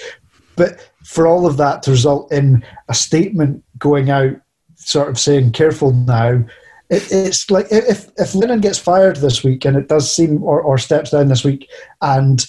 But 0.57 0.91
for 1.07 1.27
all 1.27 1.47
of 1.47 1.57
that 1.57 1.85
to 1.85 1.93
result 1.93 2.33
in 2.33 2.65
a 2.89 2.95
statement 2.95 3.63
going 3.79 4.11
out, 4.11 4.33
sort 4.75 5.09
of 5.09 5.19
saying, 5.19 5.53
"Careful 5.53 5.93
now." 5.93 6.45
It, 6.91 7.11
it's 7.11 7.49
like 7.51 7.69
if 7.71 8.11
if 8.19 8.35
Lennon 8.35 8.61
gets 8.61 8.79
fired 8.79 9.17
this 9.17 9.45
week, 9.45 9.65
and 9.65 9.77
it 9.77 9.89
does 9.89 10.13
seem, 10.13 10.43
or, 10.43 10.61
or 10.61 10.79
steps 10.79 11.13
down 11.13 11.29
this 11.29 11.45
week, 11.45 11.69
and 12.03 12.45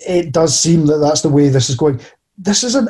it 0.00 0.32
does 0.32 0.58
seem 0.58 0.86
that 0.86 0.98
that's 0.98 1.22
the 1.22 1.30
way 1.30 1.48
this 1.48 1.70
is 1.70 1.76
going. 1.76 2.00
This 2.36 2.62
is 2.62 2.74
an 2.74 2.88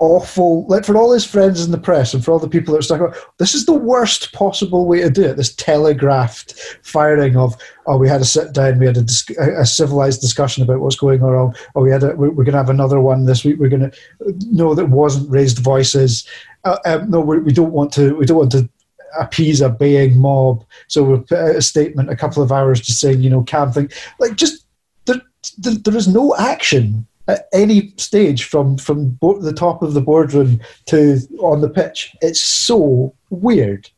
awful 0.00 0.64
like 0.68 0.84
for 0.84 0.96
all 0.96 1.12
his 1.12 1.24
friends 1.24 1.64
in 1.64 1.72
the 1.72 1.78
press 1.78 2.14
and 2.14 2.24
for 2.24 2.30
all 2.30 2.38
the 2.38 2.48
people 2.48 2.72
that 2.72 2.78
are 2.78 2.82
stuck 2.82 3.32
this 3.38 3.54
is 3.54 3.66
the 3.66 3.72
worst 3.72 4.32
possible 4.32 4.86
way 4.86 5.00
to 5.00 5.10
do 5.10 5.24
it 5.24 5.36
this 5.36 5.52
telegraphed 5.54 6.52
firing 6.82 7.36
of 7.36 7.56
oh 7.86 7.96
we 7.96 8.08
had 8.08 8.20
a 8.20 8.24
sit 8.24 8.52
down 8.52 8.78
we 8.78 8.86
had 8.86 8.96
a, 8.96 9.60
a 9.60 9.66
civilized 9.66 10.20
discussion 10.20 10.62
about 10.62 10.78
what's 10.78 10.94
going 10.94 11.22
on 11.22 11.52
oh 11.74 11.82
we 11.82 11.90
had 11.90 12.04
a, 12.04 12.14
we're, 12.14 12.30
we're 12.30 12.44
going 12.44 12.52
to 12.52 12.58
have 12.58 12.70
another 12.70 13.00
one 13.00 13.24
this 13.24 13.44
week 13.44 13.58
we're 13.58 13.68
going 13.68 13.90
to 13.90 13.92
no 14.52 14.72
that 14.72 14.86
wasn't 14.86 15.28
raised 15.30 15.58
voices 15.58 16.28
uh, 16.64 16.78
um, 16.84 17.10
no 17.10 17.20
we, 17.20 17.52
don't 17.52 17.72
want 17.72 17.92
to 17.92 18.14
we 18.14 18.24
don't 18.24 18.38
want 18.38 18.52
to 18.52 18.68
appease 19.18 19.60
a 19.60 19.68
baying 19.68 20.18
mob. 20.18 20.64
So 20.86 21.02
we 21.02 21.18
put 21.20 21.38
out 21.38 21.56
a 21.56 21.62
statement 21.62 22.10
a 22.10 22.16
couple 22.16 22.42
of 22.42 22.52
hours 22.52 22.80
just 22.80 23.00
saying 23.00 23.22
you 23.22 23.30
know 23.30 23.42
calm 23.42 23.72
thing 23.72 23.90
like 24.18 24.36
just 24.36 24.64
there, 25.06 25.20
there, 25.58 25.74
there 25.74 25.96
is 25.96 26.06
no 26.06 26.36
action 26.36 27.06
at 27.28 27.46
any 27.52 27.92
stage 27.98 28.44
from 28.44 28.76
from 28.78 29.10
bo- 29.10 29.40
the 29.40 29.52
top 29.52 29.82
of 29.82 29.94
the 29.94 30.00
boardroom 30.00 30.60
to 30.86 31.20
on 31.40 31.60
the 31.60 31.68
pitch. 31.68 32.16
It's 32.20 32.40
so 32.40 33.14
weird. 33.30 33.88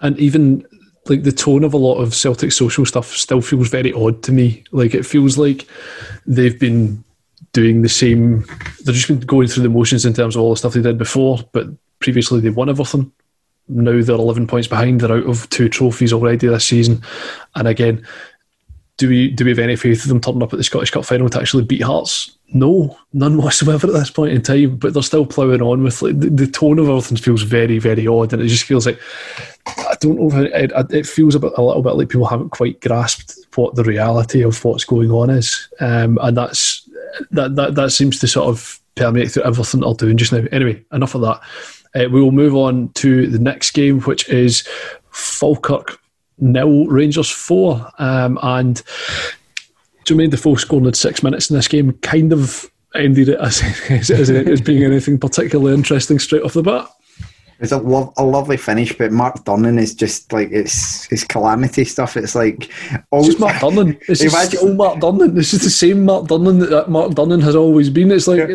And 0.00 0.18
even 0.18 0.64
like 1.06 1.24
the 1.24 1.32
tone 1.32 1.64
of 1.64 1.74
a 1.74 1.78
lot 1.78 1.96
of 1.96 2.14
Celtic 2.14 2.52
social 2.52 2.86
stuff 2.86 3.08
still 3.08 3.42
feels 3.42 3.68
very 3.68 3.92
odd 3.92 4.22
to 4.22 4.32
me. 4.32 4.64
Like 4.70 4.94
it 4.94 5.04
feels 5.04 5.36
like 5.36 5.66
they've 6.26 6.58
been 6.58 7.02
doing 7.52 7.82
the 7.82 7.88
same. 7.88 8.44
They've 8.84 8.94
just 8.94 9.08
been 9.08 9.20
going 9.20 9.48
through 9.48 9.64
the 9.64 9.68
motions 9.68 10.04
in 10.04 10.14
terms 10.14 10.36
of 10.36 10.42
all 10.42 10.50
the 10.50 10.56
stuff 10.56 10.74
they 10.74 10.82
did 10.82 10.98
before, 10.98 11.38
but 11.52 11.66
previously 11.98 12.40
they 12.40 12.50
won 12.50 12.68
everything. 12.68 13.10
Now 13.68 14.00
they're 14.00 14.16
11 14.16 14.46
points 14.46 14.68
behind. 14.68 15.00
They're 15.00 15.12
out 15.12 15.26
of 15.26 15.48
two 15.50 15.68
trophies 15.68 16.12
already 16.12 16.46
this 16.46 16.66
season. 16.66 17.02
And 17.54 17.68
again, 17.68 18.06
do 18.98 19.08
we 19.08 19.30
do 19.30 19.44
we 19.44 19.52
have 19.52 19.60
any 19.60 19.76
faith 19.76 20.04
in 20.04 20.08
them 20.08 20.20
turning 20.20 20.42
up 20.42 20.52
at 20.52 20.56
the 20.56 20.64
Scottish 20.64 20.90
Cup 20.90 21.04
final 21.04 21.28
to 21.30 21.40
actually 21.40 21.64
beat 21.64 21.82
Hearts? 21.82 22.36
No, 22.52 22.98
none 23.12 23.36
whatsoever 23.38 23.86
at 23.86 23.92
this 23.92 24.10
point 24.10 24.32
in 24.32 24.42
time. 24.42 24.76
But 24.76 24.92
they're 24.92 25.02
still 25.02 25.24
ploughing 25.24 25.62
on 25.62 25.82
with 25.82 26.02
like 26.02 26.18
the, 26.18 26.28
the 26.28 26.46
tone 26.46 26.78
of 26.78 26.88
everything 26.88 27.16
feels 27.16 27.42
very 27.42 27.78
very 27.78 28.06
odd, 28.06 28.32
and 28.32 28.42
it 28.42 28.48
just 28.48 28.64
feels 28.64 28.86
like 28.86 29.00
I 29.66 29.94
don't 30.00 30.18
know. 30.18 30.42
It, 30.52 30.72
it 30.90 31.06
feels 31.06 31.36
a, 31.36 31.40
bit, 31.40 31.52
a 31.56 31.62
little 31.62 31.82
bit 31.82 31.94
like 31.94 32.08
people 32.08 32.26
haven't 32.26 32.50
quite 32.50 32.80
grasped 32.80 33.38
what 33.54 33.76
the 33.76 33.84
reality 33.84 34.42
of 34.42 34.62
what's 34.64 34.84
going 34.84 35.10
on 35.10 35.30
is, 35.30 35.68
um, 35.80 36.18
and 36.20 36.36
that's 36.36 36.88
that, 37.30 37.54
that 37.54 37.76
that 37.76 37.90
seems 37.90 38.18
to 38.18 38.26
sort 38.26 38.48
of 38.48 38.80
permeate 38.96 39.30
through 39.30 39.44
everything 39.44 39.80
they're 39.80 39.94
doing 39.94 40.16
just 40.16 40.32
now. 40.32 40.44
Anyway, 40.50 40.84
enough 40.92 41.14
of 41.14 41.20
that. 41.20 41.40
Uh, 41.94 42.08
we 42.10 42.20
will 42.20 42.32
move 42.32 42.54
on 42.54 42.90
to 42.94 43.28
the 43.28 43.38
next 43.38 43.70
game, 43.70 44.00
which 44.02 44.28
is 44.28 44.68
Falkirk 45.10 46.00
nil, 46.40 46.86
Rangers 46.86 47.30
four, 47.30 47.90
um, 47.98 48.38
and 48.42 48.82
Jermaine 50.04 50.30
Defoe 50.30 50.56
scoring 50.56 50.86
in 50.86 50.94
six 50.94 51.22
minutes 51.22 51.50
in 51.50 51.56
this 51.56 51.68
game 51.68 51.92
kind 51.98 52.32
of 52.32 52.70
ended 52.94 53.28
it 53.28 53.38
as, 53.40 53.62
as, 53.90 54.10
as, 54.10 54.30
as 54.30 54.60
being 54.60 54.84
anything 54.84 55.18
particularly 55.18 55.74
interesting 55.74 56.18
straight 56.18 56.42
off 56.42 56.54
the 56.54 56.62
bat. 56.62 56.88
It's 57.60 57.72
a, 57.72 57.78
lo- 57.78 58.12
a 58.16 58.24
lovely 58.24 58.56
finish, 58.56 58.96
but 58.96 59.10
Mark 59.10 59.44
Durnan 59.44 59.80
is 59.80 59.92
just 59.92 60.32
like 60.32 60.50
it's 60.52 61.10
it's 61.10 61.24
calamity 61.24 61.84
stuff. 61.84 62.16
It's 62.16 62.36
like 62.36 62.70
all, 63.10 63.18
it's 63.18 63.28
just 63.30 63.40
Mark 63.40 63.54
Durnan. 63.54 64.00
It's 64.08 64.20
just 64.20 64.62
all 64.62 64.74
Mark 64.74 65.00
Durnan. 65.00 65.36
It's 65.36 65.50
just 65.50 65.64
the 65.64 65.70
same 65.70 66.04
Mark 66.04 66.26
Durnan 66.26 66.70
that 66.70 66.88
Mark 66.88 67.12
Durnan 67.12 67.42
has 67.42 67.56
always 67.56 67.90
been. 67.90 68.12
It's 68.12 68.28
like 68.28 68.48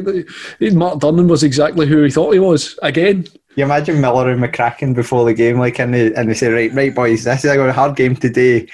yeah. 0.60 0.70
Mark 0.70 1.00
Durnan 1.00 1.28
was 1.28 1.44
exactly 1.44 1.86
who 1.86 2.02
he 2.04 2.12
thought 2.12 2.32
he 2.32 2.40
was 2.40 2.80
again. 2.82 3.28
You 3.56 3.64
imagine 3.64 4.02
Miller 4.02 4.32
and 4.32 4.42
McCracken 4.42 4.96
before 4.96 5.26
the 5.26 5.34
game, 5.34 5.60
like, 5.60 5.80
and 5.80 5.94
they, 5.94 6.14
and 6.14 6.30
they 6.30 6.34
say, 6.34 6.50
right, 6.50 6.74
right, 6.74 6.94
boys, 6.94 7.24
this 7.24 7.46
is 7.46 7.52
a 7.52 7.74
hard 7.74 7.96
game 7.96 8.16
today. 8.16 8.68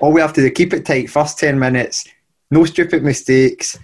All 0.00 0.12
we 0.12 0.20
have 0.20 0.32
to 0.34 0.40
do, 0.40 0.46
is 0.46 0.52
keep 0.54 0.72
it 0.72 0.86
tight, 0.86 1.10
first 1.10 1.38
10 1.38 1.58
minutes, 1.58 2.06
no 2.50 2.64
stupid 2.64 3.02
mistakes. 3.02 3.78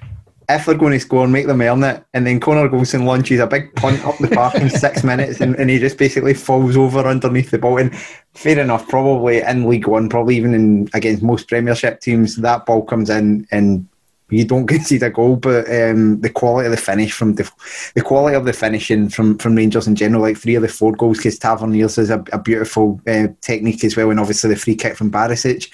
If 0.49 0.65
they're 0.65 0.77
going 0.77 0.93
to 0.93 1.01
score, 1.01 1.29
make 1.29 1.47
them 1.47 1.61
earn 1.61 1.85
it. 1.85 2.05
And 2.15 2.27
then 2.27 2.41
Connor 2.41 2.69
Goldson 2.69 3.05
launches 3.05 3.41
a 3.41 3.47
big 3.47 3.75
punt 3.75 4.03
up 4.07 4.17
the 4.19 4.29
park 4.29 4.55
in 4.55 4.71
six 4.71 5.05
minutes 5.05 5.41
and, 5.41 5.55
and 5.57 5.69
he 5.69 5.79
just 5.79 5.99
basically 5.99 6.35
falls 6.35 6.77
over 6.77 7.01
underneath 7.01 7.51
the 7.51 7.59
ball. 7.59 7.79
And 7.79 7.95
fair 8.35 8.59
enough, 8.59 8.89
probably 8.89 9.43
in 9.43 9.69
League 9.69 9.87
One, 9.87 10.09
probably 10.09 10.37
even 10.37 10.55
in 10.55 10.89
against 10.95 11.23
most 11.23 11.49
Premiership 11.49 12.01
teams, 12.01 12.37
that 12.37 12.65
ball 12.65 12.83
comes 12.83 13.11
in 13.11 13.47
and 13.51 13.87
you 14.31 14.45
don't 14.45 14.67
concede 14.67 15.03
a 15.03 15.11
goal, 15.11 15.37
but 15.37 15.67
um, 15.71 16.21
the 16.21 16.31
quality 16.31 16.67
of 16.67 16.73
the 16.73 16.77
finish 16.77 17.13
from 17.13 17.35
the, 17.35 17.51
the 17.95 18.03
quality 18.03 18.37
of 18.37 18.45
the 18.45 18.53
finishing 18.53 19.09
from, 19.09 19.39
from 19.39 19.55
Rangers 19.55 19.87
in 19.87 19.95
general, 19.95 20.23
like 20.23 20.37
three 20.37 20.55
of 20.55 20.63
the 20.63 20.69
four 20.69 20.93
goals, 20.93 21.19
because 21.19 21.39
Tavernier's 21.39 21.97
has 21.97 22.11
a, 22.11 22.23
a 22.33 22.39
beautiful 22.39 23.01
uh, 23.07 23.29
technique 23.41 23.85
as 23.85 23.97
well, 23.97 24.11
and 24.11 24.21
obviously 24.21 24.51
the 24.51 24.57
free 24.57 24.77
kick 24.77 24.97
from 24.97 25.11
Barisic. 25.11 25.71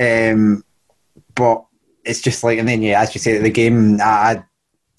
Um, 0.00 0.64
but 1.34 1.64
it's 2.04 2.20
just 2.20 2.44
like, 2.44 2.58
and 2.58 2.68
then 2.68 2.82
yeah, 2.82 3.00
as 3.00 3.14
you 3.14 3.20
say, 3.20 3.38
the 3.38 3.50
game, 3.50 4.00
I, 4.00 4.04
I 4.04 4.44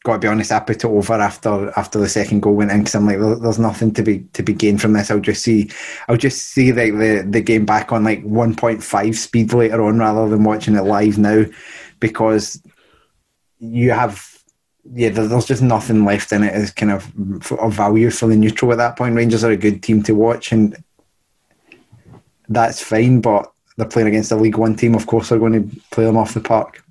got 0.04 0.14
to 0.14 0.20
be 0.20 0.28
honest, 0.28 0.52
I 0.52 0.60
put 0.60 0.84
it 0.84 0.86
over 0.86 1.14
after 1.14 1.72
after 1.78 2.00
the 2.00 2.10
second 2.10 2.42
goal 2.42 2.56
went 2.56 2.72
in 2.72 2.80
because 2.80 2.96
I'm 2.96 3.06
like, 3.06 3.20
there's 3.20 3.60
nothing 3.60 3.94
to 3.94 4.04
be 4.04 4.20
to 4.34 4.44
be 4.44 4.54
gained 4.54 4.82
from 4.82 4.94
this. 4.94 5.10
I'll 5.10 5.20
just 5.20 5.44
see, 5.44 5.70
I'll 6.08 6.18
just 6.18 6.50
see 6.50 6.72
the 6.72 7.26
the 7.28 7.42
game 7.42 7.66
back 7.66 7.92
on 7.92 8.04
like 8.04 8.24
1.5 8.24 9.16
speed 9.16 9.54
later 9.54 9.84
on 9.84 10.00
rather 10.00 10.30
than 10.30 10.44
watching 10.44 10.76
it 10.76 10.84
live 10.84 11.18
now, 11.18 11.46
because 12.00 12.62
you 13.60 13.92
have 13.92 14.38
yeah, 14.94 15.10
there's 15.10 15.46
just 15.46 15.62
nothing 15.62 16.06
left 16.06 16.32
in 16.32 16.44
it 16.44 16.54
as 16.54 16.72
kind 16.72 16.92
of 16.92 17.52
of 17.52 17.74
value 17.74 18.10
for 18.10 18.28
the 18.28 18.36
neutral 18.36 18.72
at 18.72 18.78
that 18.78 18.96
point. 18.96 19.16
Rangers 19.16 19.44
are 19.44 19.52
a 19.52 19.58
good 19.58 19.84
team 19.84 20.02
to 20.04 20.14
watch, 20.14 20.52
and 20.52 20.82
that's 22.48 22.82
fine. 22.82 23.22
But 23.22 23.52
they're 23.76 23.88
playing 23.88 24.08
against 24.08 24.32
a 24.32 24.36
League 24.36 24.58
One 24.58 24.76
team. 24.76 24.96
Of 24.96 25.08
course, 25.08 25.30
they're 25.30 25.40
going 25.40 25.70
to 25.70 25.82
play 25.92 26.06
them 26.06 26.18
off 26.18 26.34
the 26.34 26.40
park. 26.40 26.84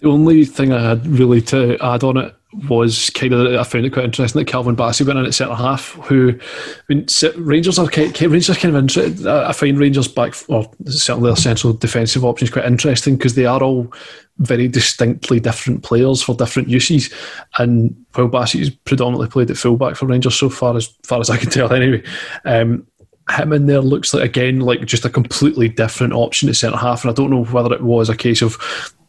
The 0.00 0.08
only 0.08 0.44
thing 0.44 0.72
I 0.72 0.82
had 0.82 1.06
really 1.06 1.40
to 1.42 1.78
add 1.80 2.02
on 2.02 2.16
it 2.16 2.34
was 2.68 3.10
kind 3.10 3.32
of 3.32 3.54
I 3.54 3.62
found 3.64 3.86
it 3.86 3.92
quite 3.92 4.04
interesting 4.04 4.38
that 4.38 4.50
Calvin 4.50 4.76
Bassey 4.76 5.06
went 5.06 5.18
in 5.18 5.26
at 5.26 5.34
centre 5.34 5.54
half. 5.54 5.92
Who, 5.92 6.32
I 6.32 6.94
mean, 6.94 7.06
Rangers 7.36 7.78
are 7.78 7.86
kind, 7.86 8.20
Rangers 8.22 8.50
are 8.50 8.60
kind 8.60 8.76
of 8.76 8.82
interesting. 8.82 9.26
I 9.26 9.52
find 9.52 9.78
Rangers 9.78 10.08
back, 10.08 10.34
or 10.48 10.70
certainly 10.86 11.30
their 11.30 11.36
central 11.36 11.72
defensive 11.72 12.24
options 12.24 12.50
quite 12.50 12.66
interesting 12.66 13.16
because 13.16 13.34
they 13.34 13.46
are 13.46 13.62
all 13.62 13.92
very 14.38 14.68
distinctly 14.68 15.40
different 15.40 15.82
players 15.82 16.22
for 16.22 16.34
different 16.34 16.68
uses. 16.68 17.12
And 17.58 17.94
while 18.14 18.28
Bassey's 18.28 18.70
predominantly 18.70 19.28
played 19.28 19.50
at 19.50 19.56
fullback 19.56 19.96
for 19.96 20.06
Rangers 20.06 20.34
so 20.34 20.48
far 20.48 20.76
as 20.76 20.86
far 21.02 21.20
as 21.20 21.30
I 21.30 21.36
can 21.36 21.50
tell, 21.50 21.72
anyway. 21.72 22.02
Um, 22.44 22.86
him 23.30 23.54
in 23.54 23.64
there 23.64 23.80
looks 23.80 24.12
like 24.12 24.22
again 24.22 24.60
like 24.60 24.84
just 24.84 25.06
a 25.06 25.10
completely 25.10 25.66
different 25.66 26.12
option 26.12 26.48
at 26.48 26.56
centre 26.56 26.76
half, 26.76 27.04
and 27.04 27.10
I 27.10 27.14
don't 27.14 27.30
know 27.30 27.44
whether 27.44 27.72
it 27.74 27.82
was 27.82 28.10
a 28.10 28.16
case 28.16 28.42
of 28.42 28.58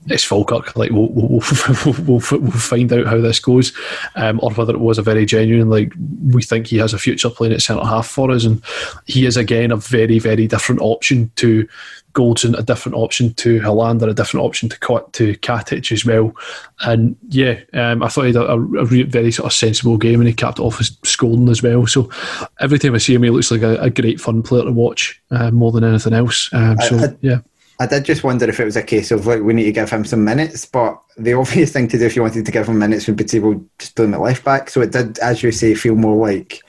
it's 0.07 0.23
Falkirk. 0.23 0.75
Like 0.75 0.91
we'll 0.91 1.09
we'll, 1.09 1.41
we'll, 1.85 1.95
we'll, 2.05 2.21
we'll 2.31 2.51
find 2.51 2.91
out 2.93 3.07
how 3.07 3.19
this 3.19 3.39
goes, 3.39 3.73
um, 4.15 4.39
or 4.43 4.51
whether 4.51 4.73
it 4.73 4.79
was 4.79 4.97
a 4.97 5.03
very 5.03 5.25
genuine. 5.25 5.69
Like 5.69 5.93
we 6.31 6.43
think 6.43 6.67
he 6.67 6.77
has 6.77 6.93
a 6.93 6.99
future 6.99 7.29
playing 7.29 7.53
at 7.53 7.61
centre 7.61 7.85
half 7.85 8.07
for 8.07 8.31
us, 8.31 8.45
and 8.45 8.63
he 9.05 9.25
is 9.25 9.37
again 9.37 9.71
a 9.71 9.77
very 9.77 10.19
very 10.19 10.47
different 10.47 10.81
option 10.81 11.31
to 11.37 11.67
Goldson, 12.15 12.57
a 12.57 12.63
different 12.63 12.95
option 12.95 13.33
to 13.35 13.59
Helander, 13.59 14.09
a 14.09 14.13
different 14.13 14.45
option 14.45 14.69
to 14.69 14.77
to 14.77 15.35
Katic 15.37 15.91
as 15.91 16.05
well. 16.05 16.33
And 16.81 17.15
yeah, 17.29 17.59
um, 17.73 18.01
I 18.01 18.07
thought 18.07 18.23
he 18.23 18.33
had 18.33 18.37
a, 18.37 18.53
a, 18.53 18.85
very 18.85 19.31
sort 19.31 19.47
of 19.47 19.53
sensible 19.53 19.97
game, 19.97 20.19
and 20.21 20.27
he 20.27 20.33
capped 20.33 20.59
off 20.59 20.77
his 20.77 20.97
scoring 21.03 21.49
as 21.49 21.61
well. 21.61 21.85
So 21.85 22.09
every 22.59 22.79
time 22.79 22.95
I 22.95 22.99
see 22.99 23.13
him, 23.13 23.23
he 23.23 23.29
looks 23.29 23.51
like 23.51 23.61
a, 23.61 23.75
a 23.81 23.89
great 23.89 24.21
fun 24.21 24.41
player 24.43 24.63
to 24.63 24.71
watch 24.71 25.21
uh, 25.29 25.51
more 25.51 25.71
than 25.71 25.83
anything 25.83 26.13
else. 26.13 26.49
Um, 26.53 26.77
so 26.81 26.97
I, 26.97 27.03
I, 27.03 27.15
yeah. 27.21 27.39
I 27.79 27.87
did 27.87 28.05
just 28.05 28.23
wonder 28.23 28.47
if 28.47 28.59
it 28.59 28.65
was 28.65 28.77
a 28.77 28.83
case 28.83 29.11
of 29.11 29.27
like 29.27 29.41
we 29.41 29.53
need 29.53 29.65
to 29.65 29.71
give 29.71 29.89
him 29.89 30.05
some 30.05 30.23
minutes, 30.23 30.65
but 30.65 31.01
the 31.17 31.33
obvious 31.33 31.73
thing 31.73 31.87
to 31.89 31.97
do 31.97 32.05
if 32.05 32.15
you 32.15 32.21
wanted 32.21 32.45
to 32.45 32.51
give 32.51 32.67
him 32.67 32.79
minutes 32.79 33.07
would 33.07 33.17
be 33.17 33.25
to 33.25 33.39
well, 33.39 33.65
just 33.79 33.95
put 33.95 34.05
him 34.05 34.13
at 34.13 34.21
left 34.21 34.45
back. 34.45 34.69
So 34.69 34.81
it 34.81 34.91
did, 34.91 35.19
as 35.19 35.43
you 35.43 35.51
say, 35.51 35.75
feel 35.75 35.95
more 35.95 36.27
like 36.27 36.61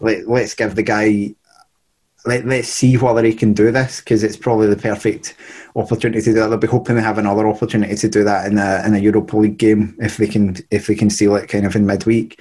let, 0.00 0.28
let's 0.28 0.54
give 0.54 0.74
the 0.74 0.82
guy 0.82 1.34
let, 2.26 2.46
let's 2.46 2.68
see 2.68 2.96
whether 2.96 3.22
he 3.22 3.34
can 3.34 3.52
do 3.52 3.70
this 3.70 4.00
because 4.00 4.22
it's 4.22 4.36
probably 4.36 4.66
the 4.66 4.76
perfect 4.76 5.36
opportunity 5.76 6.20
to 6.22 6.30
do 6.30 6.34
that. 6.34 6.48
They'll 6.48 6.58
be 6.58 6.66
hoping 6.66 6.96
to 6.96 7.02
have 7.02 7.18
another 7.18 7.46
opportunity 7.46 7.94
to 7.94 8.08
do 8.08 8.24
that 8.24 8.46
in 8.46 8.58
a 8.58 8.82
in 8.84 8.94
a 8.94 8.98
Europa 8.98 9.36
League 9.36 9.58
game 9.58 9.96
if 10.00 10.16
they 10.16 10.26
can 10.26 10.56
if 10.70 10.86
they 10.86 10.94
can 10.94 11.10
seal 11.10 11.36
it 11.36 11.48
kind 11.48 11.66
of 11.66 11.76
in 11.76 11.86
midweek. 11.86 12.40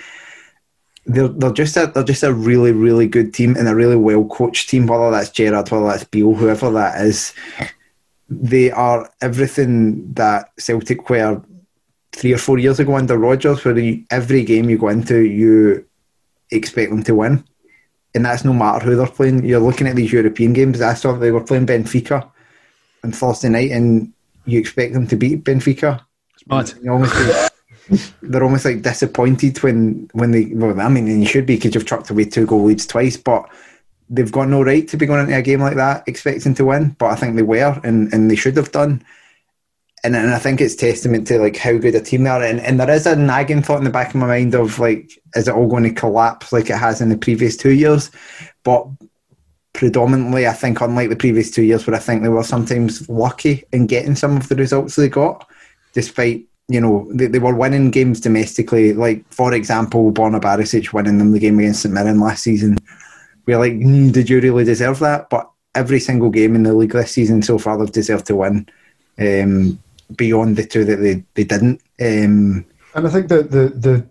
They're, 1.05 1.27
they're 1.27 1.51
just 1.51 1.75
a 1.75 1.87
they're 1.87 2.03
just 2.03 2.23
a 2.23 2.33
really 2.33 2.71
really 2.71 3.07
good 3.07 3.33
team 3.33 3.57
and 3.57 3.67
a 3.67 3.75
really 3.75 3.97
well 3.97 4.25
coached 4.25 4.69
team. 4.69 4.87
Whether 4.87 5.11
that's 5.11 5.29
Gerrard, 5.29 5.69
whether 5.69 5.85
that's 5.85 6.05
Beale, 6.05 6.33
whoever 6.33 6.71
that 6.71 7.01
is, 7.01 7.33
they 8.29 8.71
are 8.71 9.09
everything 9.21 10.13
that 10.13 10.49
Celtic 10.57 11.09
were 11.09 11.41
three 12.11 12.33
or 12.33 12.37
four 12.37 12.59
years 12.59 12.79
ago 12.79 12.95
under 12.95 13.17
Rodgers, 13.17 13.63
where 13.65 13.77
you, 13.77 14.03
every 14.11 14.43
game 14.43 14.69
you 14.69 14.77
go 14.77 14.89
into 14.89 15.21
you 15.21 15.85
expect 16.51 16.91
them 16.91 17.03
to 17.03 17.15
win 17.15 17.43
and 18.15 18.25
that's 18.25 18.45
no 18.45 18.53
matter 18.53 18.85
who 18.85 18.95
they're 18.95 19.07
playing. 19.07 19.43
You're 19.45 19.59
looking 19.59 19.87
at 19.87 19.95
these 19.95 20.11
European 20.11 20.53
games. 20.53 20.81
I 20.81 20.93
saw 20.93 21.13
they 21.13 21.31
were 21.31 21.43
playing 21.43 21.65
Benfica 21.65 22.29
on 23.03 23.11
Thursday 23.11 23.49
night, 23.49 23.71
and 23.71 24.13
you 24.45 24.59
expect 24.59 24.93
them 24.93 25.07
to 25.07 25.15
beat 25.15 25.43
Benfica. 25.43 26.01
It's 26.35 26.47
mad. 26.47 26.73
Almost 26.87 27.15
like, 27.15 27.51
they're 28.21 28.43
almost 28.43 28.65
like 28.65 28.81
disappointed 28.81 29.61
when 29.63 30.09
when 30.13 30.31
they. 30.31 30.45
Well, 30.53 30.79
I 30.79 30.89
mean, 30.89 31.07
you 31.21 31.25
should 31.25 31.45
be 31.45 31.55
because 31.55 31.73
you've 31.73 31.87
chucked 31.87 32.09
away 32.09 32.25
two 32.25 32.45
goal 32.45 32.63
leads 32.65 32.85
twice, 32.85 33.17
but 33.17 33.49
they've 34.09 34.31
got 34.31 34.47
no 34.47 34.63
right 34.63 34.87
to 34.87 34.97
be 34.97 35.05
going 35.05 35.21
into 35.21 35.37
a 35.37 35.41
game 35.41 35.61
like 35.61 35.75
that 35.75 36.03
expecting 36.07 36.53
to 36.55 36.65
win. 36.65 36.95
But 36.99 37.11
I 37.11 37.15
think 37.15 37.35
they 37.35 37.43
were, 37.43 37.79
and 37.83 38.13
and 38.13 38.29
they 38.29 38.35
should 38.35 38.57
have 38.57 38.71
done 38.71 39.03
and, 40.03 40.15
and 40.15 40.33
I 40.33 40.39
think 40.39 40.59
it's 40.59 40.75
testament 40.75 41.27
to 41.27 41.39
like 41.39 41.55
how 41.55 41.77
good 41.77 41.95
a 41.95 42.01
team 42.01 42.23
they 42.23 42.29
are. 42.29 42.43
And, 42.43 42.59
and 42.59 42.79
there 42.79 42.89
is 42.89 43.05
a 43.05 43.15
nagging 43.15 43.61
thought 43.61 43.77
in 43.77 43.85
the 43.85 43.89
back 43.89 44.09
of 44.09 44.15
my 44.15 44.27
mind 44.27 44.53
of 44.53 44.77
like, 44.79 45.17
is 45.35 45.47
it 45.47 45.53
all 45.53 45.67
going 45.67 45.83
to 45.83 45.93
collapse 45.93 46.51
like 46.51 46.69
it 46.69 46.77
has 46.77 46.99
in 46.99 47.09
the 47.09 47.17
previous 47.17 47.55
two 47.55 47.71
years? 47.71 48.11
But 48.63 48.85
predominantly, 49.71 50.45
I 50.45 50.53
think, 50.53 50.81
unlike 50.81 51.09
the 51.09 51.15
previous 51.15 51.51
two 51.51 51.63
years, 51.63 51.87
where 51.87 51.95
I 51.95 51.99
think 51.99 52.21
they 52.21 52.29
were 52.29 52.43
sometimes 52.43 53.07
lucky 53.09 53.63
in 53.71 53.87
getting 53.87 54.15
some 54.15 54.35
of 54.35 54.49
the 54.49 54.55
results 54.55 54.97
they 54.97 55.07
got, 55.07 55.49
despite 55.93 56.45
you 56.67 56.81
know 56.81 57.09
they, 57.13 57.27
they 57.27 57.39
were 57.39 57.55
winning 57.55 57.89
games 57.89 58.19
domestically. 58.19 58.91
Like 58.93 59.25
for 59.31 59.53
example, 59.53 60.11
Borna 60.11 60.41
Barisic 60.41 60.91
winning 60.91 61.17
them 61.17 61.31
the 61.31 61.39
game 61.39 61.59
against 61.59 61.83
St 61.83 61.93
Mirren 61.93 62.19
last 62.19 62.43
season. 62.43 62.77
We're 63.45 63.59
like, 63.59 63.73
mm, 63.73 64.11
did 64.11 64.29
you 64.29 64.39
really 64.39 64.63
deserve 64.63 64.99
that? 64.99 65.29
But 65.29 65.49
every 65.75 65.99
single 65.99 66.29
game 66.29 66.55
in 66.55 66.63
the 66.63 66.73
league 66.73 66.93
this 66.93 67.11
season 67.11 67.41
so 67.41 67.57
far, 67.57 67.77
they've 67.77 67.91
deserved 67.91 68.27
to 68.27 68.35
win. 68.35 68.67
Um, 69.19 69.79
beyond 70.15 70.57
the 70.57 70.65
two 70.65 70.85
that 70.85 70.97
they, 70.97 71.23
they 71.33 71.43
didn't. 71.43 71.81
Um, 71.99 72.65
and 72.95 73.07
I 73.07 73.09
think 73.09 73.27
that 73.29 73.51
the 73.51 73.69
the 73.69 74.05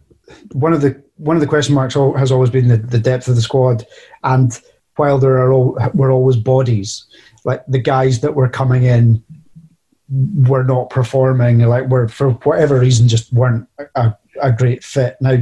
one 0.53 0.73
of 0.73 0.81
the 0.81 1.03
one 1.17 1.37
of 1.37 1.41
the 1.41 1.47
question 1.47 1.75
marks 1.75 1.95
has 1.95 2.33
always 2.33 2.51
been 2.51 2.69
the, 2.69 2.77
the 2.77 2.99
depth 2.99 3.29
of 3.29 3.37
the 3.37 3.43
squad, 3.43 3.87
and 4.25 4.59
while 4.97 5.19
there 5.19 5.39
are 5.39 5.53
all, 5.53 5.79
were 5.95 6.11
always 6.11 6.37
bodies, 6.37 7.05
like 7.45 7.65
the 7.67 7.79
guys 7.79 8.21
that 8.21 8.35
were 8.35 8.49
coming 8.49 8.85
in 8.85 9.23
were 10.49 10.65
not 10.65 10.91
performing, 10.91 11.61
like 11.61 11.89
were 11.89 12.09
for 12.09 12.31
whatever 12.31 12.81
reason 12.81 13.09
just 13.09 13.33
weren't 13.33 13.69
a, 13.95 14.15
a 14.41 14.53
great 14.53 14.85
fit. 14.85 15.17
Now 15.21 15.39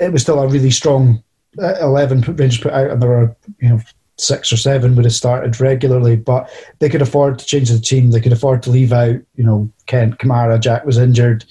it 0.00 0.12
was 0.12 0.22
still 0.22 0.40
a 0.40 0.48
really 0.48 0.70
strong 0.70 1.22
eleven 1.58 2.20
Rangers 2.20 2.60
put 2.60 2.72
out, 2.72 2.90
and 2.90 3.02
there 3.02 3.10
were 3.10 3.36
you 3.60 3.68
know 3.68 3.80
six 4.20 4.52
or 4.52 4.56
seven 4.56 4.94
would 4.94 5.04
have 5.04 5.14
started 5.14 5.60
regularly, 5.60 6.16
but 6.16 6.50
they 6.78 6.88
could 6.88 7.02
afford 7.02 7.38
to 7.38 7.46
change 7.46 7.70
the 7.70 7.80
team. 7.80 8.10
They 8.10 8.20
could 8.20 8.32
afford 8.32 8.62
to 8.64 8.70
leave 8.70 8.92
out, 8.92 9.16
you 9.34 9.44
know, 9.44 9.70
Kent, 9.86 10.18
Kamara, 10.18 10.60
Jack 10.60 10.84
was 10.84 10.98
injured. 10.98 11.44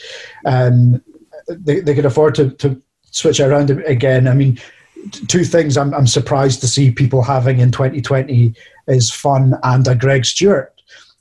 Um, 0.46 1.02
they, 1.48 1.80
they 1.80 1.96
could 1.96 2.06
afford 2.06 2.36
to, 2.36 2.52
to 2.52 2.82
switch 3.12 3.40
around 3.40 3.72
again. 3.72 4.28
I 4.28 4.34
mean, 4.34 4.60
two 5.28 5.44
things 5.44 5.78
I'm, 5.78 5.94
I'm 5.94 6.08
surprised 6.08 6.62
to 6.62 6.68
see 6.68 6.92
people 6.92 7.24
having 7.24 7.60
in 7.60 7.72
2020 7.72 8.54
is 8.88 9.12
fun 9.12 9.56
and 9.64 9.88
a 9.88 9.96
Greg 9.96 10.26
Stewart. 10.26 10.74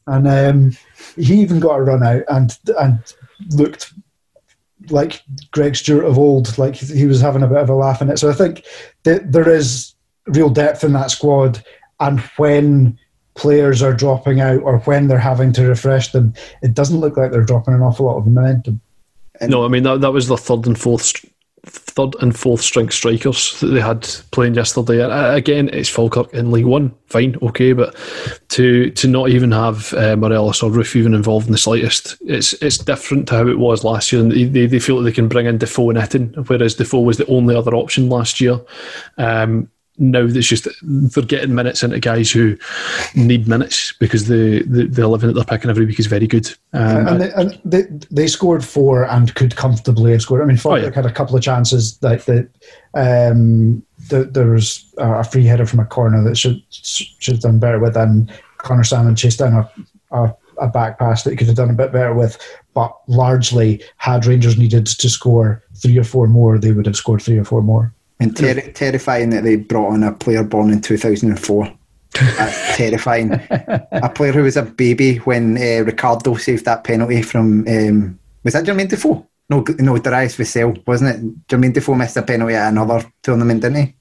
And 0.07 0.29
um, 0.29 0.77
he 1.17 1.41
even 1.41 1.61
got 1.61 1.79
a 1.79 1.83
run 1.83 2.03
out 2.03 2.23
and, 2.29 2.59
and 2.79 3.15
looked 3.51 3.93
like 4.91 5.23
Greg 5.51 5.77
Stewart 5.77 6.05
of 6.05 6.19
old, 6.19 6.57
like 6.59 6.75
he 6.75 7.07
was 7.07 7.21
having 7.21 7.43
a 7.43 7.49
bit 7.49 7.59
of 7.59 7.71
a 7.71 7.75
laugh 7.75 8.01
in 8.03 8.11
it. 8.11 8.19
So 8.19 8.31
I 8.31 8.35
think 8.35 8.65
that 9.05 9.33
there 9.33 9.49
is 9.49 9.95
real 10.27 10.51
depth 10.51 10.85
in 10.85 10.93
that 10.93 11.11
squad, 11.11 11.63
and 12.01 12.21
when 12.37 12.99
players 13.35 13.83
are 13.83 13.95
dropping 13.95 14.41
out 14.41 14.63
or 14.63 14.79
when 14.81 15.09
they're 15.09 15.19
having 15.19 15.53
to 15.53 15.67
refresh 15.67 16.13
them, 16.13 16.35
it 16.63 16.75
doesn't 16.75 17.01
look 17.01 17.17
like 17.17 17.31
they're 17.31 17.45
dropping 17.45 17.75
an 17.75 17.83
awful 17.83 18.07
lot 18.07 18.19
of 18.19 18.27
momentum. 18.27 18.81
No, 19.41 19.65
I 19.65 19.69
mean 19.69 19.85
that 19.85 20.01
that 20.01 20.13
was 20.13 20.27
the 20.27 20.37
third 20.37 20.67
and 20.67 20.79
fourth 20.79 21.25
third 21.67 22.15
and 22.21 22.39
fourth 22.39 22.61
string 22.61 22.89
strikers 22.91 23.59
that 23.61 23.69
they 23.69 23.81
had 23.81 24.03
playing 24.31 24.55
yesterday. 24.55 25.01
Again, 25.35 25.69
it's 25.73 25.89
Falkirk 25.89 26.33
in 26.33 26.51
League 26.51 26.67
One, 26.67 26.95
fine, 27.07 27.37
okay, 27.43 27.73
but 27.73 27.97
to 28.49 28.91
to 28.91 29.09
not 29.09 29.31
even 29.31 29.53
have 29.53 29.93
uh, 29.95 30.17
Morelos 30.17 30.63
or 30.63 30.71
Roofe 30.71 30.97
even 30.97 31.15
involved 31.15 31.47
in 31.47 31.53
the 31.53 31.59
slightest, 31.59 32.17
it's 32.21 32.53
it's 32.55 32.79
different 32.79 33.29
to 33.29 33.37
how 33.37 33.49
it 33.49 33.59
was 33.59 33.85
last 33.85 34.13
year. 34.13 34.23
And 34.23 34.33
they, 34.33 34.67
they 34.67 34.79
feel 34.79 34.99
that 34.99 35.05
they 35.05 35.13
can 35.13 35.29
bring 35.29 35.47
in 35.47 35.59
Defoe 35.59 35.91
and 35.91 35.99
Itten, 35.99 36.49
whereas 36.49 36.75
Defoe 36.75 37.01
was 37.01 37.17
the 37.17 37.27
only 37.27 37.55
other 37.55 37.75
option 37.75 38.09
last 38.09 38.41
year. 38.41 38.61
Um, 39.17 39.71
now 39.99 40.21
it's 40.21 40.47
just 40.47 40.69
they're 40.83 41.25
getting 41.25 41.55
minutes 41.55 41.83
into 41.83 41.99
guys 41.99 42.31
who 42.31 42.57
need 43.15 43.49
minutes 43.49 43.93
because 43.99 44.29
the, 44.29 44.63
the, 44.63 44.87
the 44.87 45.03
11 45.03 45.29
that 45.29 45.35
they're 45.35 45.45
picking 45.45 45.71
every 45.71 45.87
week 45.87 45.99
is 45.99 46.07
very 46.07 46.27
good. 46.27 46.49
Um, 46.73 47.09
and, 47.09 47.21
they, 47.21 47.33
and 47.33 47.61
they, 47.65 47.83
they, 48.11 48.27
scored 48.27 48.65
four 48.65 49.05
and 49.05 49.35
could 49.35 49.57
comfortably 49.57 50.13
have 50.13 50.23
scored. 50.23 50.43
I 50.43 50.45
mean, 50.45 50.57
Falkirk 50.57 50.85
oh, 50.85 50.89
yeah. 50.89 50.95
had 50.95 51.07
a 51.07 51.13
couple 51.13 51.37
of 51.37 51.43
chances 51.43 51.99
that, 51.99 52.27
that 52.27 52.49
um, 52.95 53.83
the, 54.09 54.25
there 54.25 54.51
was 54.51 54.93
a 54.99 55.25
free 55.25 55.45
header 55.45 55.67
from 55.67 55.81
a 55.81 55.85
corner 55.85 56.23
that 56.25 56.37
should 56.37 56.63
should 56.71 57.35
have 57.35 57.43
done 57.43 57.59
better 57.59 57.79
with, 57.79 57.97
and 57.97 58.33
Conor 58.59 58.85
Sammon 58.85 59.17
chased 59.17 59.39
down 59.39 59.55
a, 59.55 59.71
a, 60.11 60.37
a 60.61 60.69
back 60.69 60.99
pass 60.99 61.23
that 61.23 61.31
he 61.31 61.37
could 61.37 61.47
have 61.47 61.57
done 61.57 61.71
a 61.71 61.75
bit 61.75 61.93
better 61.93 62.15
with. 62.15 62.39
But 62.75 62.97
largely, 63.09 63.83
had 63.97 64.27
Rangers 64.27 64.59
needed 64.59 64.87
to 64.87 65.09
score 65.09 65.63
three 65.75 65.99
or 65.99 66.05
four 66.05 66.27
more, 66.27 66.59
they 66.59 66.73
would 66.73 66.87
have 66.87 66.97
scored 66.97 67.23
three 67.23 67.39
or 67.39 67.45
four 67.45 67.63
more. 67.63 67.95
And 68.21 68.37
ter- 68.37 68.73
terrifying 68.73 69.31
that 69.31 69.45
they 69.45 69.57
brought 69.57 69.93
on 69.93 70.03
a 70.03 70.13
player 70.13 70.43
born 70.43 70.73
in 70.73 70.81
2004. 70.81 71.73
That's 72.13 72.77
terrifying. 72.77 73.33
A 73.93 74.11
player 74.13 74.33
who 74.33 74.43
was 74.43 74.57
a 74.57 74.63
baby 74.63 75.17
when 75.19 75.57
uh, 75.57 75.85
Ricardo 75.85 76.35
saved 76.35 76.65
that 76.65 76.85
penalty 76.85 77.23
from. 77.23 77.67
Um, 77.69 78.19
was 78.43 78.55
that 78.55 78.65
Jermaine 78.65 78.89
Defoe? 78.89 79.27
No, 79.51 79.65
no, 79.79 79.99
Darius 79.99 80.37
Vassell, 80.37 80.87
wasn't 80.87 81.17
it? 81.17 81.47
Jermaine 81.49 81.73
Defoe 81.73 81.95
missed 81.95 82.17
a 82.17 82.23
penalty 82.23 82.55
at 82.55 82.69
another 82.69 83.05
tournament, 83.23 83.63
didn't 83.63 83.87
he? 83.87 83.95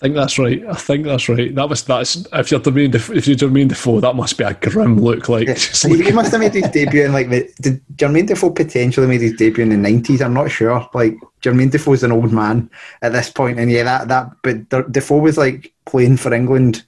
Think 0.00 0.14
that's 0.14 0.38
right. 0.38 0.62
I 0.66 0.74
think 0.74 1.04
that's 1.04 1.28
right. 1.28 1.54
That 1.54 1.68
was 1.68 1.84
that's 1.84 2.16
if 2.32 2.50
you're 2.50 2.60
Jermaine 2.60 2.94
if 2.94 3.26
you're 3.26 3.36
Jermaine 3.36 3.68
Defoe, 3.68 4.00
that 4.00 4.16
must 4.16 4.36
be 4.36 4.44
a 4.44 4.54
grim 4.54 5.00
look. 5.00 5.28
Like, 5.28 5.48
yeah. 5.48 5.54
he, 5.54 6.02
he 6.02 6.12
must 6.12 6.32
have 6.32 6.40
made 6.40 6.54
his 6.54 6.68
debut 6.70 7.04
in 7.04 7.12
like 7.12 7.30
the, 7.30 7.48
did 7.60 7.80
Jermaine 7.96 8.26
Defoe 8.26 8.50
potentially 8.50 9.06
made 9.06 9.20
his 9.20 9.34
debut 9.34 9.62
in 9.62 9.70
the 9.70 9.76
nineties? 9.76 10.20
I'm 10.20 10.34
not 10.34 10.50
sure. 10.50 10.88
Like 10.94 11.16
Jermaine 11.42 11.70
Defoe's 11.70 12.02
an 12.02 12.12
old 12.12 12.32
man 12.32 12.70
at 13.02 13.12
this 13.12 13.30
point, 13.30 13.58
and 13.58 13.70
yeah, 13.70 13.84
that 13.84 14.08
that 14.08 14.30
but 14.42 14.92
Defoe 14.92 15.18
was 15.18 15.38
like 15.38 15.72
playing 15.86 16.16
for 16.16 16.34
England 16.34 16.84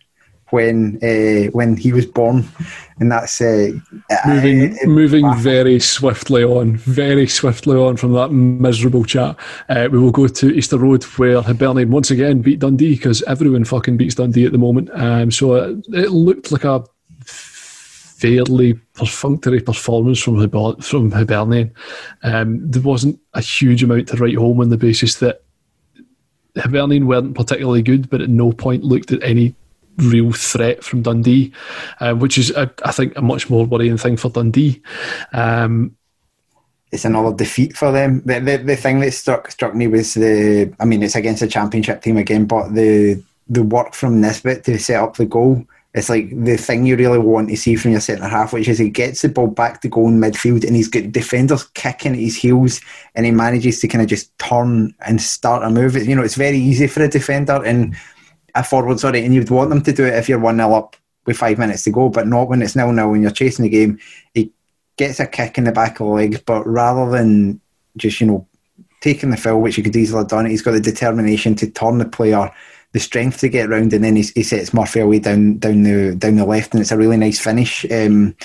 when 0.50 0.98
uh, 1.02 1.50
when 1.50 1.76
he 1.76 1.92
was 1.92 2.06
born, 2.06 2.46
and 3.00 3.10
that's 3.10 3.40
uh, 3.40 3.70
moving 4.26 4.78
uh, 4.78 4.86
moving 4.86 5.34
very 5.36 5.80
swiftly 5.80 6.44
on, 6.44 6.76
very 6.76 7.26
swiftly 7.26 7.76
on 7.76 7.96
from 7.96 8.12
that 8.12 8.30
miserable 8.30 9.04
chat. 9.04 9.36
Uh, 9.68 9.88
we 9.90 9.98
will 9.98 10.12
go 10.12 10.28
to 10.28 10.54
Easter 10.54 10.78
Road 10.78 11.02
where 11.04 11.42
Hibernian 11.42 11.90
once 11.90 12.10
again 12.10 12.42
beat 12.42 12.60
Dundee 12.60 12.94
because 12.94 13.22
everyone 13.24 13.64
fucking 13.64 13.96
beats 13.96 14.14
Dundee 14.14 14.46
at 14.46 14.52
the 14.52 14.58
moment. 14.58 14.90
Um, 14.94 15.30
so 15.30 15.54
it, 15.54 15.84
it 15.92 16.10
looked 16.10 16.52
like 16.52 16.64
a 16.64 16.84
fairly 17.24 18.74
perfunctory 18.94 19.60
performance 19.60 20.20
from 20.20 20.36
Hiber- 20.36 20.82
from 20.82 21.10
Hibernian. 21.10 21.72
Um, 22.22 22.70
there 22.70 22.82
wasn't 22.82 23.20
a 23.34 23.40
huge 23.40 23.82
amount 23.82 24.08
to 24.08 24.16
write 24.16 24.36
home 24.36 24.60
on 24.60 24.68
the 24.68 24.78
basis 24.78 25.16
that 25.16 25.42
Hibernian 26.56 27.06
weren't 27.06 27.34
particularly 27.34 27.82
good, 27.82 28.08
but 28.08 28.22
at 28.22 28.30
no 28.30 28.52
point 28.52 28.84
looked 28.84 29.12
at 29.12 29.22
any 29.22 29.54
real 29.98 30.32
threat 30.32 30.84
from 30.84 31.02
Dundee, 31.02 31.52
uh, 32.00 32.14
which 32.14 32.38
is, 32.38 32.52
I 32.52 32.92
think, 32.92 33.16
a 33.16 33.22
much 33.22 33.50
more 33.50 33.66
worrying 33.66 33.98
thing 33.98 34.16
for 34.16 34.30
Dundee. 34.30 34.82
Um, 35.32 35.96
it's 36.92 37.04
another 37.04 37.34
defeat 37.36 37.76
for 37.76 37.90
them. 37.90 38.22
The, 38.24 38.40
the 38.40 38.56
the 38.58 38.76
thing 38.76 39.00
that 39.00 39.12
struck 39.12 39.50
struck 39.50 39.74
me 39.74 39.86
was 39.86 40.14
the. 40.14 40.72
I 40.78 40.84
mean, 40.84 41.02
it's 41.02 41.16
against 41.16 41.42
a 41.42 41.48
championship 41.48 42.02
team 42.02 42.16
again, 42.16 42.46
but 42.46 42.74
the 42.74 43.22
the 43.48 43.62
work 43.62 43.94
from 43.94 44.20
Nisbet 44.20 44.64
to 44.64 44.78
set 44.78 45.02
up 45.02 45.16
the 45.16 45.26
goal. 45.26 45.64
It's 45.94 46.10
like 46.10 46.28
the 46.30 46.58
thing 46.58 46.84
you 46.84 46.94
really 46.94 47.18
want 47.18 47.48
to 47.48 47.56
see 47.56 47.74
from 47.74 47.92
your 47.92 48.00
centre 48.00 48.28
half, 48.28 48.52
which 48.52 48.68
is 48.68 48.78
he 48.78 48.90
gets 48.90 49.22
the 49.22 49.30
ball 49.30 49.46
back 49.46 49.80
to 49.80 49.88
goal 49.88 50.08
in 50.08 50.20
midfield 50.20 50.62
and 50.62 50.76
he's 50.76 50.88
got 50.88 51.10
defenders 51.10 51.64
kicking 51.68 52.12
at 52.12 52.18
his 52.18 52.36
heels 52.36 52.82
and 53.14 53.24
he 53.24 53.32
manages 53.32 53.80
to 53.80 53.88
kind 53.88 54.02
of 54.02 54.08
just 54.08 54.36
turn 54.38 54.94
and 55.06 55.22
start 55.22 55.62
a 55.62 55.70
move. 55.70 55.96
You 55.96 56.14
know, 56.14 56.22
it's 56.22 56.34
very 56.34 56.58
easy 56.58 56.86
for 56.86 57.02
a 57.02 57.08
defender 57.08 57.64
and 57.64 57.96
a 58.56 58.64
forward, 58.64 59.00
sorry, 59.00 59.24
and 59.24 59.34
you'd 59.34 59.50
want 59.50 59.70
them 59.70 59.82
to 59.82 59.92
do 59.92 60.04
it 60.04 60.14
if 60.14 60.28
you're 60.28 60.38
1 60.38 60.56
0 60.56 60.72
up 60.72 60.96
with 61.26 61.36
five 61.36 61.58
minutes 61.58 61.84
to 61.84 61.90
go, 61.90 62.08
but 62.08 62.26
not 62.26 62.48
when 62.48 62.62
it's 62.62 62.76
nil 62.76 62.92
nil 62.92 63.12
and 63.12 63.22
you're 63.22 63.30
chasing 63.30 63.64
the 63.64 63.68
game. 63.68 63.98
He 64.34 64.52
gets 64.96 65.20
a 65.20 65.26
kick 65.26 65.58
in 65.58 65.64
the 65.64 65.72
back 65.72 66.00
of 66.00 66.06
the 66.06 66.12
leg, 66.12 66.44
but 66.46 66.66
rather 66.66 67.10
than 67.10 67.60
just, 67.96 68.20
you 68.20 68.26
know, 68.26 68.46
taking 69.00 69.30
the 69.30 69.36
fill, 69.36 69.60
which 69.60 69.76
he 69.76 69.82
could 69.82 69.96
easily 69.96 70.20
have 70.20 70.28
done, 70.28 70.46
he's 70.46 70.62
got 70.62 70.72
the 70.72 70.80
determination 70.80 71.54
to 71.56 71.70
turn 71.70 71.98
the 71.98 72.04
player, 72.04 72.50
the 72.92 73.00
strength 73.00 73.40
to 73.40 73.48
get 73.48 73.68
round, 73.68 73.92
and 73.92 74.04
then 74.04 74.16
he, 74.16 74.22
he 74.34 74.42
sets 74.42 74.72
Murphy 74.72 75.00
away 75.00 75.18
down 75.18 75.58
down 75.58 75.82
the 75.82 76.14
down 76.16 76.36
the 76.36 76.46
left, 76.46 76.72
and 76.72 76.80
it's 76.80 76.92
a 76.92 76.96
really 76.96 77.16
nice 77.16 77.40
finish. 77.40 77.84
Um, 77.90 78.36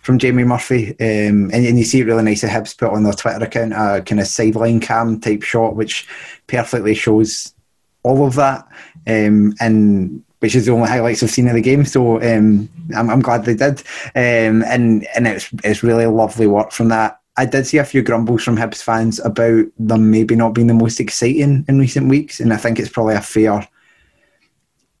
from 0.00 0.18
Jamie 0.18 0.42
Murphy, 0.42 0.90
um, 0.98 1.48
and, 1.52 1.64
and, 1.64 1.78
you 1.78 1.84
see 1.84 2.02
really 2.02 2.24
nice. 2.24 2.42
Hibs 2.42 2.76
put 2.76 2.90
on 2.90 3.04
their 3.04 3.12
Twitter 3.12 3.44
account 3.44 3.72
a 3.72 4.02
kind 4.04 4.20
of 4.20 4.26
sideline 4.26 4.80
cam 4.80 5.20
type 5.20 5.42
shot, 5.42 5.76
which 5.76 6.08
perfectly 6.48 6.92
shows 6.92 7.54
all 8.02 8.26
of 8.26 8.34
that, 8.34 8.66
um, 9.06 9.54
and 9.60 10.22
which 10.40 10.56
is 10.56 10.66
the 10.66 10.72
only 10.72 10.88
highlights 10.88 11.22
I've 11.22 11.30
seen 11.30 11.46
of 11.46 11.54
the 11.54 11.60
game. 11.60 11.84
So 11.84 12.20
um, 12.20 12.68
I'm, 12.96 13.10
I'm, 13.10 13.22
glad 13.22 13.44
they 13.44 13.54
did, 13.54 13.80
um, 14.16 14.64
and 14.64 15.06
and 15.14 15.26
it's 15.26 15.48
it's 15.62 15.82
really 15.82 16.06
lovely 16.06 16.46
work 16.46 16.72
from 16.72 16.88
that. 16.88 17.20
I 17.36 17.46
did 17.46 17.66
see 17.66 17.78
a 17.78 17.84
few 17.84 18.02
grumbles 18.02 18.42
from 18.42 18.56
Hibs 18.56 18.82
fans 18.82 19.18
about 19.20 19.64
them 19.78 20.10
maybe 20.10 20.34
not 20.34 20.52
being 20.52 20.66
the 20.66 20.74
most 20.74 21.00
exciting 21.00 21.64
in 21.68 21.78
recent 21.78 22.08
weeks, 22.08 22.40
and 22.40 22.52
I 22.52 22.56
think 22.56 22.78
it's 22.78 22.90
probably 22.90 23.14
a 23.14 23.20
fair 23.20 23.66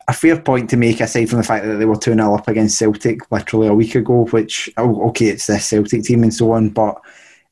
a 0.08 0.12
fair 0.12 0.40
point 0.40 0.70
to 0.70 0.76
make 0.76 1.00
aside 1.00 1.28
from 1.28 1.38
the 1.38 1.44
fact 1.44 1.64
that 1.64 1.76
they 1.76 1.84
were 1.84 1.96
2 1.96 2.14
0 2.14 2.34
up 2.34 2.48
against 2.48 2.78
Celtic 2.78 3.30
literally 3.30 3.68
a 3.68 3.74
week 3.74 3.94
ago, 3.94 4.26
which, 4.26 4.70
oh, 4.76 5.08
okay, 5.08 5.26
it's 5.26 5.46
this 5.46 5.66
Celtic 5.68 6.04
team 6.04 6.22
and 6.22 6.34
so 6.34 6.52
on, 6.52 6.70
but 6.70 7.00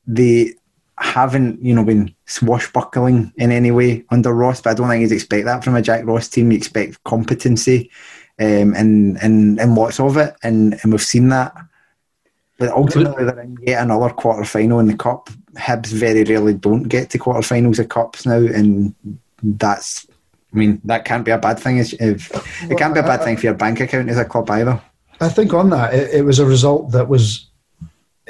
they 0.07 0.55
haven't, 1.01 1.65
you 1.65 1.75
know, 1.75 1.85
been 1.85 2.15
swashbuckling 2.27 3.33
in 3.37 3.51
any 3.51 3.71
way 3.71 4.05
under 4.11 4.33
Ross, 4.33 4.61
but 4.61 4.71
I 4.71 4.75
don't 4.75 4.89
think 4.89 5.03
you'd 5.03 5.13
expect 5.13 5.47
that 5.47 5.65
from 5.65 5.75
a 5.75 5.83
Jack 5.83 6.05
Ross 6.05 6.29
team. 6.29 6.51
You 6.51 6.59
expect 6.59 7.03
competency 7.05 7.91
um, 8.39 8.75
and, 8.75 9.17
and, 9.23 9.59
and 9.59 9.75
lots 9.75 9.99
of 9.99 10.17
it, 10.17 10.35
and, 10.43 10.79
and 10.83 10.93
we've 10.93 11.03
seen 11.03 11.29
that. 11.31 11.57
But 12.59 12.71
ultimately, 12.71 13.25
they're 13.25 13.41
in 13.41 13.57
yet 13.63 13.83
another 13.83 14.11
quarter 14.11 14.45
final 14.45 14.81
in 14.81 14.87
the 14.87 14.97
Cup. 14.97 15.31
Hibs 15.55 15.87
very 15.87 16.25
rarely 16.25 16.55
don't 16.55 16.85
get 16.85 17.11
to 17.11 17.19
quarter 17.19 17.43
finals 17.43 17.79
of 17.79 17.89
Cups 17.89 18.27
now, 18.27 18.37
and 18.37 18.95
that's 19.43 20.07
I 20.53 20.57
mean, 20.57 20.81
that 20.85 21.05
can't 21.05 21.25
be 21.25 21.31
a 21.31 21.39
bad 21.39 21.59
thing. 21.59 21.79
If 21.79 21.93
it 21.95 22.79
can't 22.79 22.95
be 22.95 23.01
a 23.01 23.05
bad 23.05 23.23
thing 23.23 23.37
for 23.37 23.47
your 23.47 23.55
bank 23.55 23.81
account 23.81 24.11
as 24.11 24.19
a 24.19 24.25
club 24.25 24.51
either. 24.51 24.81
I 25.21 25.29
think 25.29 25.53
on 25.53 25.71
that, 25.71 25.95
it, 25.95 26.15
it 26.15 26.23
was 26.23 26.39
a 26.39 26.47
result 26.47 26.93
that 26.93 27.09
was. 27.09 27.47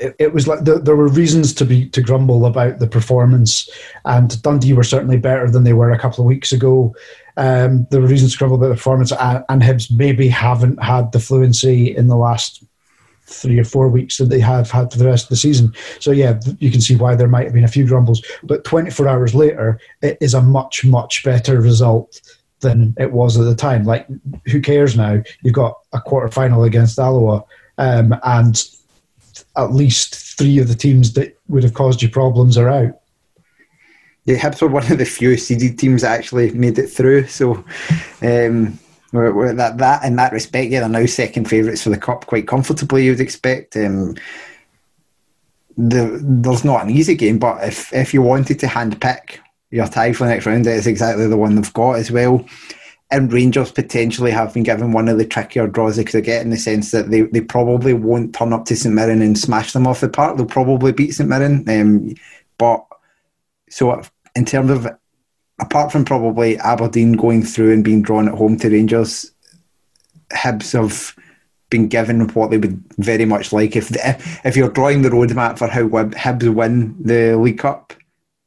It, 0.00 0.16
it 0.18 0.34
was 0.34 0.48
like 0.48 0.64
the, 0.64 0.78
there 0.78 0.96
were 0.96 1.08
reasons 1.08 1.52
to 1.54 1.64
be 1.64 1.88
to 1.90 2.00
grumble 2.00 2.46
about 2.46 2.78
the 2.78 2.86
performance, 2.86 3.68
and 4.04 4.40
Dundee 4.42 4.72
were 4.72 4.82
certainly 4.82 5.18
better 5.18 5.50
than 5.50 5.64
they 5.64 5.72
were 5.74 5.90
a 5.90 5.98
couple 5.98 6.24
of 6.24 6.28
weeks 6.28 6.52
ago. 6.52 6.94
Um, 7.36 7.86
there 7.90 8.00
were 8.00 8.06
reasons 8.06 8.32
to 8.32 8.38
grumble 8.38 8.56
about 8.56 8.68
the 8.68 8.74
performance, 8.74 9.12
and, 9.12 9.44
and 9.48 9.62
Hibs 9.62 9.90
maybe 9.90 10.28
haven't 10.28 10.82
had 10.82 11.12
the 11.12 11.20
fluency 11.20 11.94
in 11.94 12.08
the 12.08 12.16
last 12.16 12.64
three 13.30 13.58
or 13.58 13.64
four 13.64 13.88
weeks 13.88 14.18
that 14.18 14.26
they 14.26 14.40
have 14.40 14.70
had 14.70 14.90
for 14.90 14.98
the 14.98 15.06
rest 15.06 15.24
of 15.24 15.28
the 15.30 15.36
season. 15.36 15.72
So 16.00 16.10
yeah, 16.10 16.40
you 16.58 16.70
can 16.70 16.80
see 16.80 16.96
why 16.96 17.14
there 17.14 17.28
might 17.28 17.44
have 17.44 17.54
been 17.54 17.64
a 17.64 17.68
few 17.68 17.86
grumbles. 17.86 18.22
But 18.42 18.64
24 18.64 19.08
hours 19.08 19.34
later, 19.34 19.80
it 20.02 20.18
is 20.20 20.34
a 20.34 20.42
much 20.42 20.84
much 20.84 21.22
better 21.24 21.60
result 21.60 22.20
than 22.60 22.94
it 22.98 23.12
was 23.12 23.38
at 23.38 23.44
the 23.44 23.54
time. 23.54 23.84
Like, 23.84 24.06
who 24.46 24.60
cares 24.60 24.96
now? 24.96 25.22
You've 25.42 25.54
got 25.54 25.78
a 25.92 26.00
quarter 26.00 26.28
final 26.28 26.64
against 26.64 26.98
Alloa, 26.98 27.44
um, 27.78 28.14
and 28.24 28.62
at 29.56 29.72
least 29.72 30.14
three 30.38 30.58
of 30.58 30.68
the 30.68 30.74
teams 30.74 31.12
that 31.14 31.38
would 31.48 31.62
have 31.62 31.74
caused 31.74 32.02
you 32.02 32.08
problems 32.08 32.56
are 32.56 32.68
out. 32.68 33.00
Yeah, 34.24 34.36
Hibs 34.36 34.60
were 34.60 34.68
one 34.68 34.90
of 34.90 34.98
the 34.98 35.04
few 35.04 35.36
seeded 35.36 35.78
teams 35.78 36.02
that 36.02 36.18
actually 36.18 36.50
made 36.52 36.78
it 36.78 36.88
through. 36.88 37.26
So, 37.26 37.64
um, 38.22 38.78
we're, 39.12 39.32
we're 39.32 39.54
that 39.54 39.78
that 39.78 40.04
in 40.04 40.16
that 40.16 40.32
respect, 40.32 40.70
yeah, 40.70 40.80
they're 40.80 40.88
now 40.88 41.06
second 41.06 41.48
favourites 41.48 41.82
for 41.82 41.90
the 41.90 41.96
cup 41.96 42.26
quite 42.26 42.46
comfortably. 42.46 43.04
You'd 43.04 43.20
expect. 43.20 43.76
Um, 43.76 44.16
the, 45.76 46.20
there's 46.22 46.64
not 46.64 46.84
an 46.84 46.90
easy 46.90 47.14
game, 47.14 47.38
but 47.38 47.64
if 47.64 47.92
if 47.92 48.12
you 48.12 48.22
wanted 48.22 48.58
to 48.60 48.68
hand 48.68 49.00
pick 49.00 49.40
your 49.70 49.86
tie 49.86 50.12
for 50.12 50.24
the 50.24 50.30
next 50.30 50.46
round, 50.46 50.66
it's 50.66 50.86
exactly 50.86 51.26
the 51.26 51.36
one 51.36 51.54
they've 51.54 51.72
got 51.72 51.92
as 51.92 52.10
well. 52.10 52.44
And 53.12 53.32
Rangers 53.32 53.72
potentially 53.72 54.30
have 54.30 54.54
been 54.54 54.62
given 54.62 54.92
one 54.92 55.08
of 55.08 55.18
the 55.18 55.26
trickier 55.26 55.66
draws 55.66 55.96
they 55.96 56.04
could 56.04 56.22
get 56.22 56.42
in 56.42 56.50
the 56.50 56.56
sense 56.56 56.92
that 56.92 57.10
they, 57.10 57.22
they 57.22 57.40
probably 57.40 57.92
won't 57.92 58.34
turn 58.34 58.52
up 58.52 58.66
to 58.66 58.76
St 58.76 58.94
Mirren 58.94 59.20
and 59.20 59.36
smash 59.36 59.72
them 59.72 59.86
off 59.86 60.00
the 60.00 60.08
park. 60.08 60.36
They'll 60.36 60.46
probably 60.46 60.92
beat 60.92 61.14
St 61.14 61.28
Mirren. 61.28 61.68
Um, 61.68 62.14
but 62.56 62.86
so 63.68 64.00
in 64.36 64.44
terms 64.44 64.70
of 64.70 64.86
apart 65.58 65.92
from 65.92 66.04
probably 66.04 66.58
Aberdeen 66.58 67.12
going 67.12 67.42
through 67.42 67.72
and 67.72 67.84
being 67.84 68.02
drawn 68.02 68.28
at 68.28 68.34
home 68.34 68.56
to 68.58 68.70
Rangers, 68.70 69.32
Hibs 70.32 70.72
have 70.72 71.14
been 71.68 71.88
given 71.88 72.28
what 72.30 72.50
they 72.50 72.58
would 72.58 72.82
very 72.98 73.24
much 73.24 73.52
like. 73.52 73.76
If 73.76 73.88
the, 73.88 74.16
if 74.44 74.56
you're 74.56 74.70
drawing 74.70 75.02
the 75.02 75.10
roadmap 75.10 75.58
for 75.58 75.68
how 75.68 75.88
Hibs 75.88 76.52
win 76.52 76.96
the 77.02 77.36
League 77.36 77.58
Cup, 77.58 77.92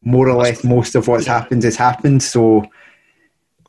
more 0.04 0.28
or 0.28 0.36
less 0.36 0.64
most 0.64 0.96
of 0.96 1.08
what's 1.08 1.26
happened 1.28 1.64
has 1.64 1.76
happened. 1.76 2.22
So 2.24 2.66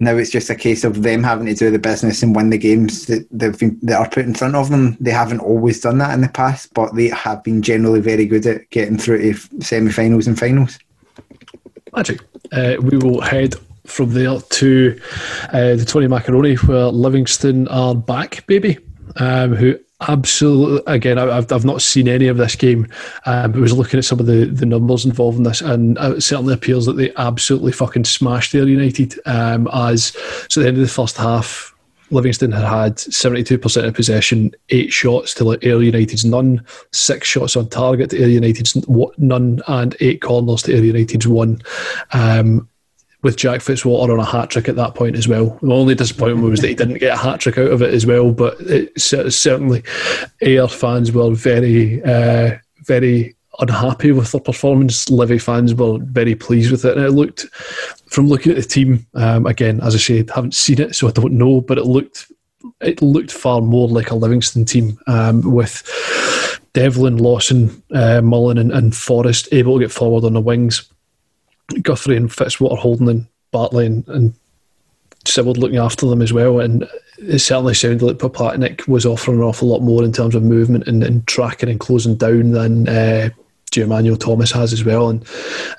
now 0.01 0.17
it's 0.17 0.31
just 0.31 0.51
a 0.51 0.55
case 0.55 0.85
of 0.85 1.03
them 1.03 1.23
having 1.23 1.47
to 1.47 1.55
do 1.55 1.71
the 1.71 1.79
business 1.79 2.23
and 2.23 2.35
win 2.35 2.51
the 2.51 2.59
games 2.59 3.07
that 3.07 3.27
they've 3.31 3.59
been, 3.59 3.79
that 3.83 3.99
are 3.99 4.09
put 4.09 4.25
in 4.25 4.35
front 4.35 4.57
of 4.57 4.71
them. 4.71 4.97
They 5.01 5.13
haven't 5.13 5.41
always 5.41 5.81
done 5.81 5.99
that 5.99 6.15
in 6.15 6.21
the 6.21 6.29
past, 6.29 6.75
but 6.75 6.95
they 6.95 7.09
have 7.09 7.45
been 7.45 7.63
generally 7.63 8.01
very 8.01 8.27
good 8.27 8.47
at 8.47 8.69
getting 8.71 8.99
through 8.99 9.33
to 9.33 9.63
semi-finals 9.65 10.27
and 10.27 10.39
finals. 10.39 10.79
Magic. 11.95 12.21
Uh, 12.53 12.75
we 12.81 12.99
will 12.99 13.21
head 13.21 13.55
from 13.87 14.13
there 14.15 14.41
to 14.41 15.01
uh, 15.53 15.77
the 15.77 15.85
Tony 15.85 16.09
Macaroni, 16.09 16.57
where 16.57 16.87
Livingston 16.87 17.69
are 17.69 17.95
back, 17.95 18.47
baby. 18.47 18.79
Um, 19.17 19.55
who 19.55 19.79
absolutely 20.09 20.83
again 20.93 21.19
I, 21.19 21.35
have 21.35 21.51
I've 21.53 21.65
not 21.65 21.83
seen 21.83 22.09
any 22.09 22.29
of 22.29 22.37
this 22.37 22.57
game 22.57 22.87
um, 23.27 23.53
but 23.53 23.61
was 23.61 23.73
looking 23.73 23.99
at 23.99 24.05
some 24.05 24.21
of 24.21 24.27
the, 24.27 24.47
the 24.47 24.67
numbers 24.67 25.05
involved 25.05 25.39
in 25.39 25.45
this 25.45 25.61
and 25.61 25.99
it 25.99 26.23
certainly 26.23 26.55
appears 26.55 26.87
that 26.87 26.95
they 26.95 27.13
absolutely 27.17 27.73
fucking 27.73 28.05
smashed 28.05 28.55
Ayr 28.55 28.67
United 28.67 29.19
um, 29.27 29.69
as 29.73 30.17
so 30.49 30.61
at 30.61 30.65
the 30.65 30.69
end 30.69 30.77
of 30.77 30.83
the 30.83 30.89
first 30.89 31.17
half 31.17 31.75
Livingston 32.11 32.53
had 32.53 32.65
had 32.65 32.97
72% 32.97 33.85
of 33.85 33.95
possession, 33.95 34.53
eight 34.71 34.93
shots 34.93 35.35
to 35.35 35.59
Ayr 35.63 35.83
United's 35.83 36.25
none, 36.25 36.65
six 36.93 37.27
shots 37.27 37.57
on 37.57 37.69
target 37.69 38.11
to 38.11 38.23
Ayr 38.23 38.29
United's 38.29 38.77
none, 39.19 39.63
and 39.67 39.97
eight 40.01 40.21
corners 40.23 40.63
to 40.63 40.75
Ayr 40.75 40.85
United's 40.85 41.27
one. 41.27 41.61
Um, 42.13 42.69
with 43.25 43.37
Jack 43.37 43.61
Fitzwater 43.61 44.13
on 44.13 44.21
a 44.21 44.25
hat 44.25 44.51
trick 44.51 44.69
at 44.69 44.77
that 44.77 44.95
point 44.95 45.17
as 45.17 45.27
well. 45.27 45.59
The 45.63 45.73
only 45.73 45.95
disappointment 45.95 46.51
was 46.51 46.61
that 46.61 46.69
he 46.69 46.75
didn't 46.75 46.99
get 46.99 47.15
a 47.15 47.17
hat 47.17 47.41
trick 47.41 47.59
out 47.59 47.73
of 47.73 47.83
it 47.83 47.93
as 47.93 48.07
well, 48.07 48.31
but 48.31 48.61
it, 48.61 48.93
certainly 49.01 49.83
Ayr 50.43 50.69
fans 50.69 51.11
were 51.11 51.35
very, 51.35 52.03
uh, 52.05 52.57
very 52.83 53.35
unhappy 53.61 54.13
with 54.13 54.31
the 54.31 54.41
performance. 54.41 55.09
Livy 55.09 55.39
fans 55.39 55.75
were 55.75 55.99
very 56.01 56.35
pleased 56.35 56.71
with 56.71 56.85
it, 56.85 56.97
and 56.97 57.07
it 57.07 57.13
looked 57.13 57.47
from 58.11 58.29
looking 58.29 58.53
at 58.53 58.57
the 58.57 58.63
team 58.63 59.07
um, 59.15 59.47
again. 59.47 59.81
As 59.81 59.95
I 59.95 59.99
said, 59.99 60.31
haven't 60.31 60.55
seen 60.55 60.81
it, 60.81 60.95
so 60.95 61.09
I 61.09 61.13
don't 61.13 61.33
know, 61.33 61.63
but 61.63 61.79
it 61.79 61.87
looked 61.87 62.31
it 62.81 63.01
looked 63.03 63.33
far 63.33 63.61
more 63.61 63.89
like 63.89 64.11
a 64.11 64.15
Livingston 64.15 64.65
team 64.65 64.99
um, 65.07 65.41
with 65.43 65.83
Devlin, 66.75 67.19
Lawson, 67.19 67.83
uh, 67.95 68.21
Mullin, 68.21 68.59
and, 68.59 68.73
and 68.73 68.95
Forrest 68.95 69.49
able 69.53 69.79
to 69.79 69.85
get 69.85 69.93
forward 69.93 70.25
on 70.25 70.35
the 70.35 70.41
wings. 70.41 70.91
Guthrie 71.83 72.17
and 72.17 72.31
Fitzwater 72.31 72.79
holding 72.79 73.09
and 73.09 73.27
Bartley 73.51 73.87
and, 73.87 74.07
and 74.09 74.35
Sibbald 75.25 75.59
looking 75.59 75.79
after 75.79 76.07
them 76.07 76.23
as 76.23 76.33
well. 76.33 76.61
And 76.61 76.89
it 77.19 77.39
certainly 77.39 77.75
sounded 77.75 78.03
like 78.03 78.19
Poplatnik 78.19 78.87
was 78.89 79.07
offering 79.07 79.39
an 79.39 79.45
awful 79.45 79.69
lot 79.69 79.81
more 79.81 80.05
in 80.05 80.13
terms 80.13 80.35
of 80.35 80.43
movement 80.43 80.87
and, 80.87 81.03
and 81.03 81.27
tracking 81.27 81.69
and 81.69 81.81
closing 81.81 82.17
down 82.17 82.53
than 82.53 82.89
uh, 82.89 83.31
Emmanuel 83.77 84.17
Thomas 84.17 84.53
has 84.53 84.73
as 84.73 84.85
well. 84.85 85.09
And 85.09 85.25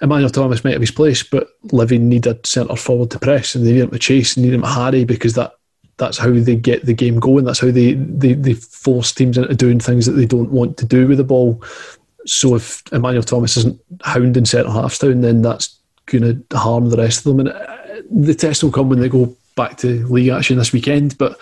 Emmanuel 0.02 0.30
Thomas 0.30 0.64
might 0.64 0.74
have 0.74 0.82
his 0.82 0.92
place, 0.92 1.24
but 1.24 1.50
Livy 1.72 1.98
needed 1.98 2.46
centre 2.46 2.76
forward 2.76 3.12
to 3.12 3.20
press 3.20 3.56
and 3.56 3.66
they 3.66 3.74
need 3.74 3.82
him 3.82 3.92
to 3.92 4.00
chase 4.00 4.36
and 4.36 4.46
need 4.46 4.54
him 4.54 4.62
to 4.62 4.68
harry 4.68 5.06
because 5.06 5.34
that 5.36 5.54
that's 5.98 6.18
how 6.18 6.32
they 6.32 6.58
get 6.58 6.86
the 6.86 6.94
game 6.94 7.20
going. 7.22 7.46
That's 7.46 7.60
how 7.60 7.72
they, 7.72 7.94
they, 7.94 8.34
they 8.34 8.54
force 8.54 9.14
teams 9.14 9.38
into 9.38 9.56
doing 9.56 9.80
things 9.80 10.06
that 10.06 10.14
they 10.14 10.26
don't 10.26 10.52
want 10.52 10.76
to 10.78 10.86
do 10.86 11.08
with 11.08 11.18
the 11.18 11.24
ball. 11.24 11.64
So 12.26 12.56
if 12.56 12.82
Emmanuel 12.92 13.24
Thomas 13.24 13.58
isn't 13.58 13.80
hounding 14.04 14.46
centre 14.46 14.72
halves 14.72 15.00
down, 15.00 15.22
then 15.22 15.42
that's 15.42 15.78
going 16.08 16.24
to 16.50 16.58
harm 16.58 16.90
the 16.90 16.98
rest 16.98 17.20
of 17.20 17.24
them. 17.36 17.40
And 17.42 17.50
uh, 17.50 17.78
the 18.12 18.36
test 18.36 18.64
will 18.64 18.72
come 18.72 18.90
when 18.90 19.00
they 19.00 19.10
go 19.10 19.36
back 19.56 19.78
to 19.78 20.06
league 20.08 20.30
action 20.30 20.58
this 20.58 20.74
weekend. 20.74 21.18
But 21.18 21.40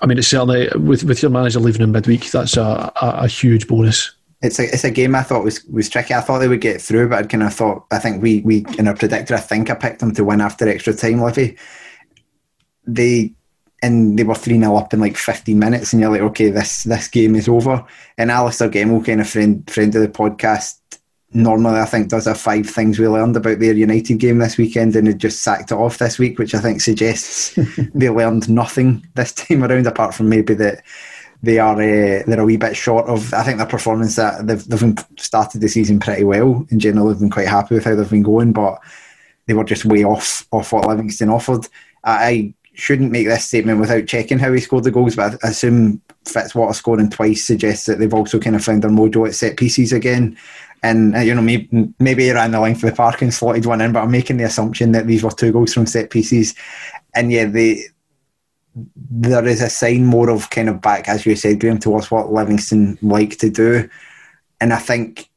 I 0.00 0.06
mean, 0.06 0.18
it's 0.18 0.28
certainly 0.28 0.68
with 0.76 1.04
with 1.04 1.22
your 1.22 1.30
manager 1.30 1.60
leaving 1.60 1.82
in 1.82 1.92
midweek, 1.92 2.30
that's 2.30 2.56
a, 2.56 2.92
a, 3.00 3.08
a 3.22 3.28
huge 3.28 3.66
bonus. 3.66 4.12
It's 4.42 4.58
a 4.58 4.64
it's 4.64 4.84
a 4.84 4.90
game 4.90 5.14
I 5.14 5.22
thought 5.22 5.44
was 5.44 5.64
was 5.64 5.88
tricky. 5.88 6.14
I 6.14 6.20
thought 6.20 6.38
they 6.38 6.48
would 6.48 6.60
get 6.60 6.80
through, 6.80 7.08
but 7.08 7.24
I 7.24 7.26
kind 7.26 7.42
of 7.42 7.54
thought 7.54 7.86
I 7.90 7.98
think 7.98 8.22
we 8.22 8.40
we 8.40 8.64
in 8.78 8.88
our 8.88 8.94
predictor 8.94 9.34
I 9.34 9.40
think 9.40 9.70
I 9.70 9.74
picked 9.74 10.00
them 10.00 10.14
to 10.14 10.24
win 10.24 10.40
after 10.40 10.68
extra 10.68 10.94
time, 10.94 11.22
Livy. 11.22 11.56
They 12.86 13.32
and 13.86 14.18
they 14.18 14.24
were 14.24 14.34
3 14.34 14.58
0 14.58 14.76
up 14.76 14.92
in 14.92 15.00
like 15.00 15.16
15 15.16 15.58
minutes, 15.58 15.92
and 15.92 16.02
you're 16.02 16.10
like, 16.10 16.20
okay, 16.20 16.50
this 16.50 16.82
this 16.82 17.08
game 17.08 17.36
is 17.36 17.48
over. 17.48 17.84
And 18.18 18.30
Alistair 18.30 18.68
Gemmell, 18.68 19.04
kind 19.04 19.20
of 19.20 19.28
friend 19.28 19.68
friend 19.70 19.94
of 19.94 20.02
the 20.02 20.08
podcast, 20.08 20.78
normally 21.32 21.78
I 21.78 21.84
think 21.84 22.08
does 22.08 22.26
a 22.26 22.34
five 22.34 22.68
things 22.68 22.98
we 22.98 23.06
learned 23.06 23.36
about 23.36 23.60
their 23.60 23.74
United 23.74 24.18
game 24.18 24.38
this 24.38 24.56
weekend, 24.56 24.96
and 24.96 25.08
it 25.08 25.18
just 25.18 25.42
sacked 25.42 25.70
it 25.70 25.76
off 25.76 25.98
this 25.98 26.18
week, 26.18 26.38
which 26.38 26.54
I 26.54 26.60
think 26.60 26.80
suggests 26.80 27.54
they 27.94 28.10
learned 28.10 28.48
nothing 28.48 29.06
this 29.14 29.32
time 29.32 29.62
around, 29.62 29.86
apart 29.86 30.14
from 30.14 30.28
maybe 30.28 30.54
that 30.54 30.82
they 31.42 31.58
are 31.58 31.74
uh, 31.74 32.22
they're 32.26 32.40
a 32.40 32.44
wee 32.44 32.56
bit 32.56 32.76
short 32.76 33.06
of. 33.08 33.32
I 33.34 33.44
think 33.44 33.58
their 33.58 33.66
performance 33.66 34.16
that 34.16 34.46
they've 34.46 34.64
they've 34.64 34.94
started 35.16 35.60
the 35.60 35.68
season 35.68 36.00
pretty 36.00 36.24
well 36.24 36.66
in 36.70 36.80
general. 36.80 37.08
They've 37.08 37.20
been 37.20 37.30
quite 37.30 37.48
happy 37.48 37.76
with 37.76 37.84
how 37.84 37.94
they've 37.94 38.10
been 38.10 38.22
going, 38.22 38.52
but 38.52 38.80
they 39.46 39.54
were 39.54 39.64
just 39.64 39.84
way 39.84 40.02
off 40.02 40.46
off 40.50 40.72
what 40.72 40.88
Livingston 40.88 41.30
offered. 41.30 41.68
I 42.02 42.54
shouldn't 42.76 43.10
make 43.10 43.26
this 43.26 43.46
statement 43.46 43.80
without 43.80 44.06
checking 44.06 44.38
how 44.38 44.52
he 44.52 44.60
scored 44.60 44.84
the 44.84 44.90
goals, 44.90 45.16
but 45.16 45.42
I 45.42 45.48
assume 45.48 46.00
Fitzwater 46.24 46.74
scoring 46.74 47.10
twice 47.10 47.44
suggests 47.44 47.86
that 47.86 47.98
they've 47.98 48.12
also 48.12 48.38
kind 48.38 48.54
of 48.54 48.64
found 48.64 48.82
their 48.82 48.90
mojo 48.90 49.26
at 49.26 49.34
set 49.34 49.56
pieces 49.56 49.92
again. 49.92 50.36
And 50.82 51.16
uh, 51.16 51.20
you 51.20 51.34
know, 51.34 51.42
maybe, 51.42 51.92
maybe 51.98 52.24
he 52.24 52.32
ran 52.32 52.50
the 52.50 52.60
length 52.60 52.84
of 52.84 52.90
the 52.90 52.96
park 52.96 53.22
and 53.22 53.32
slotted 53.32 53.66
one 53.66 53.80
in, 53.80 53.92
but 53.92 54.02
I'm 54.02 54.10
making 54.10 54.36
the 54.36 54.44
assumption 54.44 54.92
that 54.92 55.06
these 55.06 55.22
were 55.22 55.30
two 55.30 55.52
goals 55.52 55.72
from 55.72 55.86
set 55.86 56.10
pieces. 56.10 56.54
And 57.14 57.32
yeah, 57.32 57.46
they 57.46 57.84
there 59.10 59.46
is 59.46 59.62
a 59.62 59.70
sign 59.70 60.04
more 60.04 60.28
of 60.28 60.50
kind 60.50 60.68
of 60.68 60.82
back, 60.82 61.08
as 61.08 61.24
you 61.24 61.34
said, 61.34 61.60
Graham, 61.60 61.78
towards 61.78 62.10
what 62.10 62.30
Livingston 62.30 62.98
like 63.00 63.38
to 63.38 63.48
do. 63.48 63.88
And 64.60 64.72
I 64.72 64.78
think 64.78 65.30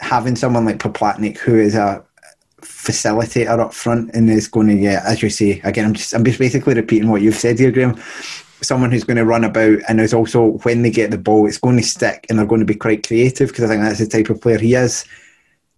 having 0.00 0.36
someone 0.36 0.64
like 0.64 0.78
Poplatnik, 0.78 1.36
who 1.36 1.58
is 1.58 1.74
a 1.74 2.02
facilitator 2.62 3.58
up 3.58 3.74
front 3.74 4.10
and 4.14 4.30
is 4.30 4.48
going 4.48 4.68
to, 4.68 4.74
yeah, 4.74 5.02
as 5.06 5.22
you 5.22 5.30
say, 5.30 5.60
again, 5.64 5.86
I'm 5.86 5.94
just 5.94 6.14
I'm 6.14 6.24
just 6.24 6.38
basically 6.38 6.74
repeating 6.74 7.10
what 7.10 7.22
you've 7.22 7.34
said 7.34 7.58
here, 7.58 7.70
Graham. 7.70 8.00
Someone 8.62 8.90
who's 8.90 9.04
going 9.04 9.16
to 9.16 9.24
run 9.24 9.44
about 9.44 9.78
and 9.88 10.00
is 10.00 10.12
also 10.12 10.58
when 10.62 10.82
they 10.82 10.90
get 10.90 11.10
the 11.10 11.18
ball, 11.18 11.46
it's 11.46 11.58
going 11.58 11.78
to 11.78 11.82
stick 11.82 12.26
and 12.28 12.38
they're 12.38 12.46
going 12.46 12.60
to 12.60 12.66
be 12.66 12.74
quite 12.74 13.06
creative 13.06 13.48
because 13.48 13.64
I 13.64 13.68
think 13.68 13.82
that's 13.82 14.00
the 14.00 14.06
type 14.06 14.28
of 14.28 14.40
player 14.40 14.58
he 14.58 14.74
is. 14.74 15.06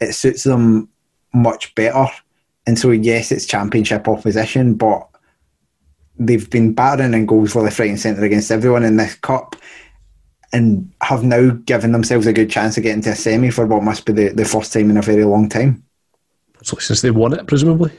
It 0.00 0.14
suits 0.14 0.42
them 0.42 0.88
much 1.32 1.74
better. 1.76 2.06
And 2.66 2.78
so 2.78 2.90
yes, 2.90 3.30
it's 3.30 3.46
championship 3.46 4.08
opposition, 4.08 4.74
but 4.74 5.08
they've 6.18 6.50
been 6.50 6.74
battering 6.74 7.14
in 7.14 7.26
goals 7.26 7.52
for 7.52 7.62
the 7.62 7.74
right 7.78 7.90
and 7.90 8.00
centre 8.00 8.24
against 8.24 8.50
everyone 8.50 8.84
in 8.84 8.96
this 8.96 9.14
cup 9.14 9.56
and 10.52 10.92
have 11.00 11.24
now 11.24 11.50
given 11.50 11.92
themselves 11.92 12.26
a 12.26 12.32
good 12.32 12.50
chance 12.50 12.76
of 12.76 12.82
getting 12.82 13.02
to 13.02 13.10
a 13.10 13.14
semi 13.14 13.50
for 13.50 13.66
what 13.66 13.82
must 13.82 14.04
be 14.04 14.12
the, 14.12 14.28
the 14.28 14.44
first 14.44 14.72
time 14.72 14.90
in 14.90 14.96
a 14.96 15.02
very 15.02 15.24
long 15.24 15.48
time. 15.48 15.82
Since 16.62 17.02
they 17.02 17.10
won 17.10 17.32
it, 17.32 17.46
presumably. 17.46 17.92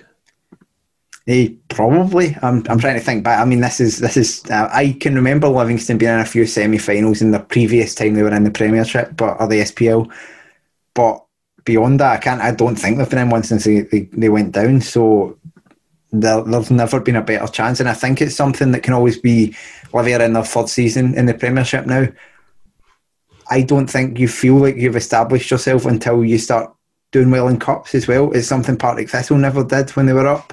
Hey, 1.25 1.45
eh, 1.45 1.49
probably. 1.69 2.35
I'm, 2.41 2.63
I'm 2.67 2.79
trying 2.79 2.95
to 2.95 2.99
think 2.99 3.23
back. 3.23 3.39
I 3.39 3.45
mean, 3.45 3.61
this 3.61 3.79
is 3.79 3.99
this 3.99 4.17
is. 4.17 4.43
Uh, 4.49 4.69
I 4.71 4.97
can 4.99 5.15
remember 5.15 5.47
Livingston 5.47 5.97
being 5.97 6.13
in 6.13 6.19
a 6.19 6.25
few 6.25 6.45
semi-finals 6.45 7.21
in 7.21 7.31
the 7.31 7.39
previous 7.39 7.95
time 7.95 8.13
they 8.13 8.23
were 8.23 8.33
in 8.33 8.43
the 8.43 8.51
Premiership, 8.51 9.15
but 9.15 9.39
or 9.39 9.47
the 9.47 9.61
SPL. 9.61 10.11
But 10.93 11.23
beyond 11.63 12.01
that, 12.01 12.13
I 12.13 12.17
can't. 12.17 12.41
I 12.41 12.51
don't 12.51 12.75
think 12.75 12.97
they've 12.97 13.09
been 13.09 13.19
in 13.19 13.29
one 13.29 13.43
since 13.43 13.63
they, 13.63 13.81
they, 13.81 14.01
they 14.11 14.29
went 14.29 14.51
down. 14.51 14.81
So 14.81 15.37
there, 16.11 16.41
there's 16.41 16.71
never 16.71 16.99
been 16.99 17.15
a 17.15 17.21
better 17.21 17.47
chance, 17.47 17.79
and 17.79 17.87
I 17.87 17.93
think 17.93 18.21
it's 18.21 18.35
something 18.35 18.71
that 18.71 18.83
can 18.83 18.93
always 18.93 19.17
be. 19.17 19.55
Livy 19.93 20.13
in 20.13 20.33
their 20.33 20.43
third 20.43 20.69
season 20.69 21.13
in 21.13 21.27
the 21.27 21.35
Premiership 21.35 21.85
now. 21.85 22.07
I 23.49 23.61
don't 23.61 23.87
think 23.87 24.17
you 24.17 24.27
feel 24.27 24.55
like 24.55 24.75
you've 24.75 24.95
established 24.95 25.51
yourself 25.51 25.85
until 25.85 26.25
you 26.25 26.39
start 26.39 26.73
doing 27.13 27.31
well 27.31 27.47
in 27.47 27.57
cups 27.57 27.95
as 27.95 28.07
well. 28.07 28.31
is 28.31 28.47
something 28.47 28.75
Partick 28.75 29.09
Thistle 29.09 29.37
never 29.37 29.63
did 29.63 29.89
when 29.91 30.07
they 30.07 30.13
were 30.13 30.27
up. 30.27 30.51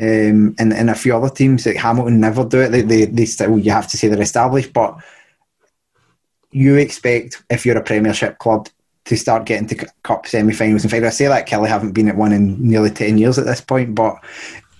Um, 0.00 0.54
and, 0.58 0.72
and 0.72 0.90
a 0.90 0.94
few 0.94 1.16
other 1.16 1.30
teams 1.30 1.64
like 1.64 1.76
Hamilton 1.76 2.20
never 2.20 2.44
do 2.44 2.60
it. 2.60 2.70
They, 2.70 2.82
they, 2.82 3.04
they 3.04 3.24
still, 3.24 3.58
you 3.58 3.70
have 3.70 3.88
to 3.88 3.96
say 3.96 4.08
they're 4.08 4.20
established, 4.20 4.72
but 4.72 4.98
you 6.50 6.76
expect 6.76 7.42
if 7.48 7.64
you're 7.64 7.78
a 7.78 7.82
Premiership 7.82 8.38
club 8.38 8.68
to 9.04 9.16
start 9.16 9.46
getting 9.46 9.68
to 9.68 9.86
cup 10.02 10.26
semi-finals. 10.26 10.84
In 10.84 10.90
fact, 10.90 11.04
I 11.04 11.10
say 11.10 11.26
that 11.26 11.48
Killie 11.48 11.68
haven't 11.68 11.92
been 11.92 12.08
at 12.08 12.16
one 12.16 12.32
in 12.32 12.60
nearly 12.68 12.90
ten 12.90 13.16
years 13.18 13.38
at 13.38 13.46
this 13.46 13.60
point, 13.60 13.94
but 13.94 14.16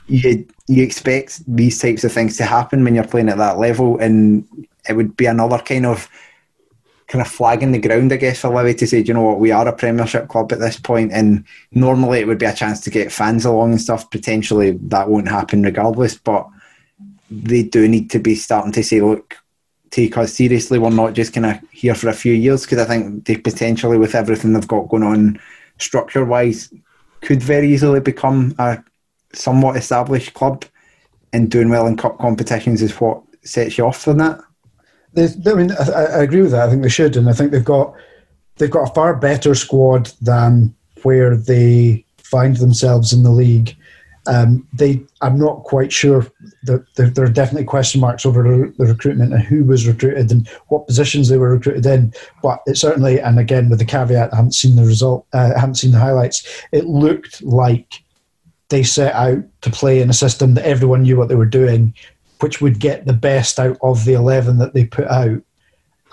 you 0.06 0.46
you 0.68 0.82
expect 0.82 1.42
these 1.46 1.78
types 1.80 2.04
of 2.04 2.12
things 2.12 2.36
to 2.36 2.44
happen 2.44 2.84
when 2.84 2.94
you're 2.94 3.06
playing 3.06 3.28
at 3.28 3.38
that 3.38 3.58
level, 3.58 3.98
and 3.98 4.46
it 4.88 4.94
would 4.94 5.16
be 5.16 5.26
another 5.26 5.58
kind 5.58 5.86
of 5.86 6.08
kind 7.08 7.20
of 7.20 7.30
flagging 7.30 7.72
the 7.72 7.78
ground, 7.78 8.12
I 8.12 8.16
guess, 8.16 8.40
for 8.40 8.48
Livy 8.48 8.74
to 8.74 8.86
say, 8.86 9.00
you 9.00 9.14
know 9.14 9.22
what, 9.22 9.40
we 9.40 9.50
are 9.50 9.68
a 9.68 9.72
Premiership 9.72 10.28
club 10.28 10.52
at 10.52 10.60
this 10.60 10.78
point, 10.78 11.12
and 11.12 11.44
normally 11.72 12.20
it 12.20 12.26
would 12.26 12.38
be 12.38 12.46
a 12.46 12.54
chance 12.54 12.80
to 12.80 12.90
get 12.90 13.12
fans 13.12 13.44
along 13.44 13.72
and 13.72 13.80
stuff. 13.80 14.10
Potentially 14.10 14.72
that 14.82 15.08
won't 15.08 15.28
happen 15.28 15.62
regardless, 15.62 16.16
but 16.16 16.48
they 17.30 17.62
do 17.62 17.88
need 17.88 18.10
to 18.10 18.18
be 18.18 18.34
starting 18.34 18.72
to 18.72 18.82
say, 18.82 19.00
look, 19.00 19.36
take 19.90 20.16
us 20.16 20.34
seriously. 20.34 20.78
We're 20.78 20.90
not 20.90 21.14
just 21.14 21.34
kind 21.34 21.46
of 21.46 21.58
here 21.70 21.94
for 21.94 22.08
a 22.08 22.14
few 22.14 22.32
years 22.32 22.62
because 22.62 22.78
I 22.78 22.84
think 22.84 23.26
they 23.26 23.36
potentially, 23.36 23.98
with 23.98 24.14
everything 24.14 24.52
they've 24.52 24.66
got 24.66 24.88
going 24.88 25.02
on 25.02 25.40
structure 25.78 26.24
wise, 26.24 26.72
could 27.20 27.42
very 27.42 27.72
easily 27.72 28.00
become 28.00 28.54
a 28.58 28.82
somewhat 29.32 29.76
established 29.76 30.34
club. 30.34 30.64
And 31.34 31.50
doing 31.50 31.70
well 31.70 31.86
in 31.86 31.96
cup 31.96 32.18
competitions 32.18 32.82
is 32.82 32.92
what 33.00 33.22
sets 33.42 33.78
you 33.78 33.86
off 33.86 34.02
from 34.02 34.18
that. 34.18 34.38
I 35.16 35.54
mean, 35.54 35.72
I, 35.72 35.90
I, 35.90 36.22
agree 36.22 36.42
with 36.42 36.52
that. 36.52 36.66
I 36.66 36.70
think 36.70 36.82
they 36.82 36.88
should, 36.88 37.16
and 37.16 37.28
I 37.28 37.32
think 37.32 37.52
they've 37.52 37.64
got 37.64 37.94
they've 38.56 38.70
got 38.70 38.88
a 38.88 38.94
far 38.94 39.14
better 39.14 39.54
squad 39.54 40.06
than 40.20 40.74
where 41.02 41.36
they 41.36 42.04
find 42.18 42.56
themselves 42.56 43.12
in 43.12 43.22
the 43.22 43.30
league. 43.30 43.76
Um, 44.26 44.66
they, 44.72 45.02
I'm 45.20 45.36
not 45.36 45.64
quite 45.64 45.92
sure 45.92 46.24
that 46.62 46.86
there, 46.94 47.10
there, 47.10 47.24
are 47.24 47.28
definitely 47.28 47.64
question 47.64 48.00
marks 48.00 48.24
over 48.24 48.44
the, 48.44 48.72
the, 48.78 48.86
recruitment 48.86 49.32
and 49.32 49.42
who 49.42 49.64
was 49.64 49.88
recruited 49.88 50.30
and 50.30 50.48
what 50.68 50.86
positions 50.86 51.28
they 51.28 51.38
were 51.38 51.50
recruited 51.50 51.84
in. 51.86 52.14
But 52.40 52.62
it 52.68 52.76
certainly, 52.76 53.18
and 53.18 53.40
again 53.40 53.68
with 53.68 53.80
the 53.80 53.84
caveat, 53.84 54.32
I 54.32 54.36
haven't 54.36 54.54
seen 54.54 54.76
the 54.76 54.86
result, 54.86 55.26
uh, 55.34 55.52
I 55.56 55.58
haven't 55.58 55.74
seen 55.74 55.90
the 55.90 55.98
highlights. 55.98 56.46
It 56.70 56.86
looked 56.86 57.42
like 57.42 58.00
they 58.68 58.84
set 58.84 59.12
out 59.14 59.42
to 59.62 59.70
play 59.70 60.00
in 60.00 60.08
a 60.08 60.14
system 60.14 60.54
that 60.54 60.66
everyone 60.66 61.02
knew 61.02 61.16
what 61.16 61.28
they 61.28 61.34
were 61.34 61.44
doing, 61.44 61.92
which 62.42 62.60
would 62.60 62.80
get 62.80 63.06
the 63.06 63.12
best 63.12 63.58
out 63.60 63.78
of 63.82 64.04
the 64.04 64.14
11 64.14 64.58
that 64.58 64.74
they 64.74 64.84
put 64.84 65.06
out. 65.06 65.40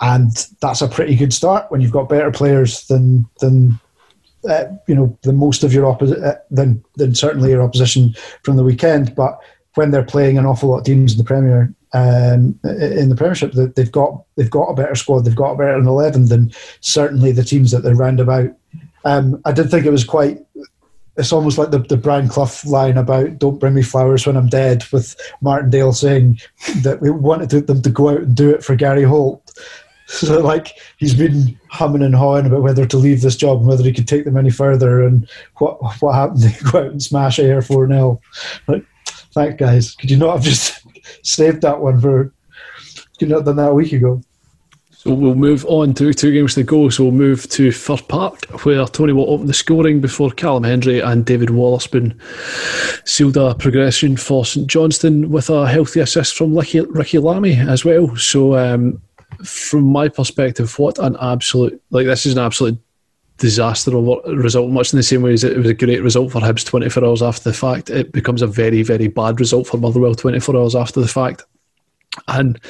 And 0.00 0.30
that's 0.60 0.80
a 0.80 0.88
pretty 0.88 1.16
good 1.16 1.32
start 1.32 1.70
when 1.70 1.80
you've 1.80 1.92
got 1.92 2.08
better 2.08 2.30
players 2.30 2.86
than 2.86 3.28
than 3.40 3.78
uh, 4.48 4.64
you 4.86 4.94
know 4.94 5.18
than 5.22 5.36
most 5.36 5.62
of 5.62 5.74
your 5.74 5.84
opposition 5.84 6.24
uh, 6.24 6.36
than 6.50 6.82
than 6.96 7.14
certainly 7.14 7.50
your 7.50 7.62
opposition 7.62 8.14
from 8.42 8.56
the 8.56 8.64
weekend. 8.64 9.14
But 9.14 9.38
when 9.74 9.90
they're 9.90 10.02
playing 10.02 10.38
an 10.38 10.46
awful 10.46 10.70
lot 10.70 10.78
of 10.78 10.84
teams 10.84 11.12
in 11.12 11.18
the 11.18 11.24
Premier 11.24 11.74
um, 11.92 12.58
in 12.64 13.10
the 13.10 13.16
Premiership, 13.16 13.52
they've 13.52 13.92
got 13.92 14.22
they've 14.36 14.50
got 14.50 14.70
a 14.70 14.74
better 14.74 14.94
squad, 14.94 15.26
they've 15.26 15.34
got 15.34 15.52
a 15.52 15.58
better 15.58 15.74
eleven 15.74 16.26
than 16.26 16.50
certainly 16.80 17.30
the 17.32 17.44
teams 17.44 17.70
that 17.72 17.82
they're 17.82 17.94
round 17.94 18.20
about. 18.20 18.50
Um, 19.04 19.42
I 19.44 19.52
did 19.52 19.70
think 19.70 19.84
it 19.84 19.92
was 19.92 20.04
quite 20.04 20.38
it's 21.16 21.32
almost 21.32 21.58
like 21.58 21.70
the, 21.70 21.78
the 21.78 21.96
Brian 21.96 22.28
Clough 22.28 22.50
line 22.64 22.96
about 22.96 23.38
"Don't 23.38 23.58
bring 23.58 23.74
me 23.74 23.82
flowers 23.82 24.26
when 24.26 24.36
I'm 24.36 24.48
dead," 24.48 24.84
with 24.92 25.16
Martindale 25.40 25.92
saying 25.92 26.40
that 26.82 27.00
we 27.00 27.10
wanted 27.10 27.66
them 27.66 27.82
to 27.82 27.90
go 27.90 28.10
out 28.10 28.20
and 28.22 28.34
do 28.34 28.50
it 28.50 28.64
for 28.64 28.76
Gary 28.76 29.04
Holt. 29.04 29.52
So, 30.10 30.40
like, 30.40 30.76
he's 30.96 31.14
been 31.14 31.56
humming 31.68 32.02
and 32.02 32.16
hawing 32.16 32.44
about 32.44 32.62
whether 32.62 32.84
to 32.84 32.96
leave 32.96 33.20
this 33.20 33.36
job 33.36 33.58
and 33.58 33.68
whether 33.68 33.84
he 33.84 33.92
could 33.92 34.08
take 34.08 34.24
them 34.24 34.36
any 34.36 34.50
further, 34.50 35.04
and 35.04 35.30
what 35.58 35.80
what 36.02 36.16
happened? 36.16 36.40
They 36.42 36.68
go 36.68 36.80
out 36.80 36.90
and 36.90 37.00
smash 37.00 37.38
Ayr 37.38 37.62
four 37.62 37.86
0 37.86 38.20
Like, 38.66 38.84
thanks, 39.06 39.56
guys. 39.56 39.94
Could 39.94 40.10
you 40.10 40.16
not 40.16 40.32
have 40.32 40.42
just 40.42 40.84
saved 41.22 41.62
that 41.62 41.80
one 41.80 42.00
for? 42.00 42.32
Could 43.20 43.20
you 43.20 43.28
not 43.28 43.36
have 43.36 43.44
done 43.44 43.56
that 43.56 43.70
a 43.70 43.74
week 43.74 43.92
ago? 43.92 44.20
So 45.02 45.14
we'll 45.14 45.34
move 45.34 45.64
on 45.64 45.94
to 45.94 46.12
two 46.12 46.30
games 46.30 46.54
to 46.56 46.62
go. 46.62 46.90
So 46.90 47.04
we'll 47.04 47.12
move 47.12 47.48
to 47.48 47.72
Fir 47.72 47.96
Park, 48.06 48.44
where 48.66 48.84
Tony 48.84 49.14
will 49.14 49.30
open 49.30 49.46
the 49.46 49.54
scoring 49.54 49.98
before 50.02 50.30
Callum 50.30 50.62
Hendry 50.62 51.00
and 51.00 51.24
David 51.24 51.48
Wotherspoon 51.48 52.20
sealed 53.06 53.38
a 53.38 53.54
progression 53.54 54.18
for 54.18 54.44
St 54.44 54.66
Johnstone 54.66 55.30
with 55.30 55.48
a 55.48 55.66
healthy 55.66 56.00
assist 56.00 56.36
from 56.36 56.54
Ricky, 56.54 56.80
Ricky 56.82 57.16
Lamie 57.16 57.56
as 57.56 57.82
well. 57.82 58.14
So 58.16 58.58
um, 58.58 59.00
from 59.42 59.84
my 59.84 60.06
perspective, 60.08 60.78
what 60.78 60.98
an 60.98 61.16
absolute 61.18 61.82
like 61.88 62.04
this 62.04 62.26
is 62.26 62.34
an 62.34 62.44
absolute 62.44 62.78
disaster 63.38 63.92
result. 63.92 64.70
Much 64.70 64.92
in 64.92 64.98
the 64.98 65.02
same 65.02 65.22
way 65.22 65.32
as 65.32 65.44
it 65.44 65.56
was 65.56 65.66
a 65.66 65.72
great 65.72 66.02
result 66.02 66.30
for 66.30 66.42
Hibs 66.42 66.66
24 66.66 67.06
hours 67.06 67.22
after 67.22 67.44
the 67.44 67.56
fact, 67.56 67.88
it 67.88 68.12
becomes 68.12 68.42
a 68.42 68.46
very 68.46 68.82
very 68.82 69.08
bad 69.08 69.40
result 69.40 69.66
for 69.66 69.78
Motherwell 69.78 70.14
24 70.14 70.58
hours 70.58 70.76
after 70.76 71.00
the 71.00 71.08
fact. 71.08 71.44
And 72.28 72.60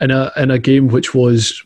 in 0.00 0.12
a 0.12 0.30
in 0.36 0.52
a 0.52 0.60
game 0.60 0.86
which 0.86 1.12
was 1.12 1.60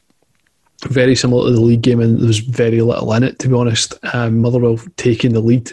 very 0.85 1.15
similar 1.15 1.49
to 1.49 1.55
the 1.55 1.61
league 1.61 1.83
game, 1.83 2.01
and 2.01 2.19
there 2.19 2.27
was 2.27 2.41
very 2.41 2.81
little 2.81 3.13
in 3.15 3.23
it, 3.23 3.39
to 3.41 3.49
be 3.49 3.55
honest. 3.55 3.95
Um, 4.15 4.41
Motherwell 4.41 4.79
taking 4.97 5.33
the 5.33 5.41
lead 5.41 5.73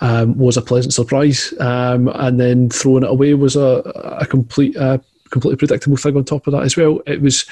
um, 0.00 0.36
was 0.36 0.56
a 0.56 0.62
pleasant 0.62 0.94
surprise, 0.94 1.54
um, 1.60 2.08
and 2.08 2.38
then 2.38 2.68
throwing 2.68 3.04
it 3.04 3.10
away 3.10 3.34
was 3.34 3.56
a, 3.56 3.82
a 4.20 4.26
complete 4.26 4.76
uh, 4.76 4.98
completely 5.30 5.56
predictable 5.56 5.96
thing 5.96 6.16
on 6.16 6.24
top 6.24 6.46
of 6.46 6.52
that 6.52 6.62
as 6.62 6.76
well. 6.76 7.00
It 7.06 7.22
was 7.22 7.46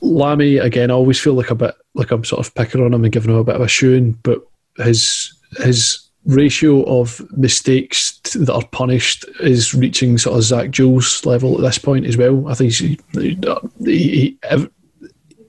Lamie 0.00 0.58
again. 0.58 0.90
I 0.90 0.94
always 0.94 1.20
feel 1.20 1.34
like 1.34 1.50
a 1.50 1.54
bit 1.54 1.74
like 1.94 2.10
I'm 2.10 2.24
sort 2.24 2.46
of 2.46 2.54
picking 2.54 2.82
on 2.82 2.94
him 2.94 3.04
and 3.04 3.12
giving 3.12 3.30
him 3.30 3.38
a 3.38 3.44
bit 3.44 3.56
of 3.56 3.62
a 3.62 3.68
shoeing, 3.68 4.12
but 4.22 4.46
his 4.78 5.34
his 5.58 6.00
ratio 6.26 6.84
of 6.84 7.20
mistakes 7.36 8.18
that 8.34 8.52
are 8.52 8.66
punished 8.68 9.26
is 9.40 9.74
reaching 9.74 10.16
sort 10.16 10.36
of 10.36 10.42
Zak 10.42 10.70
Jules 10.70 11.24
level 11.26 11.54
at 11.56 11.60
this 11.60 11.78
point 11.78 12.06
as 12.06 12.16
well. 12.16 12.48
I 12.48 12.54
think 12.54 12.72
he, 12.72 12.98
he, 13.84 14.38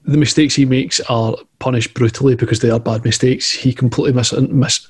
the 0.06 0.16
mistakes 0.16 0.54
he 0.54 0.64
makes 0.64 1.00
are 1.08 1.36
punished 1.58 1.94
brutally 1.94 2.36
because 2.36 2.60
they 2.60 2.70
are 2.70 2.80
bad 2.80 3.04
mistakes. 3.04 3.50
He 3.50 3.72
completely 3.72 4.12
miss, 4.12 4.32
miss 4.32 4.86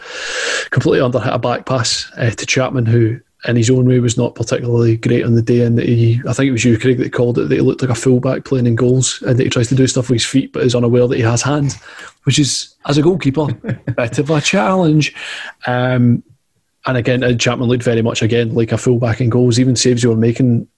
completely 0.71 1.01
underhit 1.01 1.35
a 1.35 1.39
back 1.39 1.65
pass 1.65 2.11
uh, 2.17 2.31
to 2.31 2.47
Chapman, 2.47 2.87
who 2.87 3.19
in 3.47 3.57
his 3.57 3.71
own 3.71 3.87
way 3.87 3.99
was 3.99 4.19
not 4.19 4.35
particularly 4.35 4.97
great 4.97 5.25
on 5.25 5.35
the 5.35 5.43
day. 5.43 5.63
And 5.63 5.79
he, 5.79 6.21
I 6.29 6.33
think 6.33 6.49
it 6.49 6.53
was 6.53 6.65
you, 6.65 6.79
Craig, 6.79 6.99
that 6.99 7.13
called 7.13 7.39
it 7.39 7.49
that 7.49 7.55
he 7.55 7.61
looked 7.61 7.81
like 7.81 7.91
a 7.91 7.95
fullback 7.95 8.45
playing 8.45 8.67
in 8.67 8.75
goals, 8.75 9.23
and 9.23 9.39
that 9.39 9.45
he 9.45 9.51
tries 9.51 9.69
to 9.69 9.75
do 9.75 9.87
stuff 9.87 10.11
with 10.11 10.17
his 10.17 10.27
feet, 10.27 10.53
but 10.53 10.63
is 10.63 10.75
unaware 10.75 11.07
that 11.09 11.17
he 11.17 11.23
has 11.23 11.43
hands, 11.43 11.81
which 12.25 12.39
is 12.39 12.75
as 12.87 12.99
a 12.99 13.03
goalkeeper 13.03 13.47
a 13.65 13.93
bit 13.93 14.19
of 14.19 14.31
a 14.31 14.41
challenge. 14.41 15.15
Um, 15.67 16.23
and 16.85 16.97
again, 16.97 17.39
Chapman 17.39 17.69
looked 17.69 17.83
very 17.83 18.03
much 18.03 18.23
again 18.23 18.55
like 18.55 18.71
a 18.71 18.79
fullback 18.79 19.21
in 19.21 19.31
goals. 19.31 19.59
Even 19.59 19.77
saves 19.77 20.03
you 20.03 20.11
were 20.11 20.17
making 20.17 20.69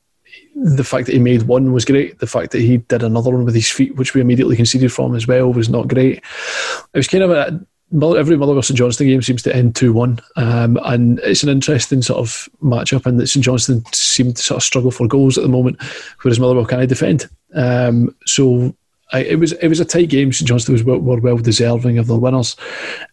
the 0.55 0.85
fact 0.85 1.07
that 1.07 1.13
he 1.13 1.19
made 1.19 1.43
one 1.43 1.73
was 1.73 1.85
great. 1.85 2.19
The 2.19 2.27
fact 2.27 2.53
that 2.53 2.61
he 2.61 2.79
did 2.79 3.03
another 3.03 3.31
one 3.31 3.45
with 3.45 3.55
his 3.55 3.71
feet, 3.71 3.97
which 3.97 4.15
we 4.15 4.21
immediately 4.21 4.57
conceded 4.57 4.93
from 4.93 5.15
as 5.15 5.27
well, 5.27 5.53
was 5.53 5.69
not 5.69 5.89
great. 5.89 6.19
It 6.19 6.99
was 6.99 7.09
kind 7.09 7.25
of 7.25 7.31
a 7.31 7.61
every 7.93 8.37
Motherwell 8.37 8.63
St 8.63 8.77
Johnstone 8.77 9.09
game 9.09 9.23
seems 9.23 9.43
to 9.43 9.55
end 9.55 9.75
2 9.75 9.93
1. 9.93 10.21
Um, 10.37 10.79
and 10.85 11.19
it's 11.21 11.43
an 11.43 11.49
interesting 11.49 12.03
sort 12.03 12.19
of 12.19 12.49
matchup, 12.63 13.07
and 13.07 13.19
that 13.19 13.29
St 13.29 13.45
Johnstone 13.45 13.85
seem 13.93 14.35
to 14.35 14.43
sort 14.43 14.57
of 14.57 14.63
struggle 14.63 14.91
for 14.91 15.09
goals 15.09 15.39
at 15.39 15.43
the 15.43 15.49
moment, 15.49 15.81
whereas 16.23 16.41
Motherwell 16.41 16.67
kind 16.67 16.83
of 16.83 16.89
defend. 16.89 17.29
Um, 17.55 18.15
so 18.27 18.75
I, 19.13 19.21
it 19.21 19.39
was 19.39 19.53
it 19.53 19.69
was 19.69 19.81
a 19.81 19.85
tight 19.85 20.11
game. 20.11 20.33
St 20.33 20.47
Johnstone 20.47 20.75
was 20.75 20.85
were 20.85 20.99
well 20.99 21.39
deserving 21.39 21.99
of 21.99 22.07
the 22.07 22.19
winners. 22.19 22.57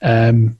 Um, 0.01 0.59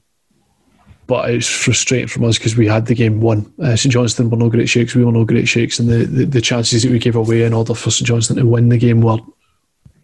but 1.06 1.30
it's 1.30 1.48
frustrating 1.48 2.08
from 2.08 2.24
us 2.24 2.38
because 2.38 2.56
we 2.56 2.66
had 2.66 2.86
the 2.86 2.94
game 2.94 3.20
won. 3.20 3.52
Uh, 3.62 3.76
St 3.76 3.92
Johnstone 3.92 4.30
were 4.30 4.36
no 4.36 4.50
great 4.50 4.68
shakes, 4.68 4.94
we 4.94 5.04
were 5.04 5.12
no 5.12 5.24
great 5.24 5.48
shakes, 5.48 5.78
and 5.78 5.88
the, 5.88 6.04
the, 6.04 6.24
the, 6.24 6.40
chances 6.40 6.82
that 6.82 6.90
we 6.90 6.98
gave 6.98 7.16
away 7.16 7.42
in 7.42 7.52
order 7.52 7.74
for 7.74 7.90
St 7.90 8.06
Johnstone 8.06 8.38
to 8.38 8.46
win 8.46 8.68
the 8.68 8.78
game 8.78 9.00
were 9.00 9.18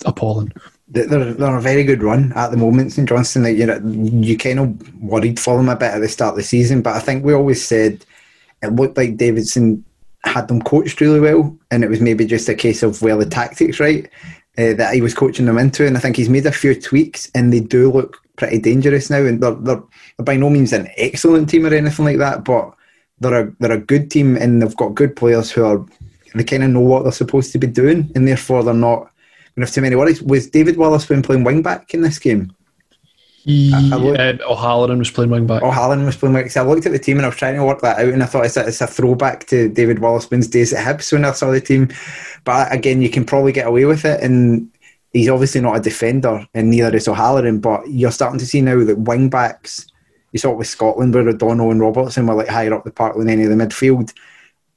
appalling. 0.05 0.53
They're, 0.89 1.07
they're 1.07 1.57
a 1.57 1.63
very 1.63 1.85
good 1.85 2.03
run 2.03 2.33
at 2.35 2.51
the 2.51 2.57
moment, 2.57 2.93
St 2.93 3.09
Johnstone. 3.09 3.45
Like, 3.45 3.57
you 3.57 3.67
know, 3.67 3.81
you 3.85 4.37
kind 4.37 4.61
of 4.61 5.03
worried 5.03 5.41
for 5.41 5.57
them 5.57 5.69
a 5.69 5.77
bit 5.77 5.93
at 5.93 6.01
the 6.01 6.09
start 6.09 6.33
of 6.33 6.37
the 6.37 6.43
season, 6.43 6.83
but 6.83 6.95
I 6.95 7.01
think 7.01 7.25
we 7.25 7.33
always 7.33 7.67
said 7.67 8.05
it 8.63 8.73
looked 8.73 8.97
like 8.97 9.17
Davidson 9.17 9.85
had 10.25 10.49
them 10.49 10.63
coached 10.63 11.01
really 11.01 11.21
well, 11.21 11.57
and 11.71 11.83
it 11.83 11.91
was 11.91 12.01
maybe 12.01 12.27
just 12.27 12.49
a 12.49 12.55
case 12.55 12.83
of 12.83 13.03
well 13.03 13.19
the 13.19 13.27
tactics 13.27 13.81
right 13.81 14.09
uh, 14.59 14.75
that 14.75 14.95
he 14.95 15.01
was 15.01 15.15
coaching 15.15 15.47
them 15.47 15.59
into, 15.59 15.87
and 15.87 15.97
I 15.97 16.01
think 16.01 16.17
he's 16.17 16.29
made 16.29 16.47
a 16.47 16.53
few 16.53 16.81
tweaks, 16.81 17.31
and 17.35 17.53
they 17.53 17.61
do 17.61 17.91
look 17.91 18.22
pretty 18.37 18.59
dangerous 18.59 19.11
now, 19.11 19.25
and 19.25 19.43
they're, 19.43 19.55
they're, 19.55 19.83
they're 20.17 20.25
by 20.25 20.37
no 20.37 20.51
means 20.51 20.73
an 20.73 20.89
excellent 20.97 21.49
team 21.49 21.67
or 21.67 21.75
anything 21.75 22.05
like 22.05 22.19
that, 22.19 22.45
but 22.45 22.75
they're 23.21 23.49
a 23.49 23.53
they're 23.61 23.73
a 23.73 23.79
good 23.79 24.11
team, 24.11 24.37
and 24.37 24.61
they've 24.61 24.77
got 24.77 24.95
good 24.95 25.17
players 25.17 25.51
who 25.51 25.65
are 25.65 25.85
they 26.35 26.45
kind 26.45 26.65
of 26.65 26.71
know 26.71 26.81
what 26.81 27.03
they're 27.03 27.13
supposed 27.13 27.53
to 27.53 27.59
be 27.59 27.67
doing, 27.67 28.11
and 28.15 28.27
therefore 28.27 28.63
they're 28.63 28.75
not 28.75 29.01
going 29.55 29.57
to 29.57 29.61
have 29.63 29.73
too 29.73 29.83
many 29.83 29.97
worries. 29.97 30.23
Was 30.23 30.49
David 30.49 30.77
Wotherspoon 30.77 31.23
playing 31.23 31.45
wing 31.45 31.63
back 31.63 31.93
in 31.95 32.01
this 32.01 32.19
game? 32.19 32.55
Yeah, 33.45 33.79
uh, 33.93 34.39
O'Halloran 34.49 34.99
was 34.99 35.11
playing 35.11 35.31
wing 35.31 35.47
back. 35.47 35.63
O'Halloran 35.63 36.07
was 36.07 36.17
playing 36.17 36.35
wing 36.35 36.45
back. 36.45 36.53
So 36.53 36.63
I 36.63 36.67
looked 36.67 36.87
at 36.87 36.93
the 36.93 36.99
team 36.99 37.17
and 37.17 37.27
I 37.27 37.29
was 37.29 37.37
trying 37.37 37.57
to 37.57 37.65
work 37.65 37.81
that 37.81 37.99
out, 37.99 38.13
and 38.13 38.23
I 38.23 38.27
thought 38.27 38.47
it's 38.47 38.57
a, 38.57 38.67
it's 38.67 38.81
a 38.81 38.87
throwback 38.87 39.47
to 39.49 39.69
David 39.69 39.99
Wotherspoon's 39.99 40.49
days 40.49 40.73
at 40.73 40.85
Hibs 40.85 41.13
when 41.13 41.25
I 41.25 41.33
saw 41.33 41.51
the 41.51 41.61
team. 41.61 41.89
But 42.45 42.73
again, 42.73 43.03
you 43.03 43.11
can 43.11 43.25
probably 43.25 43.53
get 43.53 43.67
away 43.67 43.85
with 43.85 44.05
it, 44.05 44.23
and 44.23 44.71
he's 45.13 45.29
obviously 45.29 45.61
not 45.61 45.77
a 45.77 45.81
defender, 45.81 46.47
and 46.55 46.71
neither 46.71 46.97
is 46.97 47.09
O'Halloran. 47.09 47.61
But 47.61 47.91
you're 47.91 48.11
starting 48.11 48.39
to 48.39 48.47
see 48.47 48.61
now 48.61 48.85
that 48.85 48.99
wing 48.99 49.29
backs, 49.29 49.87
you 50.33 50.39
saw 50.39 50.53
it 50.53 50.59
with 50.59 50.69
Scotland 50.69 51.15
where 51.15 51.29
O'Donnell 51.29 51.71
and 51.71 51.81
Robertson 51.81 52.27
were 52.27 52.35
like 52.35 52.49
higher 52.49 52.75
up 52.75 52.85
the 52.85 52.91
park 52.91 53.17
than 53.17 53.29
any 53.29 53.45
of 53.45 53.51
the 53.51 53.57
midfield. 53.57 54.13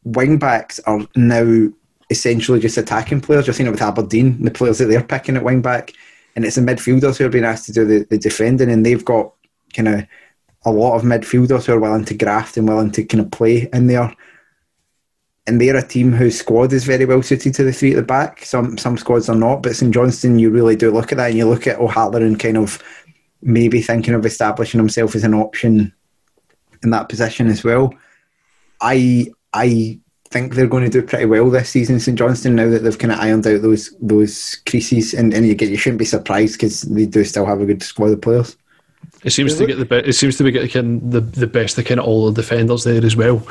Wing 0.03 0.37
backs 0.37 0.79
are 0.85 1.07
now 1.15 1.69
essentially 2.09 2.59
just 2.59 2.77
attacking 2.77 3.21
players. 3.21 3.47
You're 3.47 3.53
seeing 3.53 3.67
it 3.67 3.71
with 3.71 3.81
Aberdeen, 3.81 4.43
the 4.43 4.51
players 4.51 4.77
that 4.77 4.85
they're 4.85 5.03
picking 5.03 5.35
at 5.35 5.43
wing 5.43 5.61
back 5.61 5.93
and 6.35 6.43
it's 6.43 6.55
the 6.55 6.61
midfielders 6.61 7.17
who 7.17 7.25
are 7.25 7.29
being 7.29 7.45
asked 7.45 7.65
to 7.67 7.71
do 7.71 7.85
the, 7.85 8.05
the 8.09 8.17
defending, 8.17 8.69
and 8.69 8.85
they've 8.85 9.05
got 9.05 9.33
kind 9.73 9.87
of 9.87 10.05
a 10.65 10.71
lot 10.71 10.95
of 10.95 11.03
midfielders 11.03 11.65
who 11.65 11.73
are 11.73 11.79
willing 11.79 12.05
to 12.05 12.13
graft 12.13 12.57
and 12.57 12.67
willing 12.67 12.91
to 12.91 13.03
kind 13.05 13.23
of 13.23 13.31
play 13.31 13.69
in 13.71 13.87
there. 13.87 14.13
And 15.47 15.61
they're 15.61 15.77
a 15.77 15.87
team 15.87 16.11
whose 16.11 16.39
squad 16.39 16.73
is 16.73 16.85
very 16.85 17.05
well 17.05 17.21
suited 17.21 17.53
to 17.53 17.63
the 17.63 17.71
three 17.71 17.91
at 17.91 17.97
the 17.97 18.01
back. 18.03 18.43
Some 18.43 18.77
some 18.77 18.97
squads 18.97 19.29
are 19.29 19.35
not, 19.35 19.61
but 19.61 19.75
St 19.75 19.93
Johnstone, 19.93 20.39
you 20.39 20.49
really 20.49 20.75
do 20.75 20.91
look 20.91 21.11
at 21.11 21.17
that, 21.17 21.29
and 21.29 21.37
you 21.37 21.47
look 21.47 21.67
at 21.67 21.79
O'Halloran 21.79 22.37
kind 22.37 22.57
of 22.57 22.81
maybe 23.41 23.81
thinking 23.81 24.15
of 24.15 24.25
establishing 24.25 24.79
himself 24.79 25.15
as 25.15 25.23
an 25.23 25.35
option 25.35 25.93
in 26.83 26.89
that 26.89 27.09
position 27.09 27.47
as 27.47 27.63
well. 27.63 27.93
I 28.81 29.27
I 29.53 29.99
think 30.31 30.55
they're 30.55 30.67
going 30.67 30.83
to 30.83 30.89
do 30.89 31.05
pretty 31.05 31.25
well 31.25 31.49
this 31.49 31.69
season, 31.69 31.99
St 31.99 32.17
Johnstone. 32.17 32.55
Now 32.55 32.69
that 32.69 32.79
they've 32.79 32.97
kind 32.97 33.13
of 33.13 33.19
ironed 33.19 33.45
out 33.47 33.61
those 33.61 33.95
those 34.01 34.55
creases, 34.67 35.13
and, 35.13 35.33
and 35.33 35.45
you 35.45 35.55
get 35.55 35.69
you 35.69 35.77
shouldn't 35.77 35.99
be 35.99 36.05
surprised 36.05 36.53
because 36.53 36.81
they 36.81 37.05
do 37.05 37.23
still 37.23 37.45
have 37.45 37.61
a 37.61 37.65
good 37.65 37.83
squad 37.83 38.11
of 38.11 38.21
players. 38.21 38.57
It 39.23 39.31
seems 39.31 39.57
to 39.57 39.65
get 39.65 39.77
the 39.77 39.85
be- 39.85 40.07
it 40.07 40.13
seems 40.13 40.37
to 40.37 40.43
be 40.43 40.51
getting 40.51 41.09
the 41.09 41.21
the 41.21 41.47
best 41.47 41.77
of 41.77 41.85
kind 41.85 41.99
of 41.99 42.05
all 42.05 42.31
the 42.31 42.41
defenders 42.41 42.83
there 42.83 43.03
as 43.03 43.15
well, 43.15 43.45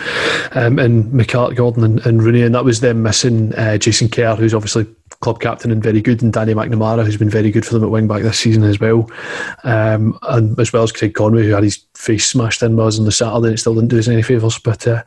um, 0.52 0.78
and 0.78 1.05
McCart, 1.12 1.57
Gordon, 1.57 1.84
and, 1.84 2.07
and 2.07 2.22
Rooney, 2.22 2.42
and 2.42 2.55
that 2.55 2.64
was 2.64 2.80
them 2.80 3.02
missing 3.02 3.55
uh, 3.55 3.78
Jason 3.78 4.09
Kerr, 4.09 4.36
who's 4.36 4.55
obviously 4.55 4.86
club 5.20 5.40
captain 5.40 5.70
and 5.70 5.82
very 5.82 6.00
good, 6.00 6.22
and 6.22 6.32
Danny 6.32 6.55
McNamara, 6.55 7.05
who's 7.05 7.16
been 7.16 7.30
very 7.30 7.50
good 7.50 7.64
for 7.64 7.74
them 7.74 7.84
at 7.84 7.90
wing 7.90 8.07
back 8.07 8.22
this 8.22 8.38
season 8.38 8.62
as 8.62 8.78
well, 8.78 9.11
um, 9.64 10.18
and 10.22 10.59
as 10.61 10.72
well 10.72 10.82
as 10.82 10.92
Craig 10.92 11.14
Conway, 11.14 11.44
who 11.44 11.52
had 11.52 11.64
his 11.64 11.84
face 11.94 12.28
smashed 12.28 12.62
in 12.62 12.76
by 12.76 12.84
us 12.84 12.98
on 12.98 13.05
the 13.05 13.12
Saturday, 13.12 13.46
and 13.46 13.55
it 13.55 13.59
still 13.59 13.74
didn't 13.74 13.88
do 13.88 13.98
us 13.98 14.09
any 14.09 14.22
favours. 14.22 14.59
But 14.59 14.86
uh, 14.86 15.02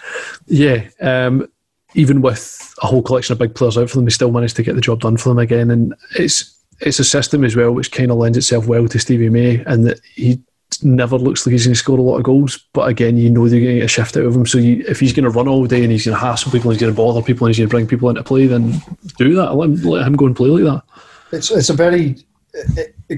yeah, 0.48 0.88
um, 1.02 1.50
even 1.94 2.22
with 2.22 2.76
a 2.82 2.88
whole 2.88 3.02
collection 3.02 3.34
of 3.34 3.40
big 3.40 3.56
players 3.56 3.78
out 3.78 3.90
for 3.90 3.98
them, 3.98 4.06
he 4.06 4.12
still 4.12 4.32
managed 4.32 4.56
to 4.58 4.64
get 4.64 4.76
the 4.76 4.82
job 4.82 5.00
done 5.00 5.18
for 5.18 5.30
them 5.30 5.40
again. 5.40 5.72
And 5.72 5.96
it's 6.18 6.57
it's 6.82 7.00
a 7.00 7.04
system 7.04 7.44
as 7.44 7.56
well 7.56 7.72
which 7.72 7.92
kind 7.92 8.12
of 8.12 8.18
lends 8.18 8.38
itself 8.38 8.68
well 8.68 8.88
to 8.88 9.00
Stevie 9.00 9.30
May, 9.30 9.64
and 9.66 9.86
that 9.86 10.00
he 10.16 10.42
never 10.84 11.18
looks 11.18 11.46
like 11.46 11.52
he's 11.52 11.66
going 11.66 11.74
to 11.74 11.80
score 11.80 11.98
a 11.98 12.02
lot 12.02 12.18
of 12.18 12.24
goals. 12.24 12.58
But 12.74 12.90
again, 12.90 13.18
you 13.18 13.30
know 13.30 13.48
they're 13.48 13.60
going 13.60 13.74
to 13.74 13.80
get 13.80 13.86
a 13.86 13.88
shift 13.88 14.18
out 14.18 14.26
of 14.26 14.36
him. 14.36 14.46
So 14.46 14.58
you, 14.58 14.84
if 14.88 15.00
he's 15.00 15.14
going 15.14 15.24
to 15.24 15.30
run 15.30 15.48
all 15.48 15.66
day 15.66 15.84
and 15.84 15.92
he's 15.92 16.06
going 16.06 16.18
to 16.18 16.24
hassle 16.24 16.52
people, 16.52 16.72
he's 16.72 16.80
going 16.80 16.94
to 16.94 16.98
bother 16.98 17.22
people, 17.22 17.46
and 17.48 17.56
he's 17.56 17.60
going 17.60 17.70
to 17.70 17.74
bring 17.74 17.88
people 17.88 18.10
into 18.10 18.24
play, 18.24 18.48
then 18.48 18.74
do 19.18 19.34
that. 19.36 19.56
Let 19.56 19.70
him, 19.70 19.82
let 19.84 20.08
him 20.08 20.16
go 20.16 20.26
and 20.26 20.36
play 20.36 20.50
like 20.50 20.64
that. 20.64 20.84
It's 21.32 21.52
it's 21.52 21.70
a 21.70 21.74
very 21.74 22.18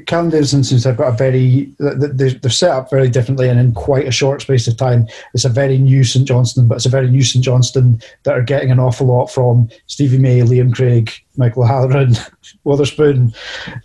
Cannondale's 0.06 0.54
instance 0.54 0.84
have 0.84 0.98
got 0.98 1.14
a 1.14 1.18
very 1.18 1.74
they're, 1.80 2.50
set 2.50 2.70
up 2.70 2.92
very 2.92 3.10
differently 3.10 3.50
and 3.50 3.60
in 3.60 3.74
quite 3.74 4.08
a 4.08 4.12
short 4.12 4.42
space 4.42 4.68
of 4.68 4.78
time. 4.78 5.08
It's 5.34 5.46
a 5.46 5.50
very 5.50 5.80
new 5.80 6.04
St 6.04 6.28
Johnstone, 6.28 6.68
but 6.68 6.76
it's 6.76 6.86
a 6.86 6.90
very 6.90 7.10
new 7.10 7.24
St 7.24 7.44
Johnstone 7.44 8.00
that 8.24 8.36
are 8.38 8.44
getting 8.44 8.70
an 8.70 8.80
awful 8.80 9.08
lot 9.08 9.28
from 9.28 9.68
Stevie 9.88 10.20
May, 10.20 10.42
Liam 10.42 10.74
Craig, 10.74 11.12
Michael 11.38 11.66
Halloran, 11.66 12.14
Wotherspoon, 12.66 13.34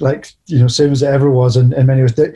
like 0.01 0.33
you 0.47 0.59
know, 0.59 0.69
same 0.69 0.93
as 0.93 1.03
it 1.03 1.07
ever 1.07 1.31
was 1.31 1.57
in, 1.57 1.73
in 1.73 1.87
many 1.87 2.03
ways. 2.03 2.15
They, 2.15 2.35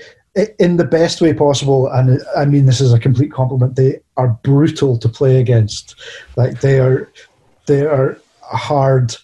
in 0.59 0.77
the 0.77 0.85
best 0.85 1.21
way 1.21 1.35
possible, 1.35 1.89
and 1.89 2.21
I 2.37 2.47
mean 2.47 2.67
this 2.67 2.81
is 2.81 2.93
a 2.93 2.99
complete 2.99 3.33
compliment. 3.33 3.77
They 3.77 4.01
are 4.17 4.39
brutal 4.43 4.97
to 4.99 5.09
play 5.09 5.41
against. 5.41 5.95
Like 6.37 6.61
they 6.61 6.79
are, 6.79 7.11
they 7.67 7.83
are 7.83 8.19
hard 8.41 9.15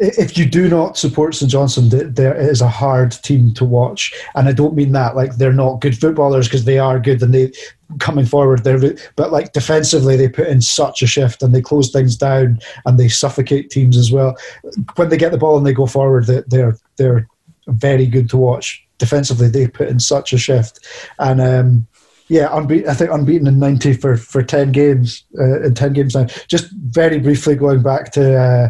if 0.00 0.38
you 0.38 0.46
do 0.46 0.66
not 0.68 0.96
support 0.96 1.34
St 1.34 1.50
Johnstone, 1.50 1.90
there 1.90 2.34
is 2.34 2.62
a 2.62 2.68
hard 2.68 3.12
team 3.12 3.52
to 3.54 3.64
watch, 3.66 4.12
and 4.34 4.48
I 4.48 4.52
don't 4.52 4.74
mean 4.74 4.92
that 4.92 5.14
like 5.14 5.36
they're 5.36 5.52
not 5.52 5.82
good 5.82 5.98
footballers 5.98 6.48
because 6.48 6.64
they 6.64 6.78
are 6.78 6.98
good 6.98 7.22
and 7.22 7.34
they 7.34 7.52
coming 7.98 8.24
forward. 8.24 8.64
They're 8.64 8.94
but 9.16 9.30
like 9.30 9.52
defensively, 9.52 10.16
they 10.16 10.28
put 10.28 10.48
in 10.48 10.62
such 10.62 11.02
a 11.02 11.06
shift 11.06 11.42
and 11.42 11.54
they 11.54 11.60
close 11.60 11.90
things 11.90 12.16
down 12.16 12.60
and 12.86 12.98
they 12.98 13.08
suffocate 13.08 13.70
teams 13.70 13.98
as 13.98 14.10
well. 14.10 14.36
When 14.96 15.10
they 15.10 15.18
get 15.18 15.32
the 15.32 15.38
ball 15.38 15.58
and 15.58 15.66
they 15.66 15.74
go 15.74 15.86
forward, 15.86 16.26
they're 16.26 16.76
they're 16.96 17.28
very 17.66 18.06
good 18.06 18.30
to 18.30 18.38
watch. 18.38 18.82
Defensively, 18.96 19.48
they 19.48 19.68
put 19.68 19.88
in 19.88 20.00
such 20.00 20.32
a 20.32 20.38
shift, 20.38 20.80
and 21.18 21.42
um, 21.42 21.86
yeah, 22.28 22.48
unbe- 22.48 22.88
I 22.88 22.94
think 22.94 23.10
unbeaten 23.10 23.46
in 23.46 23.58
ninety 23.58 23.92
for 23.92 24.16
for 24.16 24.42
ten 24.42 24.72
games 24.72 25.24
uh, 25.38 25.60
in 25.60 25.74
ten 25.74 25.92
games 25.92 26.14
now. 26.14 26.24
Just 26.48 26.70
very 26.72 27.18
briefly 27.18 27.54
going 27.54 27.82
back 27.82 28.12
to. 28.12 28.38
Uh, 28.40 28.68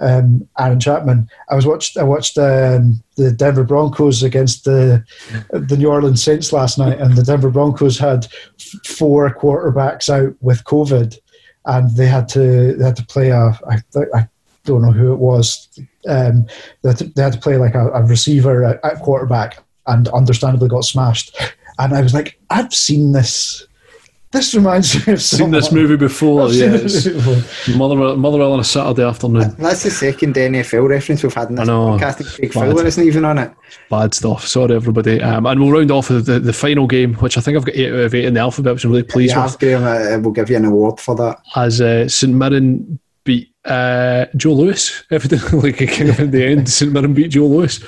um, 0.00 0.48
Aaron 0.58 0.80
Chapman. 0.80 1.28
I 1.50 1.54
was 1.54 1.66
watched. 1.66 1.96
I 1.96 2.02
watched 2.02 2.38
um, 2.38 3.02
the 3.16 3.32
Denver 3.32 3.64
Broncos 3.64 4.22
against 4.22 4.64
the 4.64 5.04
the 5.50 5.76
New 5.76 5.90
Orleans 5.90 6.22
Saints 6.22 6.52
last 6.52 6.78
night, 6.78 6.98
and 6.98 7.16
the 7.16 7.22
Denver 7.22 7.50
Broncos 7.50 7.98
had 7.98 8.26
four 8.84 9.32
quarterbacks 9.34 10.08
out 10.08 10.34
with 10.40 10.64
COVID, 10.64 11.18
and 11.66 11.96
they 11.96 12.06
had 12.06 12.28
to 12.30 12.74
they 12.74 12.84
had 12.84 12.96
to 12.96 13.06
play 13.06 13.30
a. 13.30 13.58
I, 13.68 13.82
I 14.14 14.28
don't 14.64 14.82
know 14.82 14.92
who 14.92 15.12
it 15.12 15.18
was. 15.18 15.68
Um, 16.08 16.46
they, 16.82 16.90
had 16.90 16.98
to, 16.98 17.04
they 17.04 17.22
had 17.22 17.32
to 17.32 17.40
play 17.40 17.56
like 17.56 17.74
a, 17.74 17.90
a 17.90 18.02
receiver 18.04 18.64
at 18.64 19.00
quarterback, 19.00 19.62
and 19.86 20.08
understandably 20.08 20.68
got 20.68 20.84
smashed. 20.84 21.36
And 21.78 21.94
I 21.94 22.02
was 22.02 22.14
like, 22.14 22.38
I've 22.50 22.72
seen 22.72 23.12
this 23.12 23.66
this 24.32 24.54
reminds 24.54 25.06
me 25.06 25.12
of 25.12 25.22
Seen 25.22 25.50
this 25.50 25.70
movie 25.70 25.96
before, 25.96 26.42
I've 26.44 26.52
seen 26.52 26.72
yes. 26.72 26.82
this 26.82 27.06
movie 27.06 27.40
before. 27.40 27.76
Motherwell, 27.76 28.16
Motherwell 28.16 28.52
on 28.54 28.60
a 28.60 28.64
Saturday 28.64 29.04
afternoon. 29.04 29.54
That's 29.58 29.82
the 29.84 29.90
second 29.90 30.34
NFL 30.34 30.88
reference 30.88 31.22
we've 31.22 31.32
had 31.34 31.50
in 31.50 31.56
this 31.56 31.68
I 31.68 31.72
know. 31.72 31.98
podcast. 31.98 32.20
and 32.20 32.26
Craig 32.28 32.52
Bad. 32.52 32.60
Fowler 32.68 32.86
isn't 32.86 33.04
even 33.04 33.24
on 33.24 33.38
it. 33.38 33.52
Bad 33.90 34.14
stuff. 34.14 34.46
Sorry, 34.46 34.74
everybody. 34.74 35.20
Um, 35.22 35.46
and 35.46 35.60
we'll 35.60 35.70
round 35.70 35.90
off 35.90 36.10
with 36.10 36.26
the, 36.26 36.40
the 36.40 36.52
final 36.52 36.86
game, 36.86 37.14
which 37.14 37.36
I 37.38 37.40
think 37.40 37.56
I've 37.56 37.64
got 37.64 37.76
8 37.76 37.92
out 37.92 37.98
of 38.00 38.14
8 38.14 38.24
in 38.24 38.34
the 38.34 38.40
alphabet, 38.40 38.74
which 38.74 38.84
I'm 38.84 38.90
really 38.90 39.02
You 39.02 39.08
pleased 39.08 39.36
with. 39.36 39.58
Graham. 39.58 39.84
uh, 39.84 40.18
We'll 40.22 40.32
give 40.32 40.50
you 40.50 40.56
an 40.56 40.64
award 40.64 40.98
for 40.98 41.14
that. 41.16 41.38
As 41.54 41.80
uh, 41.80 42.08
St 42.08 42.32
Mirren 42.34 42.98
beat 43.24 43.52
uh, 43.66 44.26
Joe 44.36 44.54
Lewis, 44.54 45.04
evidently, 45.10 45.72
like, 45.72 45.90
kind 45.92 46.08
of 46.10 46.18
in 46.20 46.30
the 46.30 46.44
end, 46.44 46.68
St 46.68 46.90
Mirren 46.90 47.12
beat 47.14 47.28
Joe 47.28 47.46
Lewis. 47.46 47.80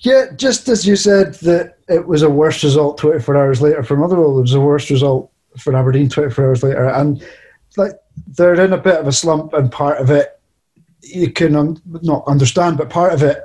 Yeah, 0.00 0.26
just 0.36 0.68
as 0.68 0.86
you 0.86 0.94
said 0.94 1.34
that 1.36 1.78
it 1.88 2.06
was 2.06 2.22
a 2.22 2.30
worse 2.30 2.62
result 2.62 2.98
24 2.98 3.36
hours 3.36 3.60
later 3.60 3.82
for 3.82 3.96
Motherwell, 3.96 4.38
it 4.38 4.42
was 4.42 4.54
a 4.54 4.60
worse 4.60 4.88
result 4.92 5.32
for 5.56 5.74
Aberdeen 5.74 6.08
24 6.08 6.44
hours 6.44 6.62
later. 6.62 6.88
And 6.88 7.24
like 7.76 7.92
they're 8.26 8.60
in 8.60 8.72
a 8.72 8.78
bit 8.78 8.98
of 8.98 9.06
a 9.06 9.12
slump, 9.12 9.52
and 9.52 9.70
part 9.70 10.00
of 10.00 10.10
it 10.10 10.38
you 11.02 11.32
can 11.32 11.56
un- 11.56 11.80
not 12.02 12.26
understand, 12.26 12.76
but 12.76 12.90
part 12.90 13.12
of 13.12 13.22
it 13.22 13.38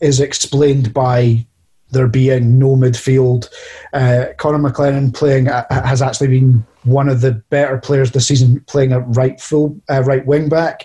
is 0.00 0.20
explained 0.20 0.92
by 0.92 1.46
there 1.90 2.08
being 2.08 2.58
no 2.58 2.76
midfield. 2.76 3.48
Uh, 3.92 4.26
Connor 4.36 4.58
McLennan 4.58 5.14
playing 5.14 5.48
uh, 5.48 5.64
has 5.70 6.02
actually 6.02 6.28
been 6.28 6.66
one 6.82 7.08
of 7.08 7.20
the 7.20 7.32
better 7.32 7.78
players 7.78 8.10
this 8.10 8.26
season, 8.26 8.60
playing 8.66 8.92
a 8.92 9.00
right 9.00 9.40
full, 9.40 9.80
uh, 9.88 10.02
right 10.02 10.26
wing 10.26 10.48
back. 10.48 10.84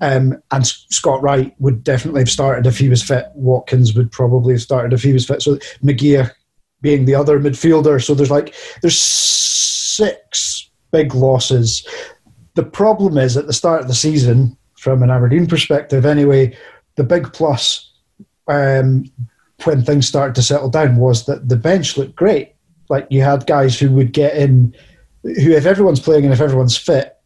Um, 0.00 0.42
and 0.50 0.66
Scott 0.66 1.22
Wright 1.22 1.54
would 1.58 1.84
definitely 1.84 2.22
have 2.22 2.30
started 2.30 2.66
if 2.66 2.78
he 2.78 2.88
was 2.88 3.02
fit. 3.02 3.26
Watkins 3.34 3.94
would 3.94 4.10
probably 4.10 4.54
have 4.54 4.62
started 4.62 4.92
if 4.92 5.02
he 5.02 5.12
was 5.12 5.26
fit. 5.26 5.42
So 5.42 5.56
McGear 5.82 6.32
being 6.80 7.04
the 7.04 7.14
other 7.14 7.40
midfielder. 7.40 8.04
So 8.04 8.14
there's 8.14 8.30
like 8.30 8.54
there's 8.82 9.00
six 9.98 10.70
big 10.92 11.14
losses. 11.14 11.86
The 12.54 12.62
problem 12.62 13.18
is 13.18 13.36
at 13.36 13.46
the 13.46 13.52
start 13.52 13.82
of 13.82 13.88
the 13.88 13.94
season, 13.94 14.56
from 14.76 15.02
an 15.02 15.10
Aberdeen 15.10 15.46
perspective, 15.46 16.06
anyway, 16.06 16.56
the 16.94 17.04
big 17.04 17.32
plus 17.32 17.92
um, 18.46 19.04
when 19.64 19.82
things 19.82 20.06
started 20.06 20.34
to 20.36 20.42
settle 20.42 20.70
down 20.70 20.96
was 20.96 21.26
that 21.26 21.48
the 21.48 21.56
bench 21.56 21.96
looked 21.96 22.14
great. 22.14 22.54
Like 22.88 23.06
you 23.10 23.22
had 23.22 23.46
guys 23.46 23.78
who 23.78 23.90
would 23.92 24.12
get 24.12 24.36
in, 24.36 24.74
who 25.22 25.52
if 25.52 25.66
everyone's 25.66 26.00
playing 26.00 26.24
and 26.24 26.32
if 26.32 26.40
everyone's 26.40 26.76
fit, 26.76 27.16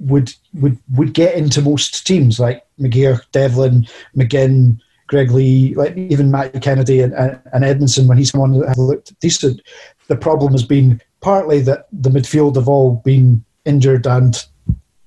would 0.00 0.32
would 0.54 0.78
would 0.94 1.12
get 1.14 1.34
into 1.34 1.62
most 1.62 2.06
teams 2.06 2.38
like 2.38 2.64
McGear, 2.80 3.22
Devlin, 3.32 3.86
McGinn, 4.16 4.80
Greg 5.06 5.30
Leigh, 5.30 5.74
like 5.74 5.96
even 5.96 6.30
Matt 6.30 6.62
Kennedy 6.62 7.00
and, 7.00 7.14
and, 7.14 7.64
Edmondson 7.64 8.06
when 8.06 8.18
he's 8.18 8.30
someone 8.30 8.58
that 8.58 8.68
have 8.68 8.78
looked 8.78 9.18
decent. 9.20 9.60
The 10.08 10.16
problem 10.16 10.52
has 10.52 10.64
been 10.64 11.00
partly 11.28 11.60
that 11.60 11.86
the 11.92 12.08
midfield 12.08 12.56
have 12.56 12.68
all 12.68 13.02
been 13.04 13.44
injured 13.66 14.06
and 14.06 14.46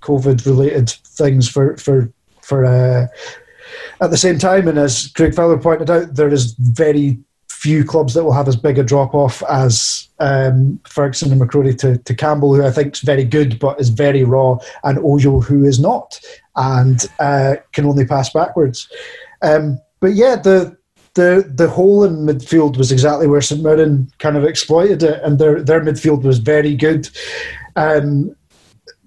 COVID 0.04 0.46
related 0.46 0.92
things 0.92 1.50
for 1.50 1.76
for 1.78 2.14
for 2.44 2.64
uh, 2.64 3.08
at 4.02 4.12
the 4.12 4.18
same 4.18 4.38
time. 4.38 4.68
And 4.68 4.78
as 4.78 5.08
Craig 5.16 5.34
Fowler 5.34 5.58
pointed 5.58 5.90
out, 5.90 6.14
there 6.14 6.32
is 6.32 6.54
very 6.60 7.18
few 7.50 7.84
clubs 7.84 8.14
that 8.14 8.24
will 8.24 8.34
have 8.34 8.48
as 8.48 8.56
big 8.56 8.78
a 8.78 8.84
drop 8.84 9.16
off 9.16 9.42
as 9.50 10.10
um, 10.20 10.80
Ferguson 10.86 11.32
and 11.32 11.42
McCrorie 11.42 11.76
to, 11.80 11.98
to 11.98 12.14
Campbell, 12.14 12.54
who 12.54 12.64
I 12.64 12.70
think 12.70 12.94
is 12.94 13.02
very 13.02 13.24
good 13.24 13.58
but 13.58 13.82
is 13.82 13.90
very 13.90 14.24
raw, 14.24 14.60
and 14.84 15.00
Ojo, 15.00 15.40
who 15.40 15.64
is 15.64 15.80
not 15.80 16.20
and 16.56 17.04
uh, 17.18 17.56
can 17.72 17.86
only 17.86 18.06
pass 18.06 18.30
backwards. 18.32 18.88
Um, 19.42 19.80
but 20.00 20.14
yeah, 20.14 20.36
the 20.36 20.78
the 21.14 21.52
the 21.54 21.68
hole 21.68 22.04
in 22.04 22.26
midfield 22.26 22.78
was 22.78 22.92
exactly 22.92 23.28
where 23.28 23.42
St 23.42 23.62
Mirren 23.62 24.12
kind 24.20 24.38
of 24.38 24.46
exploited 24.46 25.04
it, 25.04 25.22
and 25.24 25.40
their 25.40 25.62
their 25.62 25.82
midfield 25.82 26.24
was 26.24 26.40
very 26.40 26.76
good. 26.76 27.10
Um, 27.76 28.36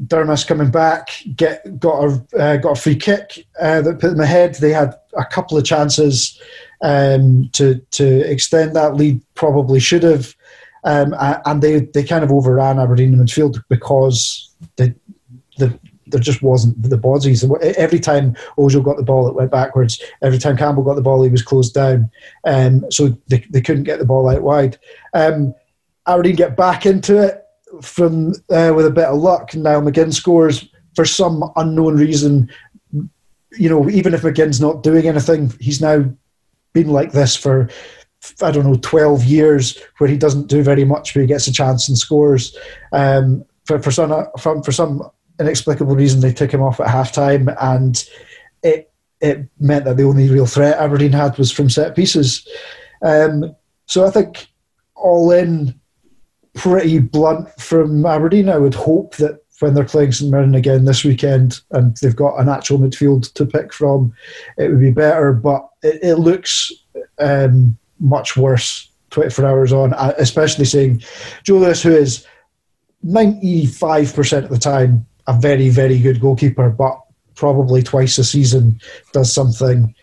Durmus 0.06 0.46
coming 0.46 0.70
back, 0.70 1.10
get 1.36 1.78
got 1.78 2.04
a 2.04 2.38
uh, 2.38 2.56
got 2.56 2.78
a 2.78 2.80
free 2.80 2.96
kick 2.96 3.46
uh, 3.60 3.80
that 3.82 4.00
put 4.00 4.10
them 4.10 4.20
ahead. 4.20 4.56
They 4.56 4.72
had 4.72 4.94
a 5.16 5.24
couple 5.24 5.56
of 5.56 5.64
chances 5.64 6.38
um, 6.82 7.48
to 7.52 7.76
to 7.92 8.30
extend 8.30 8.76
that 8.76 8.96
lead. 8.96 9.20
Probably 9.34 9.80
should 9.80 10.02
have, 10.02 10.34
um, 10.84 11.14
and 11.18 11.62
they 11.62 11.80
they 11.80 12.02
kind 12.02 12.24
of 12.24 12.32
overran 12.32 12.78
Aberdeen 12.78 13.14
in 13.14 13.20
midfield 13.20 13.62
because 13.68 14.52
the 14.76 14.94
the 15.58 15.78
there 16.06 16.20
just 16.20 16.42
wasn't 16.42 16.80
the 16.82 16.98
bodies. 16.98 17.44
Every 17.76 17.98
time 17.98 18.36
Ojo 18.58 18.80
got 18.80 18.96
the 18.96 19.02
ball, 19.02 19.28
it 19.28 19.34
went 19.34 19.50
backwards. 19.50 20.02
Every 20.22 20.38
time 20.38 20.56
Campbell 20.56 20.82
got 20.82 20.94
the 20.94 21.02
ball, 21.02 21.22
he 21.22 21.30
was 21.30 21.42
closed 21.42 21.74
down. 21.74 22.10
Um, 22.44 22.90
so 22.90 23.16
they, 23.28 23.44
they 23.50 23.60
couldn't 23.60 23.84
get 23.84 23.98
the 23.98 24.04
ball 24.04 24.28
out 24.28 24.42
wide. 24.42 24.78
Um, 25.12 25.54
Aberdeen 26.06 26.36
get 26.36 26.56
back 26.56 26.86
into 26.86 27.22
it 27.22 27.44
from 27.82 28.32
uh, 28.50 28.72
with 28.74 28.86
a 28.86 28.90
bit 28.90 29.06
of 29.06 29.20
luck. 29.20 29.54
Now 29.54 29.80
McGinn 29.80 30.12
scores 30.12 30.68
for 30.94 31.04
some 31.04 31.50
unknown 31.56 31.96
reason. 31.96 32.50
You 33.56 33.68
know, 33.68 33.88
even 33.88 34.14
if 34.14 34.22
McGinn's 34.22 34.60
not 34.60 34.82
doing 34.82 35.06
anything, 35.06 35.52
he's 35.60 35.80
now 35.80 36.04
been 36.72 36.88
like 36.88 37.12
this 37.12 37.36
for 37.36 37.70
I 38.42 38.50
don't 38.50 38.66
know 38.66 38.76
twelve 38.76 39.24
years, 39.24 39.78
where 39.98 40.10
he 40.10 40.16
doesn't 40.16 40.48
do 40.48 40.62
very 40.62 40.84
much, 40.84 41.14
but 41.14 41.20
he 41.20 41.26
gets 41.26 41.46
a 41.46 41.52
chance 41.52 41.88
and 41.88 41.96
scores. 41.96 42.56
Um, 42.92 43.44
for 43.64 43.80
for 43.80 43.90
some 43.90 44.26
from 44.38 44.62
for 44.62 44.72
some 44.72 45.02
inexplicable 45.40 45.96
reason, 45.96 46.20
they 46.20 46.32
took 46.32 46.52
him 46.52 46.62
off 46.62 46.80
at 46.80 46.88
halftime, 46.88 47.54
and 47.60 48.04
it 48.62 48.92
it 49.20 49.46
meant 49.58 49.84
that 49.86 49.96
the 49.96 50.04
only 50.04 50.28
real 50.28 50.46
threat 50.46 50.78
Aberdeen 50.78 51.12
had 51.12 51.38
was 51.38 51.50
from 51.50 51.70
set 51.70 51.96
pieces. 51.96 52.46
Um, 53.02 53.54
so 53.86 54.04
I 54.04 54.10
think 54.10 54.48
all 54.94 55.30
in 55.30 55.78
pretty 56.54 56.98
blunt 56.98 57.48
from 57.60 58.06
Aberdeen. 58.06 58.48
I 58.48 58.58
would 58.58 58.74
hope 58.74 59.16
that 59.16 59.40
when 59.60 59.74
they're 59.74 59.84
playing 59.84 60.12
St 60.12 60.30
Mirren 60.30 60.54
again 60.54 60.84
this 60.84 61.04
weekend 61.04 61.60
and 61.70 61.96
they've 61.98 62.16
got 62.16 62.38
an 62.38 62.48
actual 62.48 62.78
midfield 62.78 63.32
to 63.34 63.46
pick 63.46 63.72
from, 63.72 64.12
it 64.56 64.68
would 64.68 64.80
be 64.80 64.90
better. 64.90 65.32
But 65.32 65.68
it, 65.82 66.02
it 66.02 66.14
looks 66.16 66.72
um, 67.18 67.76
much 68.00 68.36
worse 68.36 68.90
24 69.10 69.46
hours 69.46 69.72
on, 69.72 69.94
uh, 69.94 70.12
especially 70.18 70.64
seeing 70.64 71.02
Lewis, 71.48 71.82
who 71.82 71.92
is 71.92 72.26
95% 73.04 74.44
of 74.44 74.50
the 74.50 74.58
time 74.58 75.06
a 75.26 75.38
very, 75.38 75.68
very 75.68 75.98
good 75.98 76.20
goalkeeper, 76.20 76.70
but 76.70 77.00
probably 77.34 77.82
twice 77.82 78.18
a 78.18 78.24
season 78.24 78.80
does 79.12 79.32
something, 79.32 79.94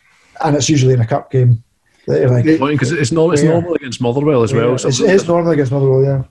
and 0.43 0.55
it's 0.55 0.69
usually 0.69 0.93
in 0.93 1.01
a 1.01 1.07
cup 1.07 1.31
game. 1.31 1.63
that 2.07 2.29
like, 2.29 2.45
Because 2.71 2.91
it's, 2.91 3.11
no, 3.11 3.31
it's 3.31 3.43
Yeah. 3.43 3.51
normal 3.51 3.75
against 3.75 4.01
Motherwell 4.01 4.41
as 4.41 4.53
well. 4.53 4.71
yeah, 4.71 4.77
so 4.77 4.87
it's, 4.87 4.99
it's 4.99 5.27
normally 5.27 5.53
against 5.53 5.71
Motherwell, 5.71 6.03
yeah. 6.03 6.23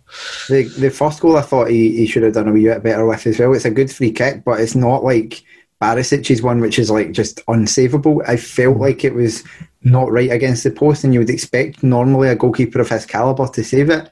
The 0.49 0.65
the 0.65 0.91
first 0.91 1.21
goal 1.21 1.37
I 1.37 1.43
thought 1.43 1.71
he, 1.71 1.97
he 1.97 2.07
should 2.07 2.25
have 2.25 2.35
done 2.35 2.49
a 2.49 2.53
wee 2.53 2.65
bit 2.65 2.83
better 2.83 3.07
with 3.07 3.27
as 3.27 3.39
well. 3.39 3.55
It's 3.55 3.65
a 3.65 3.71
good 3.71 3.91
free 3.91 4.11
kick, 4.11 4.45
but 4.45 4.61
it's 4.61 4.75
not 4.75 5.05
like 5.05 5.43
Barisic's 5.81 6.43
one, 6.43 6.61
which 6.61 6.79
is 6.79 6.91
like 6.91 7.13
just 7.13 7.45
unsavable. 7.47 8.23
I 8.29 8.37
felt 8.37 8.77
mm. 8.77 8.81
like 8.81 9.05
it 9.05 9.15
was 9.15 9.45
not 9.83 10.11
right 10.11 10.31
against 10.31 10.65
the 10.65 10.71
post, 10.71 11.05
and 11.05 11.15
you 11.15 11.21
would 11.21 11.31
expect 11.31 11.83
normally 11.83 12.29
a 12.29 12.35
goalkeeper 12.35 12.81
of 12.81 12.89
his 12.89 13.07
calibre 13.07 13.49
to 13.49 13.65
save 13.65 13.91
it. 13.91 14.11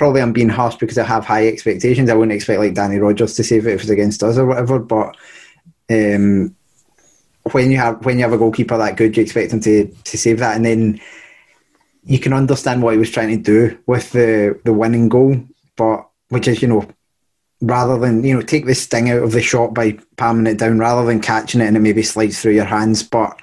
Probably 0.00 0.22
I'm 0.22 0.32
being 0.32 0.48
harsh 0.48 0.76
because 0.76 0.96
I 0.96 1.04
have 1.04 1.26
high 1.26 1.46
expectations. 1.46 2.08
I 2.08 2.14
wouldn't 2.14 2.32
expect 2.32 2.58
like 2.58 2.72
Danny 2.72 2.96
Rogers 2.96 3.34
to 3.34 3.44
save 3.44 3.66
it 3.66 3.74
if 3.74 3.82
it's 3.82 3.90
against 3.90 4.22
us 4.22 4.38
or 4.38 4.46
whatever. 4.46 4.78
But 4.78 5.14
um, 5.90 6.56
when 7.52 7.70
you 7.70 7.76
have 7.76 8.02
when 8.06 8.16
you 8.16 8.22
have 8.24 8.32
a 8.32 8.38
goalkeeper 8.38 8.78
that 8.78 8.96
good, 8.96 9.14
you 9.14 9.22
expect 9.22 9.52
him 9.52 9.60
to 9.60 9.86
to 9.86 10.16
save 10.16 10.38
that, 10.38 10.56
and 10.56 10.64
then 10.64 10.98
you 12.04 12.18
can 12.18 12.32
understand 12.32 12.82
what 12.82 12.94
he 12.94 12.98
was 12.98 13.10
trying 13.10 13.28
to 13.28 13.42
do 13.42 13.78
with 13.86 14.10
the 14.12 14.58
the 14.64 14.72
winning 14.72 15.10
goal, 15.10 15.36
but 15.76 16.08
which 16.30 16.48
is 16.48 16.62
you 16.62 16.68
know 16.68 16.88
rather 17.60 17.98
than 17.98 18.24
you 18.24 18.34
know 18.34 18.40
take 18.40 18.64
the 18.64 18.74
sting 18.74 19.10
out 19.10 19.22
of 19.22 19.32
the 19.32 19.42
shot 19.42 19.74
by 19.74 19.98
palming 20.16 20.46
it 20.46 20.56
down, 20.56 20.78
rather 20.78 21.04
than 21.04 21.20
catching 21.20 21.60
it 21.60 21.66
and 21.66 21.76
it 21.76 21.80
maybe 21.80 22.02
slides 22.02 22.40
through 22.40 22.52
your 22.54 22.64
hands, 22.64 23.02
but 23.02 23.38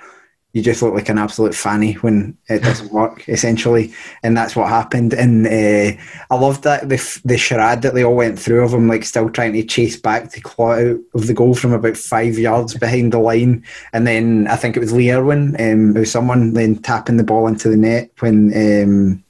you 0.54 0.64
just 0.64 0.82
look 0.82 0.94
like 0.94 1.10
an 1.10 1.18
absolute 1.18 1.54
fanny 1.54 1.94
when 1.94 2.36
it 2.48 2.64
doesn't 2.64 2.92
work, 2.92 3.28
essentially, 3.30 3.94
and 4.24 4.36
that's 4.36 4.56
what 4.56 4.70
happened. 4.70 5.14
And 5.14 5.46
uh, 5.46 6.02
I 6.32 6.36
loved 6.36 6.64
that 6.64 6.90
the 6.90 7.20
the 7.26 7.38
charade 7.38 7.82
that 7.84 7.94
they 7.94 8.04
all 8.04 8.16
went 8.16 8.40
through 8.40 8.64
of 8.64 8.74
him, 8.74 8.88
like 8.88 9.04
still 9.04 9.30
trying 9.30 9.54
to 9.54 9.64
chase 9.64 9.98
back 9.98 10.32
to 10.32 10.42
claw 10.42 10.74
out 10.74 11.00
of 11.14 11.28
the 11.28 11.34
goal 11.34 11.54
from 11.54 11.74
about 11.74 11.98
five 11.98 12.40
yards 12.40 12.74
behind 12.76 13.14
the 13.14 13.20
line, 13.20 13.64
and 13.94 14.08
then 14.08 14.48
I 14.48 14.56
think 14.56 14.76
it 14.76 14.80
was 14.80 14.94
Lee 14.94 15.12
Erwin, 15.12 15.56
um, 15.60 15.94
was 15.94 16.12
someone 16.12 16.54
then 16.54 16.78
tapping 16.78 17.18
the 17.18 17.24
ball 17.24 17.48
into 17.48 17.70
the 17.70 17.78
net 17.78 18.10
when 18.20 18.52
um, 18.56 19.24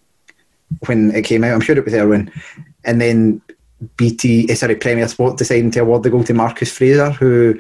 when 0.86 1.14
it 1.14 1.26
came 1.26 1.44
out. 1.44 1.54
I'm 1.54 1.62
sure 1.62 1.78
it 1.78 1.86
was 1.86 1.94
Erwin, 1.94 2.32
and 2.86 3.02
then 3.02 3.42
BT, 3.98 4.50
eh, 4.50 4.56
sorry, 4.56 4.76
Premier 4.76 5.08
Sport 5.08 5.38
deciding 5.38 5.72
to 5.72 5.82
award 5.82 6.04
the 6.04 6.10
goal 6.10 6.24
to 6.24 6.34
Marcus 6.34 6.72
Fraser, 6.72 7.12
who 7.12 7.60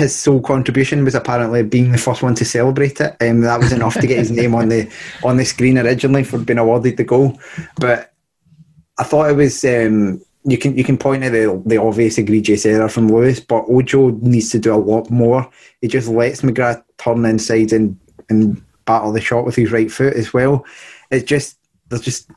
his 0.00 0.14
sole 0.14 0.40
contribution 0.40 1.04
was 1.04 1.14
apparently 1.14 1.62
being 1.62 1.92
the 1.92 1.98
first 1.98 2.22
one 2.22 2.34
to 2.34 2.44
celebrate 2.44 3.00
it. 3.00 3.16
Um, 3.20 3.42
that 3.42 3.60
was 3.60 3.72
enough 3.72 3.94
to 3.94 4.06
get 4.06 4.18
his 4.18 4.30
name 4.30 4.54
on 4.54 4.68
the 4.68 4.90
on 5.22 5.36
the 5.36 5.44
screen 5.44 5.78
originally 5.78 6.24
for 6.24 6.38
being 6.38 6.58
awarded 6.58 6.96
the 6.96 7.04
goal. 7.04 7.38
But 7.76 8.12
I 8.98 9.04
thought 9.04 9.30
it 9.30 9.36
was 9.36 9.64
um, 9.64 10.20
you 10.44 10.58
can 10.58 10.76
you 10.76 10.84
can 10.84 10.96
point 10.96 11.22
at 11.24 11.32
the 11.32 11.62
the 11.66 11.76
obvious 11.76 12.18
egregious 12.18 12.66
error 12.66 12.88
from 12.88 13.08
Lewis, 13.08 13.40
but 13.40 13.64
Ojo 13.68 14.10
needs 14.10 14.50
to 14.50 14.58
do 14.58 14.74
a 14.74 14.76
lot 14.76 15.10
more. 15.10 15.48
He 15.80 15.88
just 15.88 16.08
lets 16.08 16.40
McGrath 16.40 16.82
turn 16.98 17.24
inside 17.24 17.72
and 17.72 17.98
and 18.28 18.62
battle 18.86 19.12
the 19.12 19.20
shot 19.20 19.44
with 19.44 19.56
his 19.56 19.70
right 19.70 19.90
foot 19.90 20.14
as 20.14 20.32
well. 20.32 20.64
It's 21.10 21.24
just 21.24 21.58
there's 21.88 22.02
just 22.02 22.30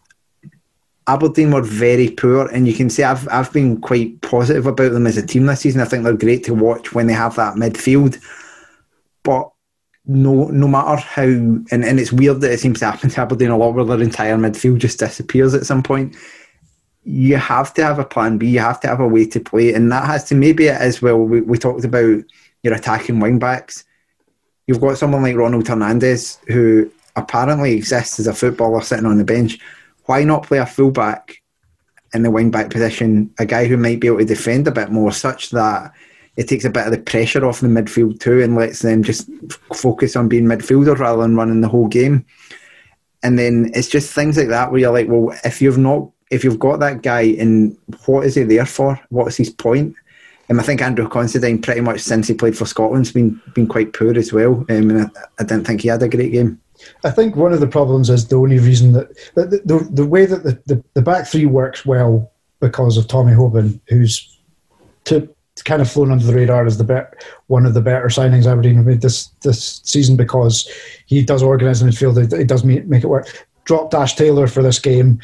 Aberdeen 1.08 1.52
were 1.52 1.62
very 1.62 2.10
poor, 2.10 2.48
and 2.48 2.68
you 2.68 2.74
can 2.74 2.90
see 2.90 3.04
I've 3.04 3.28
I've 3.30 3.52
been 3.52 3.82
quite 3.82 4.22
positive 4.22 4.66
about 4.66 4.94
them 4.94 5.08
as 5.08 5.18
a 5.18 5.26
team 5.26 5.46
this 5.46 5.62
season. 5.62 5.82
I 5.82 5.86
think 5.86 6.04
they're 6.04 6.14
great 6.14 6.44
to 6.46 6.54
watch 6.54 6.94
when 6.94 7.08
they 7.08 7.14
have 7.14 7.36
that 7.36 7.56
midfield, 7.56 8.22
but 9.24 9.52
no 10.06 10.48
no 10.48 10.68
matter 10.68 11.02
how 11.02 11.24
and, 11.24 11.68
and 11.72 12.00
it's 12.00 12.12
weird 12.12 12.42
that 12.42 12.52
it 12.52 12.60
seems 12.60 12.80
to 12.80 12.86
happen 12.86 13.10
to 13.10 13.22
Aberdeen 13.22 13.50
a 13.50 13.58
lot 13.58 13.74
where 13.74 13.86
their 13.86 14.02
entire 14.02 14.38
midfield 14.38 14.80
just 14.80 15.00
disappears 15.00 15.54
at 15.54 15.66
some 15.66 15.84
point. 15.84 16.16
You 17.04 17.36
have 17.36 17.74
to 17.74 17.84
have 17.84 18.00
a 18.00 18.06
plan 18.06 18.38
B. 18.38 18.48
You 18.48 18.60
have 18.60 18.80
to 18.82 18.88
have 18.88 19.02
a 19.02 19.08
way 19.08 19.26
to 19.26 19.40
play, 19.42 19.74
and 19.74 19.92
that 19.92 20.06
has 20.06 20.24
to 20.26 20.36
maybe 20.36 20.70
as 20.70 21.02
well. 21.02 21.18
We, 21.18 21.42
we 21.42 21.58
talked 21.58 21.84
about 21.84 22.24
your 22.64 22.74
attacking 22.74 23.20
wing 23.20 23.40
backs. 23.40 23.84
You've 24.68 24.80
got 24.80 24.98
someone 24.98 25.24
like 25.24 25.36
Ronald 25.36 25.68
Hernandez 25.68 26.40
who 26.48 26.90
apparently 27.18 27.74
exists 27.74 28.20
as 28.20 28.28
a 28.28 28.34
footballer 28.34 28.82
sitting 28.82 29.06
on 29.06 29.18
the 29.18 29.26
bench 29.26 29.60
why 30.06 30.24
not 30.24 30.44
play 30.44 30.58
a 30.58 30.66
fullback 30.66 31.42
in 32.14 32.24
the 32.24 32.32
wing 32.32 32.52
back 32.52 32.70
position, 32.70 33.34
a 33.40 33.46
guy 33.46 33.66
who 33.66 33.78
might 33.78 34.00
be 34.00 34.08
able 34.08 34.20
to 34.20 34.26
defend 34.26 34.68
a 34.68 34.72
bit 34.72 34.92
more, 34.92 35.12
such 35.12 35.50
that 35.52 35.92
it 36.36 36.48
takes 36.48 36.66
a 36.66 36.70
bit 36.70 36.86
of 36.86 36.92
the 36.92 37.00
pressure 37.00 37.46
off 37.46 37.60
the 37.60 37.68
midfield 37.68 38.20
too 38.20 38.42
and 38.42 38.56
lets 38.56 38.80
them 38.80 39.04
just 39.04 39.30
focus 39.74 40.16
on 40.16 40.28
being 40.28 40.46
midfielders 40.46 40.98
rather 40.98 41.22
than 41.22 41.36
running 41.36 41.62
the 41.62 41.68
whole 41.68 41.88
game. 41.88 42.26
And 43.22 43.38
then 43.40 43.72
it's 43.74 43.88
just 43.88 44.14
things 44.14 44.38
like 44.38 44.50
that 44.50 44.72
where 44.72 44.82
you're 44.82 44.92
like, 44.92 45.08
well, 45.08 45.38
if 45.44 45.62
you've 45.62 45.78
not, 45.78 46.10
if 46.30 46.44
you've 46.44 46.60
got 46.60 46.80
that 46.80 47.04
guy, 47.04 47.22
and 47.40 47.78
what 48.06 48.26
is 48.26 48.36
he 48.36 48.44
there 48.44 48.66
for? 48.66 49.00
What's 49.10 49.38
his 49.38 49.50
point? 49.50 49.96
And 50.50 50.60
I 50.60 50.64
think 50.64 50.82
Andrew 50.82 51.08
Considine, 51.08 51.62
pretty 51.62 51.82
much 51.82 52.02
since 52.02 52.28
he 52.28 52.34
played 52.34 52.58
for 52.58 52.66
Scotland, 52.66 53.06
has 53.06 53.14
been 53.14 53.40
been 53.54 53.68
quite 53.68 53.94
poor 53.94 54.18
as 54.18 54.34
well. 54.34 54.66
Um, 54.70 54.90
and 54.90 55.02
I, 55.04 55.10
I 55.40 55.44
didn't 55.44 55.66
think 55.66 55.82
he 55.82 55.88
had 55.88 56.04
a 56.04 56.10
great 56.10 56.32
game. 56.32 56.60
I 57.04 57.12
think 57.12 57.36
one 57.36 57.54
of 57.54 57.60
the 57.60 57.68
problems 57.68 58.10
is 58.10 58.28
the 58.28 58.38
only 58.38 58.60
reason 58.60 58.94
that, 58.94 59.16
the, 59.36 59.62
the, 59.66 59.88
the 59.92 60.06
way 60.06 60.26
that 60.26 60.44
the, 60.44 60.62
the, 60.66 60.84
the, 60.94 61.02
back 61.02 61.28
three 61.28 61.46
works 61.46 61.86
well 61.86 62.32
because 62.60 62.98
of 62.98 63.08
Tommy 63.08 63.34
Hoban, 63.34 63.80
who's 63.90 64.40
to, 65.06 65.30
kind 65.66 65.82
of 65.82 65.90
flown 65.90 66.12
under 66.12 66.26
the 66.26 66.34
radar 66.34 66.66
as 66.66 66.78
the 66.78 66.84
bet, 66.84 67.24
one 67.48 67.66
of 67.66 67.74
the 67.74 67.82
better 67.82 68.08
signings 68.08 68.46
Aberdeen 68.46 68.76
have 68.76 68.86
made 68.86 69.02
this 69.02 69.28
this 69.42 69.82
season 69.84 70.18
because 70.18 70.70
he 71.06 71.24
does 71.24 71.44
organise 71.44 71.82
in 71.82 71.88
midfield, 71.88 72.38
he 72.38 72.44
does 72.44 72.64
make, 72.64 72.86
make 72.88 73.04
it 73.04 73.08
work. 73.08 73.48
Dropped 73.66 73.94
Ash 73.94 74.16
Taylor 74.16 74.48
for 74.48 74.62
this 74.62 74.80
game, 74.80 75.20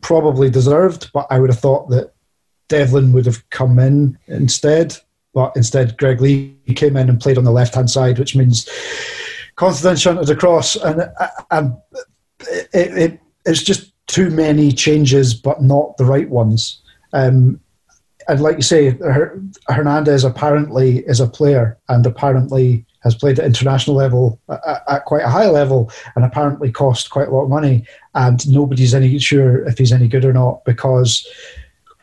probably 0.00 0.50
deserved, 0.50 1.10
but 1.12 1.26
I 1.30 1.38
would 1.38 1.50
have 1.50 1.60
thought 1.60 1.88
that 1.90 2.12
Devlin 2.68 3.12
would 3.12 3.26
have 3.26 3.48
come 3.50 3.78
in 3.78 4.18
instead. 4.26 4.96
But 5.32 5.52
instead, 5.54 5.96
Greg 5.96 6.20
Leigh 6.20 6.56
came 6.74 6.96
in 6.96 7.08
and 7.08 7.20
played 7.20 7.38
on 7.38 7.44
the 7.44 7.52
left 7.52 7.74
hand 7.74 7.90
side, 7.90 8.18
which 8.18 8.34
means 8.34 8.68
Considine 9.60 9.96
shunted 9.96 10.30
across, 10.30 10.74
and, 10.74 11.02
and 11.50 11.76
it, 12.48 12.68
it, 12.72 13.20
it's 13.44 13.62
just 13.62 13.92
too 14.06 14.30
many 14.30 14.72
changes, 14.72 15.34
but 15.34 15.60
not 15.60 15.98
the 15.98 16.04
right 16.06 16.30
ones. 16.30 16.80
Um, 17.12 17.60
and 18.26 18.40
like 18.40 18.56
you 18.56 18.62
say, 18.62 18.96
Hernandez 19.68 20.24
apparently 20.24 21.00
is 21.00 21.20
a 21.20 21.28
player 21.28 21.76
and 21.90 22.06
apparently 22.06 22.86
has 23.02 23.14
played 23.14 23.38
at 23.38 23.44
international 23.44 23.96
level 23.96 24.40
at, 24.48 24.82
at, 24.88 25.04
quite 25.04 25.24
a 25.24 25.28
high 25.28 25.50
level 25.50 25.90
and 26.16 26.24
apparently 26.24 26.72
cost 26.72 27.10
quite 27.10 27.28
a 27.28 27.30
lot 27.30 27.44
of 27.44 27.50
money. 27.50 27.84
And 28.14 28.48
nobody's 28.48 28.94
any 28.94 29.18
sure 29.18 29.68
if 29.68 29.76
he's 29.76 29.92
any 29.92 30.08
good 30.08 30.24
or 30.24 30.32
not 30.32 30.64
because 30.64 31.26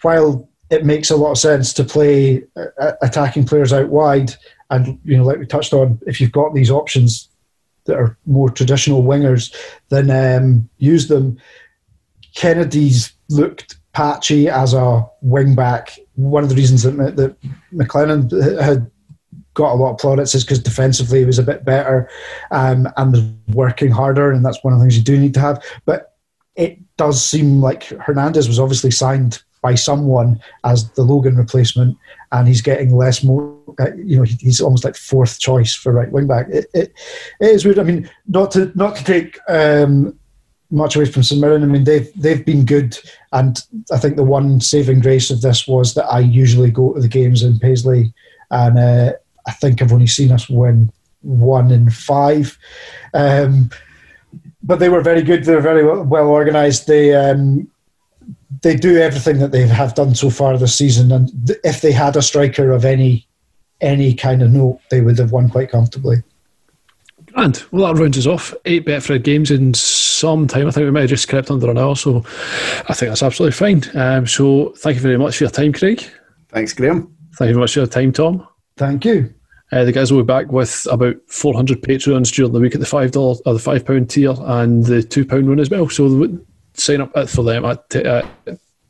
while 0.04 0.48
it 0.70 0.86
makes 0.86 1.10
a 1.10 1.16
lot 1.16 1.32
of 1.32 1.40
sense 1.40 1.74
to 1.74 1.84
play 1.84 2.44
uh, 2.56 2.92
attacking 3.02 3.48
players 3.48 3.74
out 3.74 3.90
wide, 3.90 4.36
and 4.70 5.00
you 5.04 5.18
know, 5.18 5.24
like 5.24 5.40
we 5.40 5.48
touched 5.48 5.74
on, 5.74 6.00
if 6.06 6.22
you've 6.22 6.32
got 6.32 6.54
these 6.54 6.70
options, 6.70 7.30
that 7.88 7.98
are 7.98 8.18
more 8.26 8.50
traditional 8.50 9.04
wingers, 9.04 9.54
then 9.90 10.12
um, 10.12 10.70
use 10.78 11.08
them. 11.08 11.38
Kennedy's 12.36 13.14
looked 13.30 13.78
patchy 13.94 14.48
as 14.48 14.74
a 14.74 15.06
wing 15.22 15.56
back. 15.56 15.98
One 16.16 16.44
of 16.44 16.50
the 16.50 16.56
reasons 16.56 16.84
that, 16.84 17.16
that 17.16 17.36
McLennan 17.74 18.62
had 18.62 18.90
got 19.56 19.74
a 19.74 19.76
lot 19.76 19.94
of 19.94 19.98
plaudits 19.98 20.36
is 20.36 20.44
because 20.44 20.60
defensively 20.60 21.20
he 21.20 21.26
was 21.26 21.40
a 21.40 21.44
bit 21.44 21.66
better 21.66 22.08
um, 22.52 22.88
and 22.96 23.12
was 23.12 23.24
working 23.56 23.90
harder, 23.90 24.32
and 24.32 24.46
that's 24.46 24.64
one 24.64 24.72
of 24.72 24.80
the 24.80 24.84
things 24.86 24.98
you 24.98 25.04
do 25.04 25.18
need 25.18 25.34
to 25.34 25.40
have. 25.40 25.64
But 25.86 26.14
it 26.56 26.80
does 26.98 27.26
seem 27.26 27.60
like 27.60 27.86
Hernandez 27.86 28.48
was 28.48 28.60
obviously 28.60 28.92
signed 28.92 29.42
by 29.62 29.76
someone 29.76 30.40
as 30.64 30.90
the 30.92 31.04
Logan 31.04 31.36
replacement, 31.36 31.98
and 32.32 32.48
he's 32.48 32.62
getting 32.62 32.96
less 32.96 33.24
more. 33.24 33.56
Uh, 33.80 33.94
you 33.96 34.18
know, 34.18 34.24
he's 34.24 34.62
almost 34.62 34.84
like 34.84 34.96
fourth 34.96 35.40
choice 35.40 35.76
for 35.76 35.92
right 35.92 36.12
wing 36.12 36.28
back. 36.28 36.48
It, 36.50 36.66
it, 36.74 36.94
it 37.40 37.52
is 37.52 37.66
weird. 37.66 37.80
I 37.80 37.84
mean, 37.84 38.10
not 38.28 38.52
to 38.52 38.72
not 38.76 38.96
to 38.96 39.04
take 39.04 39.40
um, 39.50 40.18
much 40.72 40.96
away 40.96 41.06
from 41.06 41.24
St 41.24 41.40
Mirren. 41.40 41.64
I 41.64 41.68
mean, 41.68 41.84
they've 41.84 42.10
they've 42.16 42.46
been 42.46 42.66
good, 42.66 42.98
and 43.32 43.62
I 43.92 43.98
think 43.98 44.16
the 44.16 44.24
one 44.24 44.62
saving 44.62 45.00
grace 45.02 45.30
of 45.30 45.42
this 45.42 45.68
was 45.68 45.94
that 45.94 46.06
I 46.06 46.20
usually 46.20 46.72
go 46.72 46.94
to 46.94 47.02
the 47.02 47.08
games 47.08 47.44
in 47.44 47.60
Paisley, 47.60 48.14
and 48.52 48.78
uh, 48.78 49.14
I 49.48 49.52
think 49.52 49.82
I've 49.82 49.94
only 49.94 50.08
seen 50.08 50.32
us 50.32 50.50
win 50.50 50.92
one 51.22 51.72
in 51.72 51.90
five. 51.90 52.58
Um, 53.14 53.70
but 54.64 54.80
they 54.80 54.90
were 54.90 55.02
very 55.02 55.22
good. 55.22 55.46
They 55.46 55.56
were 55.56 55.62
very 55.62 55.86
well, 55.86 56.04
well 56.04 56.28
organised. 56.28 56.88
They 56.88 57.16
um, 57.16 57.70
they 58.62 58.76
do 58.76 58.98
everything 58.98 59.40
that 59.40 59.52
they 59.52 59.68
have 59.68 59.96
done 59.96 60.16
so 60.16 60.30
far 60.30 60.58
this 60.58 60.76
season, 60.76 61.12
and 61.12 61.30
th- 61.48 61.60
if 61.64 61.82
they 61.82 61.92
had 61.92 62.16
a 62.16 62.22
striker 62.22 62.72
of 62.72 62.86
any 62.86 63.28
any 63.82 64.14
kind 64.14 64.42
of 64.42 64.52
note, 64.52 64.80
they 64.90 65.02
would 65.02 65.20
have 65.20 65.32
won 65.32 65.50
quite 65.50 65.70
comfortably. 65.70 66.24
And 67.36 67.64
well, 67.72 67.94
that 67.94 68.02
rounds 68.02 68.18
us 68.18 68.26
off. 68.26 68.54
Eight 68.66 68.86
Betfred 68.86 69.24
games 69.24 69.52
in 69.52 69.74
some 69.74 70.48
time. 70.48 70.68
I 70.68 70.72
think 70.72 70.86
we 70.86 70.92
might 70.92 71.02
have 71.02 71.10
just 71.10 71.30
crept 71.30 71.52
under 71.52 71.70
an 71.70 71.78
hour, 71.78 71.96
so 71.96 72.24
I 72.90 72.94
think 72.94 73.10
that's 73.10 73.22
absolutely 73.22 73.52
fine. 73.52 73.84
Um, 73.94 74.26
so 74.26 74.74
thank 74.78 74.96
you 74.96 75.02
very 75.02 75.18
much 75.18 75.38
for 75.38 75.44
your 75.44 75.52
time, 75.52 75.74
Craig. 75.74 76.04
Thanks, 76.50 76.74
Graham. 76.74 77.16
Thank 77.36 77.50
you 77.50 77.54
very 77.54 77.60
much 77.60 77.74
for 77.74 77.82
your 77.82 77.88
time, 77.88 78.12
Tom. 78.12 78.48
Thank 78.78 79.06
you. 79.06 79.34
Uh, 79.72 79.84
the 79.84 79.92
guys 79.92 80.12
will 80.12 80.24
be 80.24 80.26
back 80.26 80.52
with 80.52 80.88
about 80.90 81.18
400 81.28 81.82
Patreons 81.82 82.34
during 82.34 82.54
the 82.54 82.60
week 82.60 82.74
at 82.74 82.80
the 82.80 82.86
five 82.86 83.12
dollar 83.12 83.36
or 83.46 83.54
the 83.54 83.60
five 83.60 83.86
pound 83.86 84.10
tier 84.10 84.34
and 84.40 84.86
the 84.86 85.04
two 85.04 85.26
pound 85.26 85.48
one 85.48 85.60
as 85.60 85.70
well. 85.70 85.90
So 85.90 86.08
sign 86.78 87.02
up 87.02 87.30
for 87.30 87.44
them 87.44 87.66
at 87.66 87.96
uh, 87.96 88.24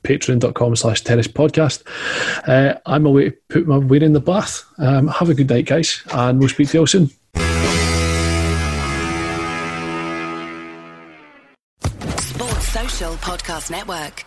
patreon.com 0.04 0.76
slash 0.76 1.02
tennis 1.02 1.28
podcast. 1.28 1.84
Uh, 2.48 2.80
I'm 2.86 3.06
away 3.06 3.32
to 3.32 3.38
put 3.50 3.68
my 3.68 3.78
weight 3.78 4.04
in 4.04 4.14
the 4.14 4.20
bath. 4.20 4.64
Um, 4.78 5.08
have 5.08 5.30
a 5.30 5.34
good 5.34 5.50
night, 5.50 5.66
guys, 5.66 6.02
and 6.12 6.40
we'll 6.40 6.50
speak 6.50 6.70
to 6.70 6.74
you 6.76 6.80
all 6.82 6.88
soon. 6.88 7.10
Sports 12.20 12.68
Social 12.68 13.14
Podcast 13.16 13.72
Network. 13.72 14.26